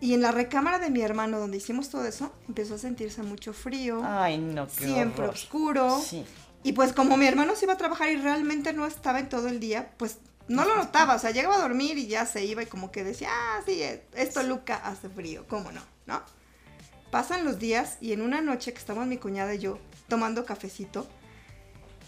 y 0.00 0.14
en 0.14 0.22
la 0.22 0.32
recámara 0.32 0.78
de 0.78 0.90
mi 0.90 1.02
hermano 1.02 1.38
donde 1.38 1.56
hicimos 1.56 1.88
todo 1.88 2.04
eso 2.06 2.32
empezó 2.48 2.74
a 2.74 2.78
sentirse 2.78 3.22
mucho 3.22 3.52
frío, 3.52 4.02
Ay, 4.04 4.38
no, 4.38 4.66
qué 4.66 4.86
siempre 4.86 5.24
horror. 5.24 5.34
oscuro. 5.34 6.00
Sí. 6.00 6.24
Y 6.62 6.72
pues 6.72 6.92
como 6.92 7.16
mi 7.16 7.26
hermano 7.26 7.54
se 7.54 7.64
iba 7.64 7.74
a 7.74 7.78
trabajar 7.78 8.10
y 8.10 8.16
realmente 8.16 8.72
no 8.72 8.86
estaba 8.86 9.20
en 9.20 9.28
todo 9.28 9.48
el 9.48 9.60
día, 9.60 9.92
pues 9.98 10.18
no 10.48 10.64
lo 10.64 10.76
notaba, 10.76 11.14
o 11.14 11.18
sea, 11.18 11.30
llegaba 11.30 11.56
a 11.56 11.60
dormir 11.60 11.96
y 11.98 12.08
ya 12.08 12.26
se 12.26 12.44
iba 12.44 12.62
y 12.62 12.66
como 12.66 12.90
que 12.90 13.04
decía, 13.04 13.28
ah, 13.32 13.60
sí, 13.64 13.82
esto 14.14 14.42
Luca 14.42 14.76
hace 14.76 15.08
frío, 15.08 15.44
¿cómo 15.48 15.70
no? 15.72 15.80
¿No? 16.06 16.22
Pasan 17.10 17.44
los 17.44 17.58
días 17.58 17.98
y 18.00 18.12
en 18.12 18.20
una 18.20 18.40
noche 18.40 18.72
que 18.72 18.78
estamos 18.78 19.06
mi 19.06 19.16
cuñada 19.16 19.54
y 19.54 19.58
yo 19.58 19.78
tomando 20.08 20.44
cafecito, 20.44 21.06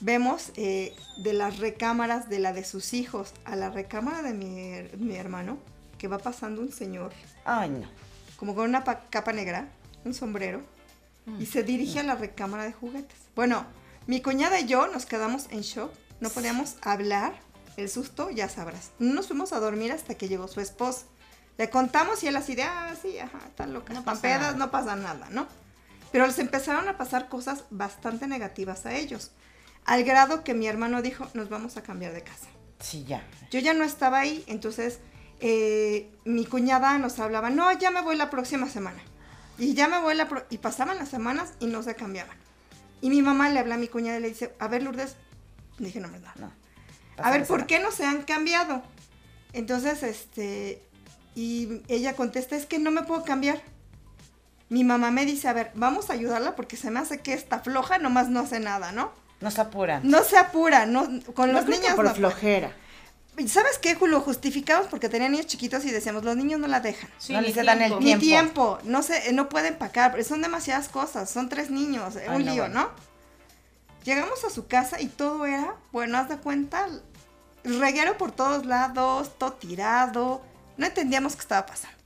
vemos 0.00 0.52
eh, 0.56 0.94
de 1.22 1.32
las 1.32 1.58
recámaras 1.58 2.28
de 2.28 2.38
la 2.38 2.52
de 2.52 2.64
sus 2.64 2.92
hijos 2.94 3.32
a 3.44 3.56
la 3.56 3.70
recámara 3.70 4.22
de 4.22 4.32
mi, 4.34 4.72
mi 4.98 5.16
hermano 5.16 5.58
que 5.98 6.08
va 6.08 6.18
pasando 6.18 6.60
un 6.60 6.70
señor 6.72 7.12
Ay, 7.44 7.70
no. 7.70 7.88
como 8.36 8.54
con 8.54 8.68
una 8.68 8.84
pa- 8.84 9.04
capa 9.10 9.32
negra, 9.32 9.68
un 10.04 10.14
sombrero, 10.14 10.60
y 11.38 11.44
se 11.44 11.62
dirige 11.62 12.00
a 12.00 12.04
la 12.04 12.14
recámara 12.14 12.64
de 12.64 12.72
juguetes. 12.72 13.18
Bueno, 13.36 13.66
mi 14.06 14.22
cuñada 14.22 14.60
y 14.60 14.66
yo 14.66 14.86
nos 14.86 15.04
quedamos 15.04 15.46
en 15.50 15.60
shock, 15.60 15.92
no 16.20 16.30
podíamos 16.30 16.76
hablar, 16.80 17.34
el 17.76 17.90
susto, 17.90 18.30
ya 18.30 18.48
sabrás. 18.48 18.92
No 18.98 19.12
nos 19.12 19.26
fuimos 19.26 19.52
a 19.52 19.60
dormir 19.60 19.92
hasta 19.92 20.14
que 20.14 20.26
llegó 20.28 20.48
su 20.48 20.60
esposo. 20.62 21.04
Le 21.58 21.68
contamos 21.70 22.22
y 22.22 22.28
él 22.28 22.36
así 22.36 22.54
de, 22.54 22.62
ah, 22.62 22.94
sí, 23.00 23.18
ajá, 23.18 23.38
están 23.46 23.72
locas, 23.74 23.92
No 23.94 24.00
están 24.00 24.14
pasa 24.14 24.22
pedas, 24.22 24.40
nada. 24.40 24.56
no 24.56 24.70
pasa 24.70 24.96
nada, 24.96 25.28
¿no? 25.30 25.46
Pero 26.12 26.26
les 26.26 26.38
empezaron 26.38 26.88
a 26.88 26.96
pasar 26.96 27.28
cosas 27.28 27.64
bastante 27.70 28.26
negativas 28.26 28.86
a 28.86 28.94
ellos, 28.94 29.32
al 29.84 30.04
grado 30.04 30.44
que 30.44 30.54
mi 30.54 30.66
hermano 30.68 31.02
dijo, 31.02 31.26
nos 31.34 31.48
vamos 31.48 31.76
a 31.76 31.82
cambiar 31.82 32.12
de 32.12 32.22
casa. 32.22 32.46
Sí, 32.80 33.04
ya. 33.04 33.26
Yo 33.50 33.58
ya 33.58 33.74
no 33.74 33.84
estaba 33.84 34.20
ahí, 34.20 34.44
entonces 34.46 35.00
eh, 35.40 36.10
mi 36.24 36.46
cuñada 36.46 36.96
nos 36.98 37.18
hablaba, 37.18 37.50
no, 37.50 37.70
ya 37.72 37.90
me 37.90 38.02
voy 38.02 38.16
la 38.16 38.30
próxima 38.30 38.68
semana. 38.68 39.02
Y 39.58 39.74
ya 39.74 39.88
me 39.88 39.98
voy 39.98 40.14
la 40.14 40.28
pro-". 40.28 40.46
Y 40.50 40.58
pasaban 40.58 40.98
las 40.98 41.08
semanas 41.08 41.54
y 41.58 41.66
no 41.66 41.82
se 41.82 41.96
cambiaban. 41.96 42.36
Y 43.00 43.10
mi 43.10 43.20
mamá 43.22 43.48
le 43.48 43.58
habla 43.58 43.74
a 43.74 43.78
mi 43.78 43.88
cuñada 43.88 44.18
y 44.18 44.22
le 44.22 44.28
dice, 44.28 44.54
a 44.60 44.68
ver 44.68 44.84
Lourdes, 44.84 45.16
dije 45.78 45.98
no, 46.00 46.08
verdad. 46.10 46.34
No. 46.36 46.52
A 47.20 47.30
ver, 47.32 47.44
¿por 47.46 47.66
qué 47.66 47.80
no 47.80 47.90
se 47.90 48.06
han 48.06 48.22
cambiado? 48.22 48.82
Entonces, 49.52 50.02
este, 50.04 50.80
y 51.38 51.82
ella 51.86 52.14
contesta, 52.16 52.56
es 52.56 52.66
que 52.66 52.80
no 52.80 52.90
me 52.90 53.04
puedo 53.04 53.22
cambiar. 53.22 53.62
Mi 54.70 54.82
mamá 54.82 55.12
me 55.12 55.24
dice, 55.24 55.46
a 55.46 55.52
ver, 55.52 55.70
vamos 55.74 56.10
a 56.10 56.14
ayudarla 56.14 56.56
porque 56.56 56.76
se 56.76 56.90
me 56.90 56.98
hace 56.98 57.20
que 57.20 57.32
está 57.32 57.60
floja, 57.60 57.98
nomás 57.98 58.28
no 58.28 58.40
hace 58.40 58.58
nada, 58.58 58.90
¿no? 58.90 59.12
No 59.40 59.50
se 59.52 59.60
apuran. 59.60 60.00
No 60.02 60.24
se 60.24 60.36
apura, 60.36 60.84
no, 60.84 61.06
con 61.34 61.52
los 61.52 61.64
niños 61.66 61.94
por 61.94 62.06
no. 62.06 62.14
flojera. 62.14 62.72
¿Y 63.36 63.46
¿Sabes 63.46 63.78
qué? 63.78 63.96
Lo 64.00 64.20
justificamos 64.20 64.88
porque 64.88 65.08
tenían 65.08 65.30
niños 65.30 65.46
chiquitos 65.46 65.84
y 65.84 65.92
decíamos, 65.92 66.24
los 66.24 66.36
niños 66.36 66.58
no 66.58 66.66
la 66.66 66.80
dejan. 66.80 67.08
Sí, 67.18 67.32
No 67.32 67.40
ni 67.40 67.52
les 67.52 67.64
dan 67.64 67.80
el 67.82 67.96
tiempo. 67.98 68.00
Ni 68.00 68.04
Tiempo. 68.04 68.24
tiempo, 68.24 68.78
no 68.82 69.02
sé, 69.04 69.32
no 69.32 69.48
pueden 69.48 69.74
empacar, 69.74 70.10
pero 70.10 70.24
son 70.24 70.42
demasiadas 70.42 70.88
cosas, 70.88 71.30
son 71.30 71.48
tres 71.48 71.70
niños, 71.70 72.16
Ay, 72.16 72.36
un 72.36 72.44
no, 72.44 72.50
lío, 72.52 72.62
bueno. 72.64 72.80
¿no? 72.80 72.90
Llegamos 74.04 74.42
a 74.44 74.50
su 74.50 74.66
casa 74.66 75.00
y 75.00 75.06
todo 75.06 75.46
era, 75.46 75.76
bueno, 75.92 76.18
haz 76.18 76.28
de 76.28 76.38
cuenta, 76.38 76.88
reguero 77.62 78.18
por 78.18 78.32
todos 78.32 78.66
lados, 78.66 79.38
todo 79.38 79.52
tirado, 79.52 80.42
no 80.78 80.86
entendíamos 80.86 81.34
qué 81.34 81.42
estaba 81.42 81.66
pasando. 81.66 81.96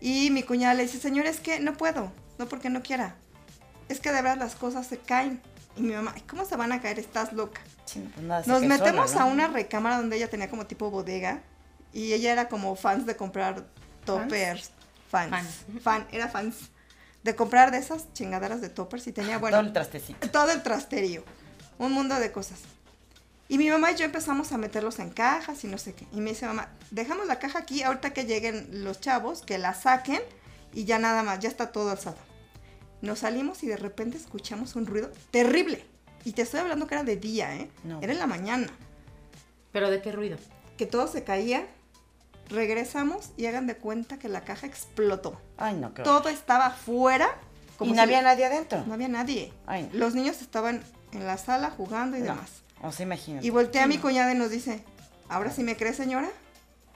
Y 0.00 0.30
mi 0.30 0.42
cuñada 0.42 0.74
le 0.74 0.84
dice, 0.84 0.98
señor, 0.98 1.26
es 1.26 1.40
que 1.40 1.58
no 1.60 1.74
puedo, 1.74 2.12
no 2.38 2.48
porque 2.48 2.70
no 2.70 2.82
quiera, 2.82 3.16
es 3.88 4.00
que 4.00 4.10
de 4.12 4.22
verdad 4.22 4.38
las 4.38 4.54
cosas 4.54 4.86
se 4.86 4.98
caen. 4.98 5.40
Y 5.76 5.82
mi 5.82 5.94
mamá, 5.94 6.12
"Ay, 6.14 6.22
¿cómo 6.22 6.44
se 6.44 6.54
van 6.56 6.70
a 6.72 6.80
caer? 6.82 6.98
Estás 6.98 7.32
loca. 7.32 7.60
Sí, 7.86 8.06
pues 8.14 8.26
nada, 8.26 8.42
Nos 8.46 8.62
metemos 8.62 9.16
a 9.16 9.24
una 9.24 9.48
recámara 9.48 9.96
donde 9.96 10.16
ella 10.16 10.28
tenía 10.28 10.50
como 10.50 10.66
tipo 10.66 10.90
bodega 10.90 11.40
y 11.92 12.12
ella 12.12 12.32
era 12.32 12.48
como 12.48 12.76
fans 12.76 13.06
de 13.06 13.16
comprar 13.16 13.64
toppers. 14.04 14.70
Fans. 15.10 15.30
Fan. 15.30 15.80
Fan, 15.80 16.06
era 16.12 16.28
fans. 16.28 16.56
De 17.22 17.36
comprar 17.36 17.70
de 17.70 17.78
esas 17.78 18.12
chingaderas 18.12 18.60
de 18.60 18.68
toppers 18.68 19.06
y 19.06 19.12
tenía, 19.12 19.38
bueno, 19.38 19.58
Todo 19.58 19.66
el 19.66 19.72
trastecito. 19.72 20.30
todo 20.30 20.50
el 20.50 20.62
trasterío. 20.62 21.24
Un 21.78 21.92
mundo 21.92 22.16
de 22.18 22.32
cosas. 22.32 22.58
Y 23.52 23.58
mi 23.58 23.68
mamá 23.68 23.92
y 23.92 23.96
yo 23.96 24.06
empezamos 24.06 24.50
a 24.52 24.56
meterlos 24.56 24.98
en 24.98 25.10
cajas 25.10 25.62
y 25.62 25.66
no 25.66 25.76
sé 25.76 25.92
qué. 25.92 26.06
Y 26.10 26.20
me 26.22 26.30
dice 26.30 26.46
mamá, 26.46 26.70
dejamos 26.90 27.26
la 27.26 27.38
caja 27.38 27.58
aquí, 27.58 27.82
ahorita 27.82 28.14
que 28.14 28.24
lleguen 28.24 28.82
los 28.82 28.98
chavos, 28.98 29.42
que 29.42 29.58
la 29.58 29.74
saquen 29.74 30.22
y 30.72 30.84
ya 30.86 30.98
nada 30.98 31.22
más, 31.22 31.38
ya 31.40 31.50
está 31.50 31.70
todo 31.70 31.90
alzado. 31.90 32.16
Nos 33.02 33.18
salimos 33.18 33.62
y 33.62 33.66
de 33.66 33.76
repente 33.76 34.16
escuchamos 34.16 34.74
un 34.74 34.86
ruido 34.86 35.10
terrible. 35.30 35.84
Y 36.24 36.32
te 36.32 36.40
estoy 36.40 36.60
hablando 36.60 36.86
que 36.86 36.94
era 36.94 37.04
de 37.04 37.16
día, 37.16 37.54
¿eh? 37.54 37.70
No. 37.84 38.00
Era 38.00 38.14
en 38.14 38.20
la 38.20 38.26
mañana. 38.26 38.68
¿Pero 39.70 39.90
de 39.90 40.00
qué 40.00 40.12
ruido? 40.12 40.38
Que 40.78 40.86
todo 40.86 41.06
se 41.06 41.22
caía. 41.22 41.66
Regresamos 42.48 43.32
y 43.36 43.44
hagan 43.46 43.66
de 43.66 43.76
cuenta 43.76 44.18
que 44.18 44.30
la 44.30 44.44
caja 44.44 44.66
explotó. 44.66 45.38
Ay, 45.58 45.74
no, 45.76 45.92
qué. 45.92 46.02
Todo 46.04 46.30
estaba 46.30 46.70
fuera. 46.70 47.28
Y 47.74 47.76
como 47.76 47.90
no 47.90 47.96
si- 47.96 48.00
había 48.00 48.22
nadie 48.22 48.46
adentro. 48.46 48.82
no 48.86 48.94
había 48.94 49.08
nadie. 49.08 49.52
Ay, 49.66 49.90
no. 49.92 49.98
Los 49.98 50.14
niños 50.14 50.40
estaban 50.40 50.82
en 51.12 51.26
la 51.26 51.36
sala 51.36 51.70
jugando 51.70 52.16
y 52.16 52.20
No. 52.20 52.26
demás. 52.26 52.61
O 52.82 52.92
sea, 52.92 53.04
imagínate. 53.04 53.46
Y 53.46 53.50
voltea 53.50 53.84
a 53.84 53.86
mi 53.86 53.98
cuñada 53.98 54.32
y 54.32 54.34
nos 54.36 54.50
dice, 54.50 54.82
¿ahora 55.28 55.50
sí 55.50 55.62
me 55.62 55.76
cree 55.76 55.92
señora? 55.92 56.28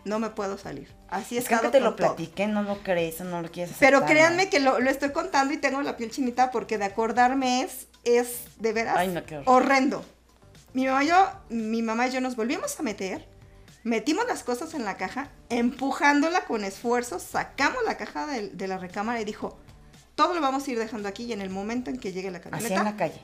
No 0.05 0.18
me 0.18 0.31
puedo 0.31 0.57
salir. 0.59 0.88
Así 1.09 1.37
es 1.37 1.44
es 1.44 1.49
que 1.49 1.55
aunque 1.55 1.70
te 1.70 1.81
lo 1.81 1.96
platiquen, 1.96 2.53
no 2.53 2.62
lo 2.62 2.83
crees 2.83 3.20
no 3.20 3.42
lo 3.42 3.51
quieres 3.51 3.75
Pero 3.79 3.99
aceptar, 3.99 4.16
créanme 4.16 4.44
¿no? 4.44 4.51
que 4.51 4.61
lo, 4.61 4.81
lo 4.81 4.90
estoy 4.90 5.11
contando 5.11 5.55
y 5.55 5.57
tengo 5.57 5.83
la 5.83 5.96
piel 5.96 6.11
chinita 6.11 6.51
porque 6.51 6.79
de 6.79 6.85
acordarme 6.85 7.62
es, 7.62 7.88
es 8.05 8.44
de 8.59 8.72
veras 8.72 8.96
Ay, 8.96 9.09
no, 9.09 9.22
horrendo. 9.46 10.05
Mi 10.75 10.87
mamá, 10.87 11.05
y 11.05 11.09
yo, 11.09 11.31
mi 11.49 11.83
mamá 11.83 12.09
y 12.09 12.11
yo 12.11 12.20
nos 12.20 12.37
volvimos 12.37 12.79
a 12.79 12.83
meter, 12.83 13.27
metimos 13.83 14.27
las 14.29 14.42
cosas 14.42 14.75
en 14.75 14.85
la 14.85 14.96
caja, 14.96 15.31
empujándola 15.49 16.44
con 16.44 16.64
esfuerzo, 16.64 17.18
sacamos 17.18 17.79
la 17.87 17.96
caja 17.96 18.27
de, 18.27 18.51
de 18.51 18.68
la 18.68 18.79
recámara 18.79 19.20
y 19.20 19.25
dijo, 19.25 19.59
todo 20.16 20.35
lo 20.35 20.40
vamos 20.40 20.66
a 20.66 20.70
ir 20.70 20.79
dejando 20.79 21.09
aquí 21.09 21.25
y 21.25 21.33
en 21.33 21.40
el 21.40 21.51
momento 21.51 21.90
en 21.90 21.99
que 21.99 22.12
llegue 22.12 22.31
la 22.31 22.38
Así 22.38 22.51
camioneta, 22.51 22.81
en 22.81 22.85
la 22.85 22.96
calle. 22.96 23.20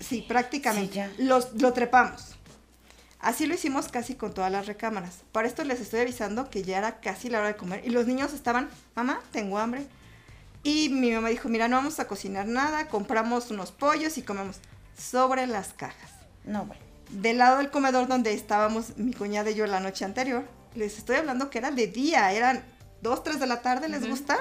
Sí, 0.00 0.24
prácticamente. 0.26 0.92
Sí, 0.92 0.96
ya. 0.96 1.12
Los, 1.18 1.52
lo 1.60 1.72
trepamos. 1.72 2.36
Así 3.22 3.46
lo 3.46 3.54
hicimos 3.54 3.88
casi 3.88 4.16
con 4.16 4.34
todas 4.34 4.50
las 4.50 4.66
recámaras. 4.66 5.20
Para 5.30 5.46
esto 5.46 5.62
les 5.62 5.80
estoy 5.80 6.00
avisando 6.00 6.50
que 6.50 6.64
ya 6.64 6.78
era 6.78 7.00
casi 7.00 7.30
la 7.30 7.38
hora 7.38 7.48
de 7.48 7.56
comer 7.56 7.82
y 7.84 7.90
los 7.90 8.06
niños 8.06 8.32
estaban, 8.32 8.68
mamá, 8.96 9.20
tengo 9.30 9.58
hambre. 9.58 9.86
Y 10.64 10.88
mi 10.88 11.12
mamá 11.12 11.28
dijo, 11.28 11.48
mira, 11.48 11.68
no 11.68 11.76
vamos 11.76 12.00
a 12.00 12.08
cocinar 12.08 12.46
nada, 12.46 12.88
compramos 12.88 13.50
unos 13.50 13.70
pollos 13.70 14.18
y 14.18 14.22
comemos 14.22 14.58
sobre 14.98 15.46
las 15.46 15.72
cajas. 15.72 16.10
No, 16.44 16.66
bueno. 16.66 16.82
Del 17.10 17.38
lado 17.38 17.58
del 17.58 17.70
comedor 17.70 18.08
donde 18.08 18.32
estábamos 18.32 18.96
mi 18.96 19.12
cuñada 19.12 19.50
y 19.50 19.54
yo 19.54 19.66
la 19.66 19.80
noche 19.80 20.04
anterior, 20.04 20.44
les 20.74 20.98
estoy 20.98 21.16
hablando 21.16 21.50
que 21.50 21.58
era 21.58 21.70
de 21.70 21.86
día, 21.86 22.32
eran 22.32 22.64
2, 23.02 23.22
3 23.22 23.38
de 23.38 23.46
la 23.46 23.60
tarde, 23.60 23.88
¿les 23.88 24.08
gusta? 24.08 24.38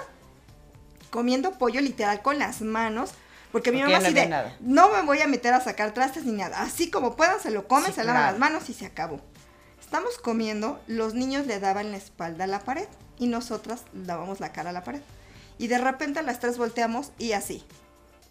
Comiendo 1.10 1.58
pollo 1.58 1.82
literal 1.82 2.22
con 2.22 2.40
las 2.40 2.62
manos, 2.62 3.12
porque 3.52 3.72
mi 3.72 3.80
Porque 3.80 3.94
mamá 3.94 4.00
no 4.00 4.06
así 4.06 4.14
de, 4.14 4.26
nada. 4.28 4.56
no 4.62 4.90
me 4.90 5.02
voy 5.04 5.20
a 5.22 5.28
meter 5.28 5.54
a 5.54 5.62
sacar 5.62 5.94
trastes 5.94 6.26
ni 6.26 6.32
nada, 6.34 6.62
así 6.62 6.90
como 6.90 7.16
puedan 7.16 7.40
se 7.40 7.52
lo 7.52 7.68
comen, 7.68 7.88
Sí, 7.88 7.94
se 7.94 8.04
lavan 8.04 8.22
claro. 8.24 8.32
las 8.32 8.40
manos 8.40 8.70
y 8.70 8.74
se 8.74 8.86
acabó. 8.86 9.20
Estamos 9.80 10.18
comiendo, 10.20 10.80
los 10.88 11.14
niños 11.14 11.48
le 11.48 11.60
daban 11.60 11.92
la 11.92 11.98
espalda 11.98 12.46
a 12.46 12.48
la 12.48 12.60
pared 12.62 12.88
y 13.20 13.28
nosotras 13.28 13.84
dábamos 13.94 14.40
la 14.40 14.52
cara 14.54 14.70
a 14.70 14.74
la 14.74 14.84
pared. 14.84 15.02
Y 15.58 15.68
de 15.68 15.78
repente 15.78 16.22
las 16.24 16.40
tres 16.40 16.58
volteamos 16.58 17.12
y 17.18 17.34
así, 17.34 17.64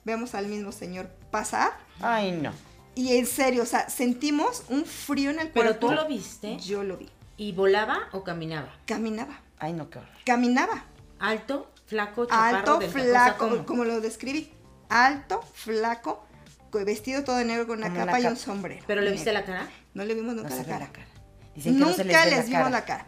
vemos 0.05 0.35
al 0.35 0.47
mismo 0.47 0.73
señor 0.73 1.09
pasar 1.31 1.73
Ay, 2.01 2.33
no. 2.33 2.53
y 2.95 3.17
en 3.19 3.27
serio, 3.27 3.63
o 3.63 3.67
sea, 3.67 3.91
sentimos 3.91 4.65
un 4.69 4.85
frío 4.87 5.31
en 5.31 5.39
el 5.41 5.49
¿Pero 5.51 5.67
cuerpo. 5.79 5.89
tú 5.89 5.93
lo 5.93 6.09
viste? 6.09 6.57
Yo 6.59 6.83
lo 6.83 6.97
vi. 6.97 7.11
¿Y 7.37 7.53
volaba 7.53 8.09
o 8.13 8.25
caminaba? 8.25 8.75
Caminaba, 8.87 9.41
Ay, 9.59 9.73
no, 9.75 9.91
qué 9.91 9.99
horror. 9.99 10.11
caminaba. 10.25 10.85
¿Alto, 11.19 11.71
flaco, 11.87 12.25
chaparro? 12.25 12.57
Alto, 12.57 12.81
flaco, 12.81 13.09
O 13.09 13.13
sea, 13.13 13.37
¿cómo? 13.37 13.67
como 13.67 13.85
lo 13.85 14.01
describí. 14.01 14.51
Alto, 14.91 15.43
flaco, 15.55 16.25
co- 16.71 16.85
vestido 16.85 17.25
todo 17.25 17.37
de 17.37 17.45
negro 17.45 17.67
con 17.67 17.79
una 17.79 17.89
Como 17.89 18.03
una 18.03 18.07
capa 18.13 18.21
y 18.21 18.27
un 18.27 18.37
sombrero. 18.37 18.83
¿Pero 18.87 19.01
le 19.01 19.07
negro. 19.07 19.15
viste 19.17 19.33
la 19.33 19.45
cara? 19.45 19.69
No 19.95 20.05
le 20.05 20.15
vimos 20.15 20.35
No 20.35 20.43
nunca 20.43 20.55
la 20.55 20.65
cara. 20.65 20.79
la 20.81 20.93
cara. 20.93 21.07
Dicen 21.55 21.75
que 21.75 21.79
no 21.81 21.87
nunca 21.87 21.97
se 21.97 22.05
les, 22.05 22.17
ve 22.17 22.25
les 22.31 22.39
la 22.39 22.45
vimos 22.45 22.59
cara. 22.59 22.71
la 22.71 22.85
cara. 22.85 23.07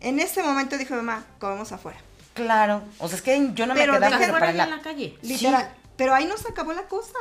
En 0.00 0.20
ese 0.20 0.42
momento 0.42 0.78
dijo 0.78 0.94
mamá, 0.94 1.24
comemos 1.38 1.72
afuera. 1.72 1.98
Claro. 2.34 2.82
O 2.98 3.08
sea, 3.08 3.16
es 3.16 3.22
que 3.22 3.50
yo 3.54 3.66
no 3.66 3.74
Pero 3.74 3.92
me 3.94 3.98
quedaba 4.00 4.18
pero 4.18 4.34
¿Afuera 4.34 4.38
para 4.38 4.50
en 4.50 4.56
la... 4.58 4.66
la 4.76 4.82
calle? 4.82 5.18
Literal. 5.22 5.70
Pero 5.96 6.14
ahí 6.14 6.26
nos 6.26 6.44
acabó 6.46 6.72
la 6.72 6.82
cosa. 6.88 7.18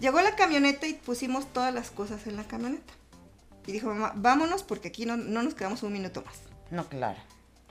Llegó 0.00 0.20
la 0.22 0.34
camioneta 0.34 0.86
y 0.86 0.94
pusimos 0.94 1.52
todas 1.52 1.74
las 1.74 1.90
cosas 1.90 2.26
en 2.26 2.36
la 2.36 2.44
camioneta. 2.44 2.92
Y 3.66 3.72
dijo 3.72 3.88
mamá, 3.88 4.12
vámonos 4.16 4.62
porque 4.62 4.88
aquí 4.88 5.04
no, 5.04 5.16
no 5.18 5.42
nos 5.42 5.54
quedamos 5.54 5.82
un 5.82 5.92
minuto 5.92 6.22
más. 6.24 6.36
No, 6.70 6.88
claro. 6.88 7.18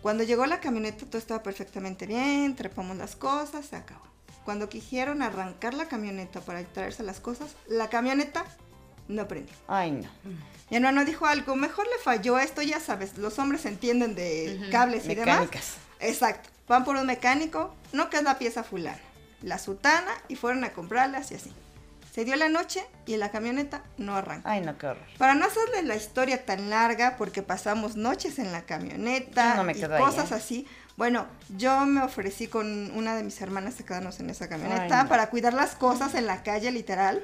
Cuando 0.01 0.23
llegó 0.23 0.45
la 0.45 0.59
camioneta 0.59 1.05
todo 1.07 1.17
estaba 1.17 1.41
perfectamente 1.41 2.05
bien, 2.05 2.55
trepamos 2.55 2.95
las 2.97 3.15
cosas, 3.15 3.65
se 3.65 3.75
acabó. 3.75 4.05
Cuando 4.45 4.69
quisieron 4.69 5.21
arrancar 5.21 5.73
la 5.73 5.87
camioneta 5.87 6.41
para 6.41 6.63
traerse 6.63 7.03
las 7.03 7.19
cosas, 7.19 7.55
la 7.67 7.89
camioneta 7.89 8.45
no 9.07 9.27
prendió. 9.27 9.55
Ay, 9.67 9.91
no. 9.91 10.07
Mi 10.69 10.77
hermano 10.77 11.03
dijo 11.03 11.25
algo, 11.25 11.55
mejor 11.55 11.87
le 11.87 12.01
falló 12.03 12.37
esto, 12.39 12.61
ya 12.61 12.79
sabes, 12.79 13.17
los 13.17 13.39
hombres 13.39 13.65
entienden 13.65 14.15
de 14.15 14.69
cables 14.71 15.05
y 15.05 15.15
demás. 15.15 15.41
Mecánicas. 15.41 15.73
Exacto. 15.99 16.49
Van 16.67 16.83
por 16.85 16.95
un 16.95 17.07
mecánico, 17.07 17.75
no 17.91 18.09
queda 18.09 18.37
pieza 18.37 18.63
fulana. 18.63 18.99
La 19.41 19.57
sutana 19.57 20.11
y 20.27 20.35
fueron 20.35 20.63
a 20.63 20.71
comprarlas 20.73 21.31
y 21.31 21.35
así. 21.35 21.51
Se 22.13 22.25
dio 22.25 22.35
la 22.35 22.49
noche 22.49 22.85
y 23.05 23.17
la 23.17 23.31
camioneta 23.31 23.83
no 23.97 24.15
arrancó. 24.15 24.49
Ay, 24.49 24.61
no, 24.61 24.77
qué 24.77 24.87
horror. 24.87 25.05
Para 25.17 25.35
no 25.35 25.45
hacerle 25.45 25.83
la 25.83 25.95
historia 25.95 26.43
tan 26.45 26.69
larga, 26.69 27.15
porque 27.17 27.43
pasamos 27.43 27.95
noches 27.95 28.39
en 28.39 28.51
la 28.51 28.63
camioneta 28.63 29.55
no 29.55 29.63
me 29.63 29.73
y 29.73 29.75
quedo 29.75 29.95
ahí, 29.95 30.03
cosas 30.03 30.31
¿eh? 30.31 30.35
así. 30.35 30.67
Bueno, 30.99 31.27
yo 31.55 31.85
me 31.85 32.01
ofrecí 32.03 32.47
con 32.47 32.91
una 32.91 33.15
de 33.15 33.23
mis 33.23 33.39
hermanas 33.39 33.79
a 33.79 33.85
quedarnos 33.85 34.19
en 34.19 34.29
esa 34.29 34.49
camioneta 34.49 34.97
Ay, 34.97 35.03
no. 35.03 35.07
para 35.09 35.29
cuidar 35.29 35.53
las 35.53 35.73
cosas 35.75 36.13
en 36.13 36.25
la 36.25 36.43
calle, 36.43 36.73
literal. 36.73 37.23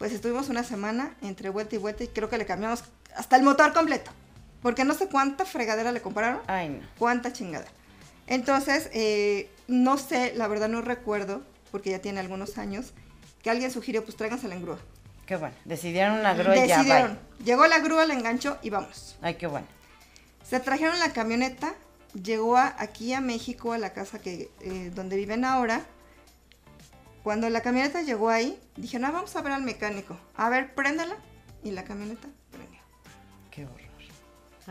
Pues 0.00 0.10
estuvimos 0.10 0.48
una 0.48 0.64
semana 0.64 1.14
entre 1.22 1.48
vuelta 1.48 1.76
y 1.76 1.78
vuelta 1.78 2.02
y 2.02 2.08
creo 2.08 2.28
que 2.28 2.38
le 2.38 2.44
cambiamos 2.44 2.82
hasta 3.14 3.36
el 3.36 3.44
motor 3.44 3.72
completo. 3.72 4.10
Porque 4.62 4.82
no 4.84 4.94
sé 4.94 5.08
cuánta 5.08 5.44
fregadera 5.44 5.92
le 5.92 6.02
compraron 6.02 6.40
Ay, 6.48 6.70
no. 6.70 6.80
cuánta 6.98 7.32
chingada. 7.32 7.66
Entonces, 8.26 8.90
eh, 8.92 9.48
no 9.68 9.96
sé, 9.96 10.32
la 10.34 10.48
verdad 10.48 10.68
no 10.68 10.82
recuerdo, 10.82 11.42
porque 11.70 11.90
ya 11.90 12.00
tiene 12.00 12.18
algunos 12.18 12.58
años, 12.58 12.94
que 13.44 13.50
alguien 13.50 13.70
sugirió, 13.70 14.02
pues 14.04 14.16
tráiganse 14.16 14.48
la 14.48 14.56
grúa. 14.56 14.78
Qué 15.24 15.36
bueno. 15.36 15.54
Decidieron 15.64 16.18
una 16.18 16.34
grúa 16.34 16.56
y 16.56 16.66
ya, 16.66 16.78
Decidieron. 16.78 17.12
bye. 17.36 17.46
Llegó 17.46 17.64
la 17.68 17.78
grúa, 17.78 18.06
la 18.06 18.14
enganchó 18.14 18.58
y 18.60 18.70
vamos. 18.70 19.16
Ay, 19.22 19.36
qué 19.36 19.46
bueno. 19.46 19.68
Se 20.42 20.58
trajeron 20.58 20.98
la 20.98 21.12
camioneta, 21.12 21.74
llegó 22.14 22.56
a- 22.56 22.74
aquí 22.78 23.12
a 23.12 23.20
México, 23.20 23.72
a 23.72 23.78
la 23.78 23.92
casa 23.92 24.18
que 24.18 24.50
eh, 24.60 24.90
donde 24.94 25.16
viven 25.16 25.44
ahora. 25.44 25.84
Cuando 27.22 27.50
la 27.50 27.60
camioneta 27.60 28.02
llegó 28.02 28.30
ahí, 28.30 28.58
dije, 28.76 28.98
no, 28.98 29.12
vamos 29.12 29.34
a 29.36 29.42
ver 29.42 29.52
al 29.52 29.62
mecánico. 29.62 30.16
A 30.36 30.48
ver, 30.48 30.74
préndala. 30.74 31.16
Y 31.62 31.72
la 31.72 31.84
camioneta 31.84 32.28
prendió. 32.50 32.78
Qué 33.50 33.64
horror. 33.64 33.80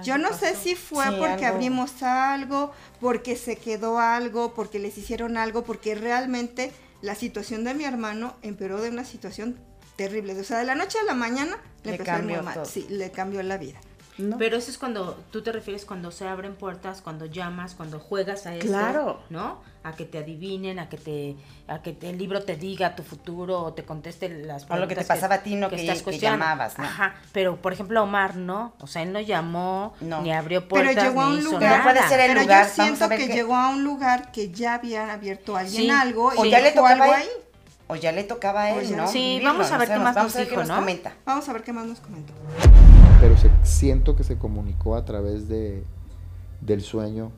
Yo 0.04 0.18
no 0.20 0.32
sé 0.32 0.56
si 0.56 0.76
fue 0.76 1.06
Sí, 1.06 1.16
porque 1.18 1.46
algo. 1.46 1.56
abrimos 1.58 2.04
algo, 2.04 2.72
porque 3.00 3.36
se 3.36 3.56
quedó 3.56 4.00
algo, 4.00 4.54
porque 4.54 4.78
les 4.78 4.96
hicieron 4.98 5.38
algo, 5.38 5.64
porque 5.64 5.96
realmente 5.96 6.72
la 7.02 7.16
situación 7.16 7.64
de 7.64 7.74
mi 7.74 7.84
hermano 7.84 8.36
empeoró 8.44 8.80
de 8.80 8.90
una 8.90 9.06
situación 9.06 9.60
terrible. 9.96 10.40
O 10.40 10.44
sea, 10.44 10.60
de 10.60 10.66
la 10.66 10.76
noche 10.76 11.00
a 11.00 11.04
la 11.04 11.16
mañana 11.16 11.58
le, 11.84 11.92
Le 11.92 11.98
empezó 11.98 12.12
a 12.12 12.20
ir 12.20 12.24
muy 12.26 12.42
mal. 12.42 12.54
todo. 12.54 12.66
Sí, 12.66 12.86
le 12.90 13.10
cambió 13.12 13.42
la 13.42 13.58
vida. 13.58 13.80
¿No? 14.18 14.38
Pero 14.38 14.58
eso 14.58 14.72
es 14.72 14.78
cuando 14.78 15.18
tú 15.32 15.42
te 15.44 15.52
refieres 15.52 15.86
cuando 15.86 16.12
se 16.12 16.28
abren 16.28 16.56
puertas, 16.56 17.02
cuando 17.02 17.26
llamas, 17.26 17.76
cuando 17.76 18.00
juegas 18.00 18.46
a 18.48 18.56
eso, 18.56 18.68
Claro. 18.68 19.20
¿no? 19.30 19.62
A 19.84 19.94
que 19.94 20.06
te 20.06 20.18
adivinen, 20.18 20.80
a 20.80 20.90
que 20.90 20.98
te 20.98 21.36
a 21.68 21.82
que 21.82 21.94
te- 21.94 22.10
el 22.10 22.18
libro 22.18 22.42
te 22.44 22.56
diga 22.56 22.96
tu 22.96 23.04
futuro 23.04 23.62
o 23.62 23.74
te 23.74 23.84
conteste 23.84 24.28
las 24.30 24.64
O 24.64 24.76
lo 24.76 24.88
que 24.88 24.96
te 24.96 25.02
preguntas 25.02 25.08
pasaba 25.08 25.36
a 25.36 25.44
ti, 25.44 25.56
no 25.56 25.70
que- 25.70 25.76
estás 25.76 26.02
que 26.02 26.18
llamabas, 26.20 26.78
¿no? 26.78 26.84
Ajá, 26.86 27.16
pero 27.32 27.58
por 27.58 27.74
ejemplo 27.74 28.04
Omar 28.04 28.36
no, 28.36 28.74
o 28.80 28.88
sea, 28.88 29.02
él 29.04 29.14
no 29.14 29.20
llamó, 29.22 29.94
No. 30.02 30.22
ni 30.22 30.32
abrió 30.34 30.62
Pero 30.68 30.70
puertas, 30.84 31.04
llegó 31.04 31.22
a 31.22 31.26
ni 31.30 31.34
un 31.36 31.40
hizo 31.40 31.52
lugar. 31.52 31.62
nada. 31.62 31.84
Pero 31.84 31.96
puede 31.96 32.10
ser 32.10 32.20
el 32.22 32.28
Pero 32.30 32.42
lugar, 32.42 32.68
yo 32.68 32.74
siento 32.84 33.10
que 33.10 33.28
llegó 33.28 33.56
a 33.56 33.70
un 33.70 33.84
lugar 33.84 34.32
que 34.32 34.52
ya 34.52 34.74
habían 34.76 35.10
abierto 35.10 35.56
a 35.56 35.60
alguien 35.62 35.84
Sí. 35.84 35.90
algo 35.90 36.32
O 36.36 36.44
y 36.46 36.50
ya 36.50 36.60
le 36.60 36.72
tocaba 36.72 36.90
algo 36.92 37.04
a 37.04 37.08
él. 37.08 37.14
ahí. 37.24 37.28
O 37.90 37.96
ya 37.96 38.12
le 38.12 38.24
tocaba 38.26 38.64
a 38.66 38.74
O 38.74 38.80
él, 38.80 38.98
¿no? 38.98 39.08
Sí, 39.08 39.20
Vivirlo, 39.20 39.50
vamos 39.54 39.68
a 39.68 39.74
no 39.74 39.80
ver 39.80 39.88
qué 39.88 39.96
más 40.00 40.16
Vamos 40.16 40.32
nos 40.32 40.36
a 40.36 40.40
ver 40.40 40.48
qué 40.48 40.52
dijo, 40.52 40.62
nos 40.62 40.70
¿no? 40.70 40.76
comenta. 40.76 41.14
Vamos 41.26 41.48
a 41.48 41.54
ver 41.54 41.64
qué 41.64 41.72
más 41.74 41.86
nos 41.86 42.00
comentó. 42.02 42.34
Pero 43.20 43.38
se- 43.38 43.50
siento 43.64 44.16
que 44.16 44.24
se 44.24 44.38
comunicó 44.38 44.96
a 44.96 45.06
través 45.06 45.48
de, 45.48 45.84
del 46.62 46.82
sueño 46.82 47.32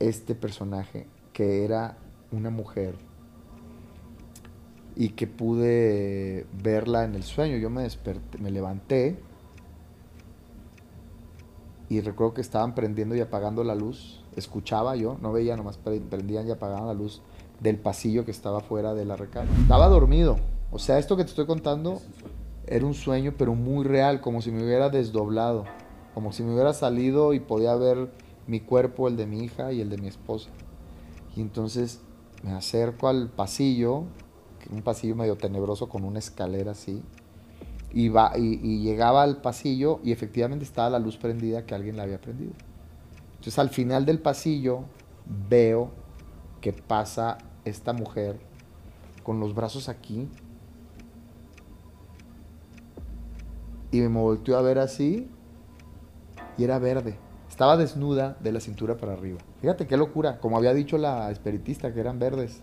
este 0.00 0.34
personaje 0.34 1.06
que 1.32 1.64
era 1.64 1.96
una 2.32 2.50
mujer 2.50 2.96
y 4.96 5.10
que 5.10 5.26
pude 5.26 6.46
verla 6.62 7.04
en 7.04 7.14
el 7.14 7.22
sueño. 7.22 7.56
Yo 7.56 7.70
me 7.70 7.82
desperté, 7.82 8.38
me 8.38 8.50
levanté 8.50 9.18
y 11.88 12.00
recuerdo 12.00 12.34
que 12.34 12.40
estaban 12.40 12.74
prendiendo 12.74 13.14
y 13.14 13.20
apagando 13.20 13.62
la 13.64 13.74
luz. 13.74 14.20
Escuchaba 14.36 14.96
yo, 14.96 15.16
no 15.22 15.32
veía, 15.32 15.56
nomás 15.56 15.78
pre- 15.78 16.00
prendían 16.00 16.48
y 16.48 16.50
apagaban 16.50 16.86
la 16.88 16.94
luz 16.94 17.22
del 17.60 17.78
pasillo 17.78 18.24
que 18.24 18.30
estaba 18.32 18.60
fuera 18.60 18.94
de 18.94 19.04
la 19.04 19.16
recámara. 19.16 19.56
Estaba 19.60 19.88
dormido. 19.88 20.38
O 20.72 20.78
sea, 20.80 20.98
esto 20.98 21.16
que 21.16 21.22
te 21.24 21.30
estoy 21.30 21.46
contando 21.46 22.00
era 22.66 22.86
un 22.86 22.94
sueño, 22.94 23.34
pero 23.36 23.54
muy 23.54 23.84
real, 23.84 24.20
como 24.20 24.42
si 24.42 24.50
me 24.50 24.64
hubiera 24.64 24.90
desdoblado, 24.90 25.64
como 26.14 26.32
si 26.32 26.42
me 26.42 26.54
hubiera 26.54 26.72
salido 26.72 27.34
y 27.34 27.40
podía 27.40 27.74
ver 27.74 28.10
mi 28.46 28.60
cuerpo, 28.60 29.08
el 29.08 29.16
de 29.16 29.26
mi 29.26 29.44
hija 29.44 29.72
y 29.72 29.80
el 29.80 29.90
de 29.90 29.98
mi 29.98 30.08
esposa. 30.08 30.50
Y 31.36 31.40
entonces 31.40 32.00
me 32.42 32.52
acerco 32.52 33.08
al 33.08 33.28
pasillo, 33.28 34.04
un 34.70 34.82
pasillo 34.82 35.16
medio 35.16 35.36
tenebroso 35.36 35.88
con 35.88 36.04
una 36.04 36.18
escalera 36.18 36.72
así, 36.72 37.02
y, 37.92 38.08
va, 38.08 38.32
y 38.36 38.80
llegaba 38.82 39.22
al 39.22 39.40
pasillo 39.40 40.00
y 40.02 40.10
efectivamente 40.10 40.64
estaba 40.64 40.90
la 40.90 40.98
luz 40.98 41.16
prendida 41.16 41.64
que 41.64 41.74
alguien 41.74 41.96
la 41.96 42.02
había 42.02 42.20
prendido. 42.20 42.52
Entonces 43.34 43.58
al 43.58 43.70
final 43.70 44.04
del 44.04 44.18
pasillo 44.18 44.80
veo 45.48 45.90
que 46.60 46.72
pasa 46.72 47.38
esta 47.64 47.92
mujer 47.92 48.40
con 49.22 49.38
los 49.38 49.54
brazos 49.54 49.88
aquí 49.88 50.28
y 53.94 54.00
me 54.00 54.20
volteó 54.20 54.56
a 54.56 54.62
ver 54.62 54.80
así 54.80 55.28
y 56.58 56.64
era 56.64 56.80
verde. 56.80 57.16
Estaba 57.48 57.76
desnuda 57.76 58.36
de 58.40 58.50
la 58.50 58.58
cintura 58.58 58.96
para 58.96 59.12
arriba. 59.12 59.38
Fíjate 59.60 59.86
qué 59.86 59.96
locura, 59.96 60.40
como 60.40 60.56
había 60.56 60.74
dicho 60.74 60.98
la 60.98 61.30
espiritista, 61.30 61.94
que 61.94 62.00
eran 62.00 62.18
verdes. 62.18 62.60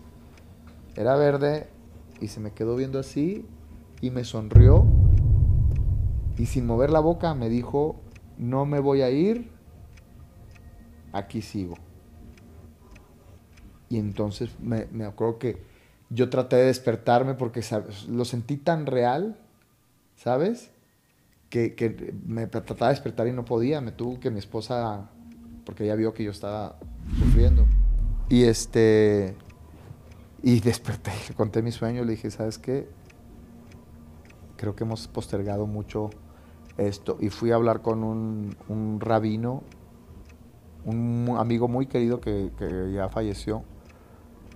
Era 0.94 1.16
verde 1.16 1.68
y 2.20 2.28
se 2.28 2.40
me 2.40 2.52
quedó 2.52 2.76
viendo 2.76 2.98
así 2.98 3.46
y 4.02 4.10
me 4.10 4.24
sonrió 4.24 4.84
y 6.36 6.46
sin 6.46 6.66
mover 6.66 6.90
la 6.90 7.00
boca 7.00 7.34
me 7.34 7.48
dijo, 7.48 7.96
no 8.36 8.66
me 8.66 8.80
voy 8.80 9.00
a 9.00 9.08
ir, 9.08 9.50
aquí 11.12 11.40
sigo. 11.40 11.76
Y 13.88 13.98
entonces 13.98 14.50
me, 14.60 14.86
me 14.92 15.06
acuerdo 15.06 15.38
que 15.38 15.62
yo 16.10 16.28
traté 16.28 16.56
de 16.56 16.64
despertarme 16.66 17.32
porque 17.32 17.64
lo 18.08 18.26
sentí 18.26 18.58
tan 18.58 18.84
real, 18.84 19.38
¿sabes? 20.16 20.70
Que, 21.52 21.74
que 21.74 22.14
me 22.24 22.46
trataba 22.46 22.88
de 22.88 22.94
despertar 22.94 23.28
y 23.28 23.32
no 23.32 23.44
podía. 23.44 23.82
Me 23.82 23.92
tuvo 23.92 24.18
que 24.18 24.30
mi 24.30 24.38
esposa, 24.38 25.10
porque 25.66 25.84
ella 25.84 25.96
vio 25.96 26.14
que 26.14 26.24
yo 26.24 26.30
estaba 26.30 26.78
sufriendo. 27.18 27.66
Y 28.30 28.44
este, 28.44 29.36
y 30.42 30.60
desperté, 30.60 31.12
le 31.28 31.34
conté 31.34 31.60
mi 31.60 31.70
sueño, 31.70 32.04
le 32.04 32.12
dije, 32.12 32.30
¿sabes 32.30 32.56
qué? 32.56 32.88
Creo 34.56 34.74
que 34.74 34.84
hemos 34.84 35.08
postergado 35.08 35.66
mucho 35.66 36.08
esto. 36.78 37.18
Y 37.20 37.28
fui 37.28 37.50
a 37.50 37.56
hablar 37.56 37.82
con 37.82 38.02
un, 38.02 38.56
un 38.68 38.98
rabino, 38.98 39.62
un 40.86 41.36
amigo 41.38 41.68
muy 41.68 41.84
querido 41.84 42.22
que, 42.22 42.50
que 42.56 42.92
ya 42.94 43.10
falleció, 43.10 43.62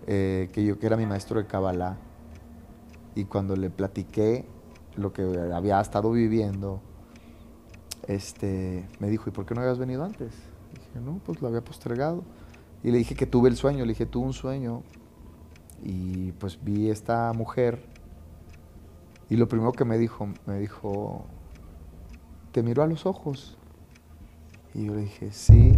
eh, 0.07 0.49
que 0.55 0.65
yo 0.65 0.79
que 0.79 0.87
era 0.87 0.97
mi 0.97 1.05
maestro 1.05 1.39
de 1.39 1.47
Kabbalah. 1.47 1.99
Y 3.15 3.27
cuando 3.27 3.55
le 3.55 3.69
platiqué 3.69 4.47
lo 4.97 5.13
que 5.13 5.23
había 5.53 5.79
estado 5.79 6.11
viviendo, 6.11 6.81
este, 8.07 8.87
me 9.01 9.09
dijo, 9.09 9.29
¿y 9.29 9.33
por 9.33 9.47
qué 9.47 9.55
no 9.55 9.61
habías 9.61 9.79
venido 9.79 10.05
antes? 10.05 10.33
Dije, 10.75 11.05
no, 11.05 11.21
pues 11.25 11.41
lo 11.41 11.49
había 11.49 11.63
postergado. 11.63 12.23
Y 12.83 12.91
le 12.91 12.99
dije 12.99 13.15
que 13.15 13.27
tuve 13.27 13.49
el 13.49 13.57
sueño, 13.57 13.85
le 13.85 13.93
dije, 13.93 14.07
tuve 14.07 14.27
un 14.27 14.33
sueño. 14.33 14.83
Y 15.83 16.33
pues 16.33 16.63
vi 16.63 16.91
esta 16.91 17.33
mujer. 17.33 17.85
Y 19.29 19.37
lo 19.37 19.49
primero 19.49 19.73
que 19.73 19.85
me 19.85 19.99
dijo, 19.99 20.29
me 20.47 20.59
dijo, 20.59 21.25
te 22.53 22.63
miró 22.63 22.83
a 22.83 22.87
los 22.87 23.07
ojos. 23.07 23.59
Y 24.75 24.85
yo 24.87 24.95
le 24.95 25.03
dije, 25.03 25.33
sí. 25.33 25.73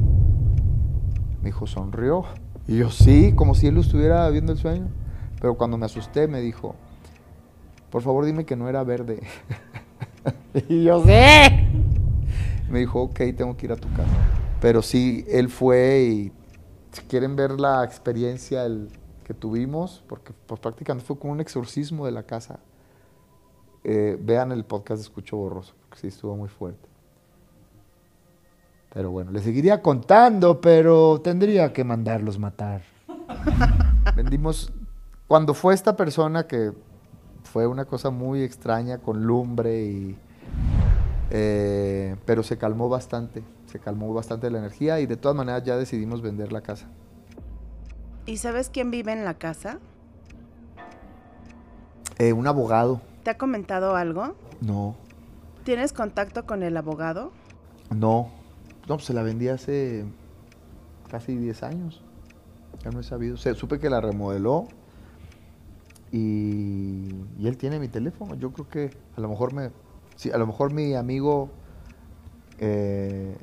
Me 1.41 1.47
dijo, 1.47 1.67
sonrió. 1.67 2.25
Y 2.67 2.77
yo, 2.77 2.91
sí, 2.91 3.33
como 3.35 3.55
si 3.55 3.69
él 3.69 3.75
lo 3.75 3.81
estuviera 3.81 4.29
viendo 4.29 4.53
el 4.53 4.59
sueño. 4.59 4.89
Pero 5.41 5.57
cuando 5.57 5.79
me 5.79 5.87
asusté, 5.87 6.29
me 6.29 6.41
dijo, 6.41 6.75
por 7.91 8.03
favor 8.03 8.27
dime 8.27 8.45
que 8.45 8.57
no 8.57 8.69
era 8.69 8.85
verde. 8.85 9.23
y 10.69 10.85
yo, 10.85 11.03
sí. 11.05 11.98
Me 12.69 12.81
dijo, 12.81 13.03
ok, 13.03 13.21
tengo 13.37 13.57
que 13.57 13.67
ir 13.67 13.73
a 13.73 13.77
tu 13.77 13.89
casa. 13.91 14.17
Pero 14.61 14.83
sí, 14.83 15.25
él 15.29 15.49
fue 15.49 16.03
y 16.03 16.33
si 16.93 17.03
quieren 17.03 17.37
ver 17.37 17.61
la 17.61 17.85
experiencia 17.85 18.65
el, 18.65 18.89
que 19.29 19.35
tuvimos, 19.35 20.03
porque 20.09 20.33
pues, 20.47 20.59
prácticamente 20.59 21.07
fue 21.07 21.19
como 21.19 21.35
un 21.35 21.41
exorcismo 21.41 22.07
de 22.07 22.13
la 22.13 22.23
casa, 22.23 22.61
eh, 23.85 24.19
vean 24.19 24.53
el 24.53 24.65
podcast 24.65 25.01
de 25.01 25.03
Escucho 25.03 25.37
Borroso, 25.37 25.75
porque 25.83 26.01
sí 26.01 26.07
estuvo 26.07 26.35
muy 26.35 26.49
fuerte. 26.49 26.89
Pero 28.95 29.11
bueno, 29.11 29.31
les 29.33 29.43
seguiría 29.43 29.83
contando, 29.83 30.63
pero 30.63 31.21
tendría 31.21 31.75
que 31.75 31.85
mandarlos 31.85 32.39
matar. 32.39 32.81
Vendimos, 34.17 34.73
cuando 35.27 35.53
fue 35.53 35.75
esta 35.75 35.95
persona 35.95 36.47
que 36.47 36.73
fue 37.43 37.67
una 37.67 37.85
cosa 37.85 38.09
muy 38.09 38.43
extraña 38.43 38.97
con 38.97 39.27
lumbre 39.27 39.85
y... 39.85 40.19
eh, 41.31 42.17
pero 42.25 42.43
se 42.43 42.57
calmó 42.59 42.89
bastante, 42.89 43.43
se 43.67 43.79
calmó 43.79 44.13
bastante 44.15 44.51
la 44.51 44.59
energía 44.59 45.01
y 45.01 45.07
de 45.07 45.17
todas 45.17 45.37
maneras 45.37 45.65
ya 45.65 45.77
decidimos 45.77 46.23
vender 46.23 46.53
la 46.53 46.61
casa. 46.63 46.87
¿Y 48.27 48.37
sabes 48.39 48.71
quién 48.71 48.91
vive 48.91 49.13
en 49.13 49.25
la 49.25 49.35
casa? 49.35 49.79
Eh, 52.19 52.33
un 52.33 52.47
abogado, 52.47 53.01
¿Te 53.23 53.31
ha 53.31 53.39
comentado 53.39 53.95
algo? 53.97 54.35
no, 54.61 54.97
¿Tienes 55.65 55.93
contacto 55.93 56.47
con 56.47 56.63
el 56.63 56.77
abogado? 56.77 57.31
No, 57.91 58.31
no, 58.89 58.97
pues 58.97 59.05
se 59.05 59.13
la 59.13 59.23
vendí 59.23 59.49
hace 59.49 60.07
casi 61.11 61.37
10 61.37 61.63
años. 61.63 62.03
Ya 62.83 62.91
no 62.91 63.01
he 63.01 63.03
sabido. 63.03 63.35
O 63.35 63.39
sea, 63.39 63.55
supe 63.55 63.79
que 63.79 63.91
la 63.91 64.01
remodeló 64.01 64.67
y, 66.11 67.11
y 67.39 67.47
él 67.47 67.59
tiene 67.59 67.79
mi 67.79 67.89
teléfono. 67.89 68.35
Yo 68.35 68.51
creo 68.53 68.69
que 68.69 68.91
a 69.17 69.21
lo 69.21 69.29
mejor 69.29 69.53
me, 69.53 69.71
sí, 70.19 70.31
a 70.33 70.37
lo 70.37 70.47
mejor 70.47 70.73
mi 70.73 70.95
amigo 70.95 71.49
eh, 72.59 73.37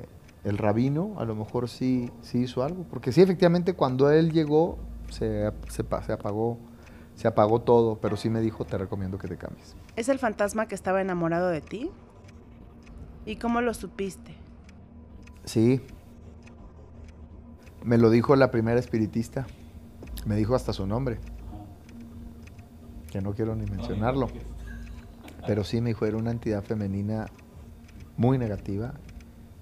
el 0.43 0.57
rabino, 0.57 1.15
a 1.17 1.25
lo 1.25 1.33
mejor 1.33 1.69
sí, 1.69 2.11
sí 2.21 2.39
hizo 2.39 2.63
algo. 2.63 2.83
Porque 2.83 3.11
sí, 3.11 3.21
efectivamente, 3.21 3.73
cuando 3.73 4.11
él 4.11 4.31
llegó, 4.31 4.77
se, 5.09 5.51
se, 5.69 5.83
se 6.05 6.13
apagó, 6.13 6.59
se 7.15 7.27
apagó 7.27 7.61
todo, 7.61 7.97
pero 7.99 8.17
sí 8.17 8.29
me 8.29 8.41
dijo, 8.41 8.65
te 8.65 8.77
recomiendo 8.77 9.17
que 9.17 9.27
te 9.27 9.37
cambies. 9.37 9.75
¿Es 9.95 10.09
el 10.09 10.19
fantasma 10.19 10.67
que 10.67 10.75
estaba 10.75 11.01
enamorado 11.01 11.47
de 11.47 11.61
ti? 11.61 11.89
¿Y 13.25 13.37
cómo 13.37 13.61
lo 13.61 13.73
supiste? 13.73 14.35
Sí. 15.45 15.81
Me 17.83 17.97
lo 17.97 18.09
dijo 18.09 18.35
la 18.35 18.51
primera 18.51 18.79
espiritista. 18.79 19.47
Me 20.25 20.35
dijo 20.35 20.55
hasta 20.55 20.73
su 20.73 20.85
nombre. 20.85 21.19
Que 23.09 23.21
no 23.21 23.33
quiero 23.33 23.55
ni 23.55 23.65
mencionarlo. 23.65 24.27
Pero 25.47 25.63
sí 25.63 25.81
me 25.81 25.89
dijo, 25.89 26.05
era 26.05 26.17
una 26.17 26.31
entidad 26.31 26.63
femenina 26.63 27.27
muy 28.17 28.37
negativa 28.37 28.93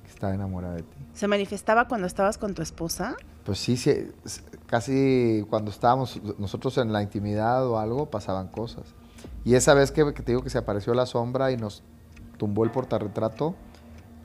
que 0.04 0.10
estaba 0.10 0.34
enamorada 0.34 0.76
de 0.76 0.84
ti. 0.84 0.98
¿Se 1.14 1.28
manifestaba 1.28 1.88
cuando 1.88 2.08
estabas 2.08 2.38
con 2.38 2.54
tu 2.54 2.62
esposa? 2.62 3.16
Pues 3.46 3.60
sí, 3.60 3.76
sí, 3.76 4.12
casi 4.68 5.46
cuando 5.50 5.72
estábamos 5.72 6.22
nosotros 6.40 6.78
en 6.78 6.94
la 6.94 7.02
intimidad 7.04 7.68
o 7.68 7.78
algo, 7.78 8.10
pasaban 8.10 8.48
cosas. 8.48 8.96
Y 9.44 9.56
esa 9.56 9.74
vez 9.74 9.92
que, 9.92 10.14
que 10.14 10.24
te 10.24 10.32
digo 10.32 10.42
que 10.42 10.50
se 10.50 10.58
apareció 10.58 10.94
la 10.94 11.06
sombra 11.06 11.52
y 11.52 11.58
nos 11.58 11.84
tumbó 12.38 12.64
el 12.64 12.72
portarretrato, 12.72 13.56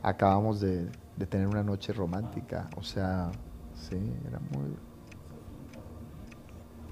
acabamos 0.02 0.61
de, 0.61 0.88
de 1.16 1.26
tener 1.26 1.48
una 1.48 1.62
noche 1.62 1.92
romántica. 1.92 2.70
O 2.76 2.82
sea, 2.82 3.30
sí, 3.74 3.96
era 4.26 4.38
muy, 4.38 4.76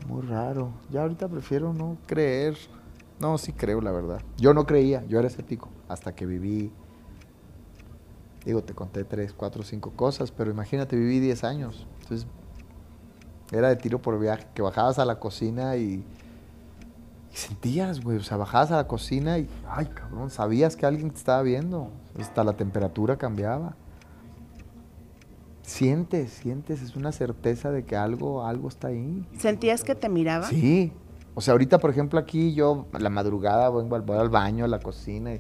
muy 0.09 0.23
raro. 0.27 0.73
Ya 0.91 1.03
ahorita 1.03 1.29
prefiero 1.29 1.73
no 1.73 1.97
creer. 2.07 2.57
No, 3.21 3.39
sí 3.39 3.53
creo, 3.53 3.81
la 3.81 3.93
verdad. 3.93 4.21
Yo 4.37 4.53
no 4.55 4.67
creía, 4.67 5.05
yo 5.07 5.19
era 5.19 5.29
escéptico, 5.29 5.69
hasta 5.89 6.15
que 6.15 6.27
viví 6.27 6.71
Digo, 8.47 8.63
te 8.63 8.75
conté 8.75 9.03
tres, 9.03 9.33
cuatro, 9.33 9.65
cinco 9.65 9.91
cosas, 9.91 10.31
pero 10.31 10.53
imagínate, 10.53 10.95
viví 10.95 11.19
10 11.19 11.43
años. 11.43 11.85
Entonces, 12.03 12.29
era 13.51 13.69
de 13.69 13.75
tiro 13.75 14.01
por 14.01 14.21
viaje, 14.21 14.47
que 14.55 14.63
bajabas 14.63 15.01
a 15.01 15.05
la 15.05 15.19
cocina 15.19 15.75
y, 15.75 16.05
y 17.33 17.37
sentías, 17.37 18.01
güey, 18.01 18.19
o 18.19 18.23
sea, 18.23 18.37
bajabas 18.37 18.71
a 18.71 18.77
la 18.77 18.87
cocina 18.87 19.37
y, 19.39 19.49
ay, 19.69 19.87
cabrón, 19.87 20.31
sabías 20.31 20.77
que 20.77 20.87
alguien 20.87 21.11
te 21.11 21.17
estaba 21.17 21.43
viendo. 21.43 21.91
Hasta 22.21 22.45
la 22.45 22.53
temperatura 22.53 23.17
cambiaba. 23.17 23.75
Sientes, 25.63 26.31
sientes, 26.31 26.83
es 26.83 26.95
una 26.95 27.11
certeza 27.11 27.73
de 27.73 27.85
que 27.85 27.97
algo, 27.97 28.47
algo 28.47 28.69
está 28.69 28.89
ahí. 28.89 29.27
¿Sentías 29.41 29.83
que 29.83 29.97
te 29.97 30.09
miraba? 30.09 30.47
Sí. 30.47 30.93
O 31.37 31.43
sea, 31.43 31.53
ahorita, 31.53 31.79
por 31.79 31.91
ejemplo, 31.91 32.19
aquí 32.19 32.55
yo 32.55 32.87
a 32.95 32.99
la 32.99 33.11
madrugada 33.11 33.69
voy 33.69 33.87
al 34.19 34.31
baño, 34.31 34.65
a 34.65 34.69
la 34.69 34.79
cocina 34.79 35.35
y 35.35 35.39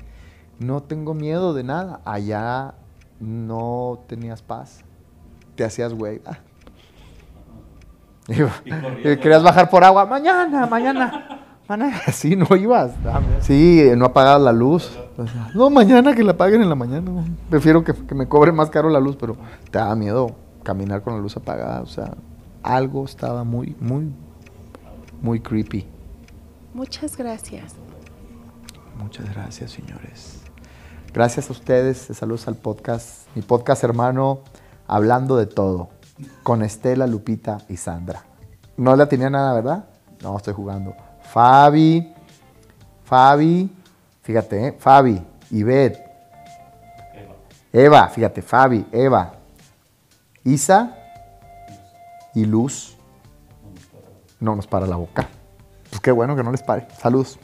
no 0.58 0.82
tengo 0.82 1.14
miedo 1.14 1.54
de 1.54 1.64
nada. 1.64 2.02
Allá 2.04 2.74
no 3.18 4.04
tenías 4.06 4.42
paz. 4.42 4.84
Te 5.54 5.64
hacías 5.64 5.94
güey. 5.94 6.20
Ah. 6.26 6.38
Y 8.98 9.16
querías 9.16 9.42
bajar 9.42 9.70
por 9.70 9.84
agua. 9.84 10.04
Mañana, 10.04 10.66
mañana. 10.66 11.42
Mañana. 11.66 11.96
Sí, 12.12 12.36
no 12.36 12.54
ibas. 12.54 12.92
Sí, 13.40 13.90
no 13.96 14.04
apagabas 14.04 14.42
la 14.42 14.52
luz. 14.52 14.98
No, 15.54 15.70
mañana 15.70 16.14
que 16.14 16.22
la 16.22 16.32
apaguen 16.32 16.60
en 16.60 16.68
la 16.68 16.74
mañana. 16.74 17.10
Prefiero 17.48 17.82
que, 17.82 17.94
que 17.94 18.14
me 18.14 18.28
cobre 18.28 18.52
más 18.52 18.68
caro 18.68 18.90
la 18.90 19.00
luz, 19.00 19.16
pero 19.16 19.38
te 19.70 19.78
daba 19.78 19.96
miedo 19.96 20.36
caminar 20.62 21.00
con 21.00 21.14
la 21.14 21.20
luz 21.20 21.38
apagada. 21.38 21.80
O 21.80 21.86
sea, 21.86 22.12
algo 22.62 23.06
estaba 23.06 23.44
muy, 23.44 23.74
muy, 23.80 24.12
muy 25.26 25.40
creepy. 25.40 25.84
Muchas 26.72 27.16
gracias. 27.16 27.74
Muchas 28.96 29.28
gracias, 29.34 29.72
señores. 29.72 30.40
Gracias 31.12 31.50
a 31.50 31.52
ustedes. 31.52 31.98
Saludos 31.98 32.46
al 32.46 32.54
podcast, 32.54 33.26
mi 33.34 33.42
podcast 33.42 33.82
hermano, 33.82 34.42
hablando 34.86 35.36
de 35.36 35.46
todo, 35.46 35.88
con 36.44 36.62
Estela, 36.62 37.08
Lupita 37.08 37.58
y 37.68 37.76
Sandra. 37.76 38.22
No 38.76 38.94
la 38.94 39.08
tenía 39.08 39.28
nada, 39.28 39.52
¿verdad? 39.52 39.86
No, 40.22 40.36
estoy 40.36 40.54
jugando. 40.54 40.94
Fabi, 41.22 42.14
Fabi, 43.02 43.68
fíjate, 44.22 44.68
¿eh? 44.68 44.76
Fabi, 44.78 45.20
Ivette, 45.50 46.04
Eva, 47.72 48.06
fíjate, 48.10 48.42
Fabi, 48.42 48.86
Eva, 48.92 49.34
Isa 50.44 50.96
y 52.32 52.44
Luz. 52.44 52.95
No 54.40 54.54
nos 54.56 54.66
para 54.66 54.86
la 54.86 54.96
boca. 54.96 55.28
Pues 55.90 56.00
qué 56.00 56.10
bueno 56.10 56.36
que 56.36 56.42
no 56.42 56.52
les 56.52 56.62
pare. 56.62 56.86
Saludos. 57.00 57.38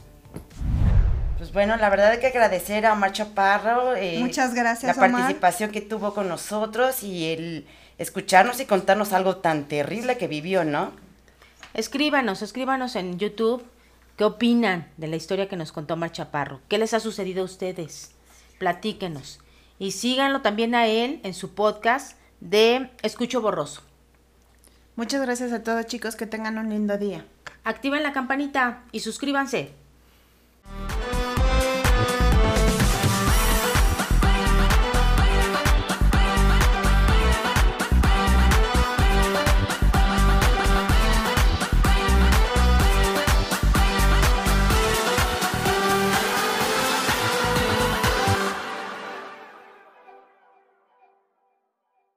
Pues 1.37 1.51
bueno, 1.51 1.75
la 1.77 1.89
verdad 1.89 2.11
hay 2.11 2.19
que 2.19 2.27
agradecer 2.27 2.85
a 2.85 2.93
Omar 2.93 3.11
Chaparro. 3.11 3.95
eh, 3.95 4.17
Muchas 4.19 4.53
gracias, 4.53 4.95
La 4.95 5.03
Omar. 5.05 5.21
participación 5.21 5.71
que 5.71 5.81
tuvo 5.81 6.13
con 6.13 6.27
nosotros 6.29 7.03
y 7.03 7.31
el 7.33 7.67
escucharnos 7.97 8.59
y 8.59 8.65
contarnos 8.65 9.13
algo 9.13 9.37
tan 9.37 9.65
terrible 9.65 10.17
que 10.17 10.27
vivió, 10.27 10.63
¿no? 10.63 10.91
Escríbanos, 11.73 12.41
escríbanos 12.41 12.95
en 12.95 13.17
YouTube 13.19 13.63
qué 14.17 14.23
opinan 14.23 14.87
de 14.97 15.07
la 15.07 15.15
historia 15.15 15.49
que 15.49 15.55
nos 15.55 15.71
contó 15.71 15.95
Mar 15.97 16.11
Chaparro. 16.11 16.59
¿Qué 16.69 16.77
les 16.77 16.93
ha 16.93 16.99
sucedido 16.99 17.41
a 17.41 17.45
ustedes? 17.45 18.11
Platíquenos. 18.59 19.39
Y 19.79 19.91
síganlo 19.91 20.41
también 20.41 20.75
a 20.75 20.85
él 20.87 21.19
en 21.23 21.33
su 21.33 21.53
podcast 21.55 22.17
de 22.39 22.89
Escucho 23.01 23.41
Borroso. 23.41 23.81
Muchas 24.95 25.21
gracias 25.21 25.51
a 25.53 25.63
todos 25.63 25.87
chicos, 25.87 26.15
que 26.15 26.27
tengan 26.27 26.59
un 26.59 26.69
lindo 26.69 26.97
día. 26.97 27.25
Activen 27.63 28.03
la 28.03 28.13
campanita 28.13 28.83
y 28.91 28.99
suscríbanse. 28.99 29.71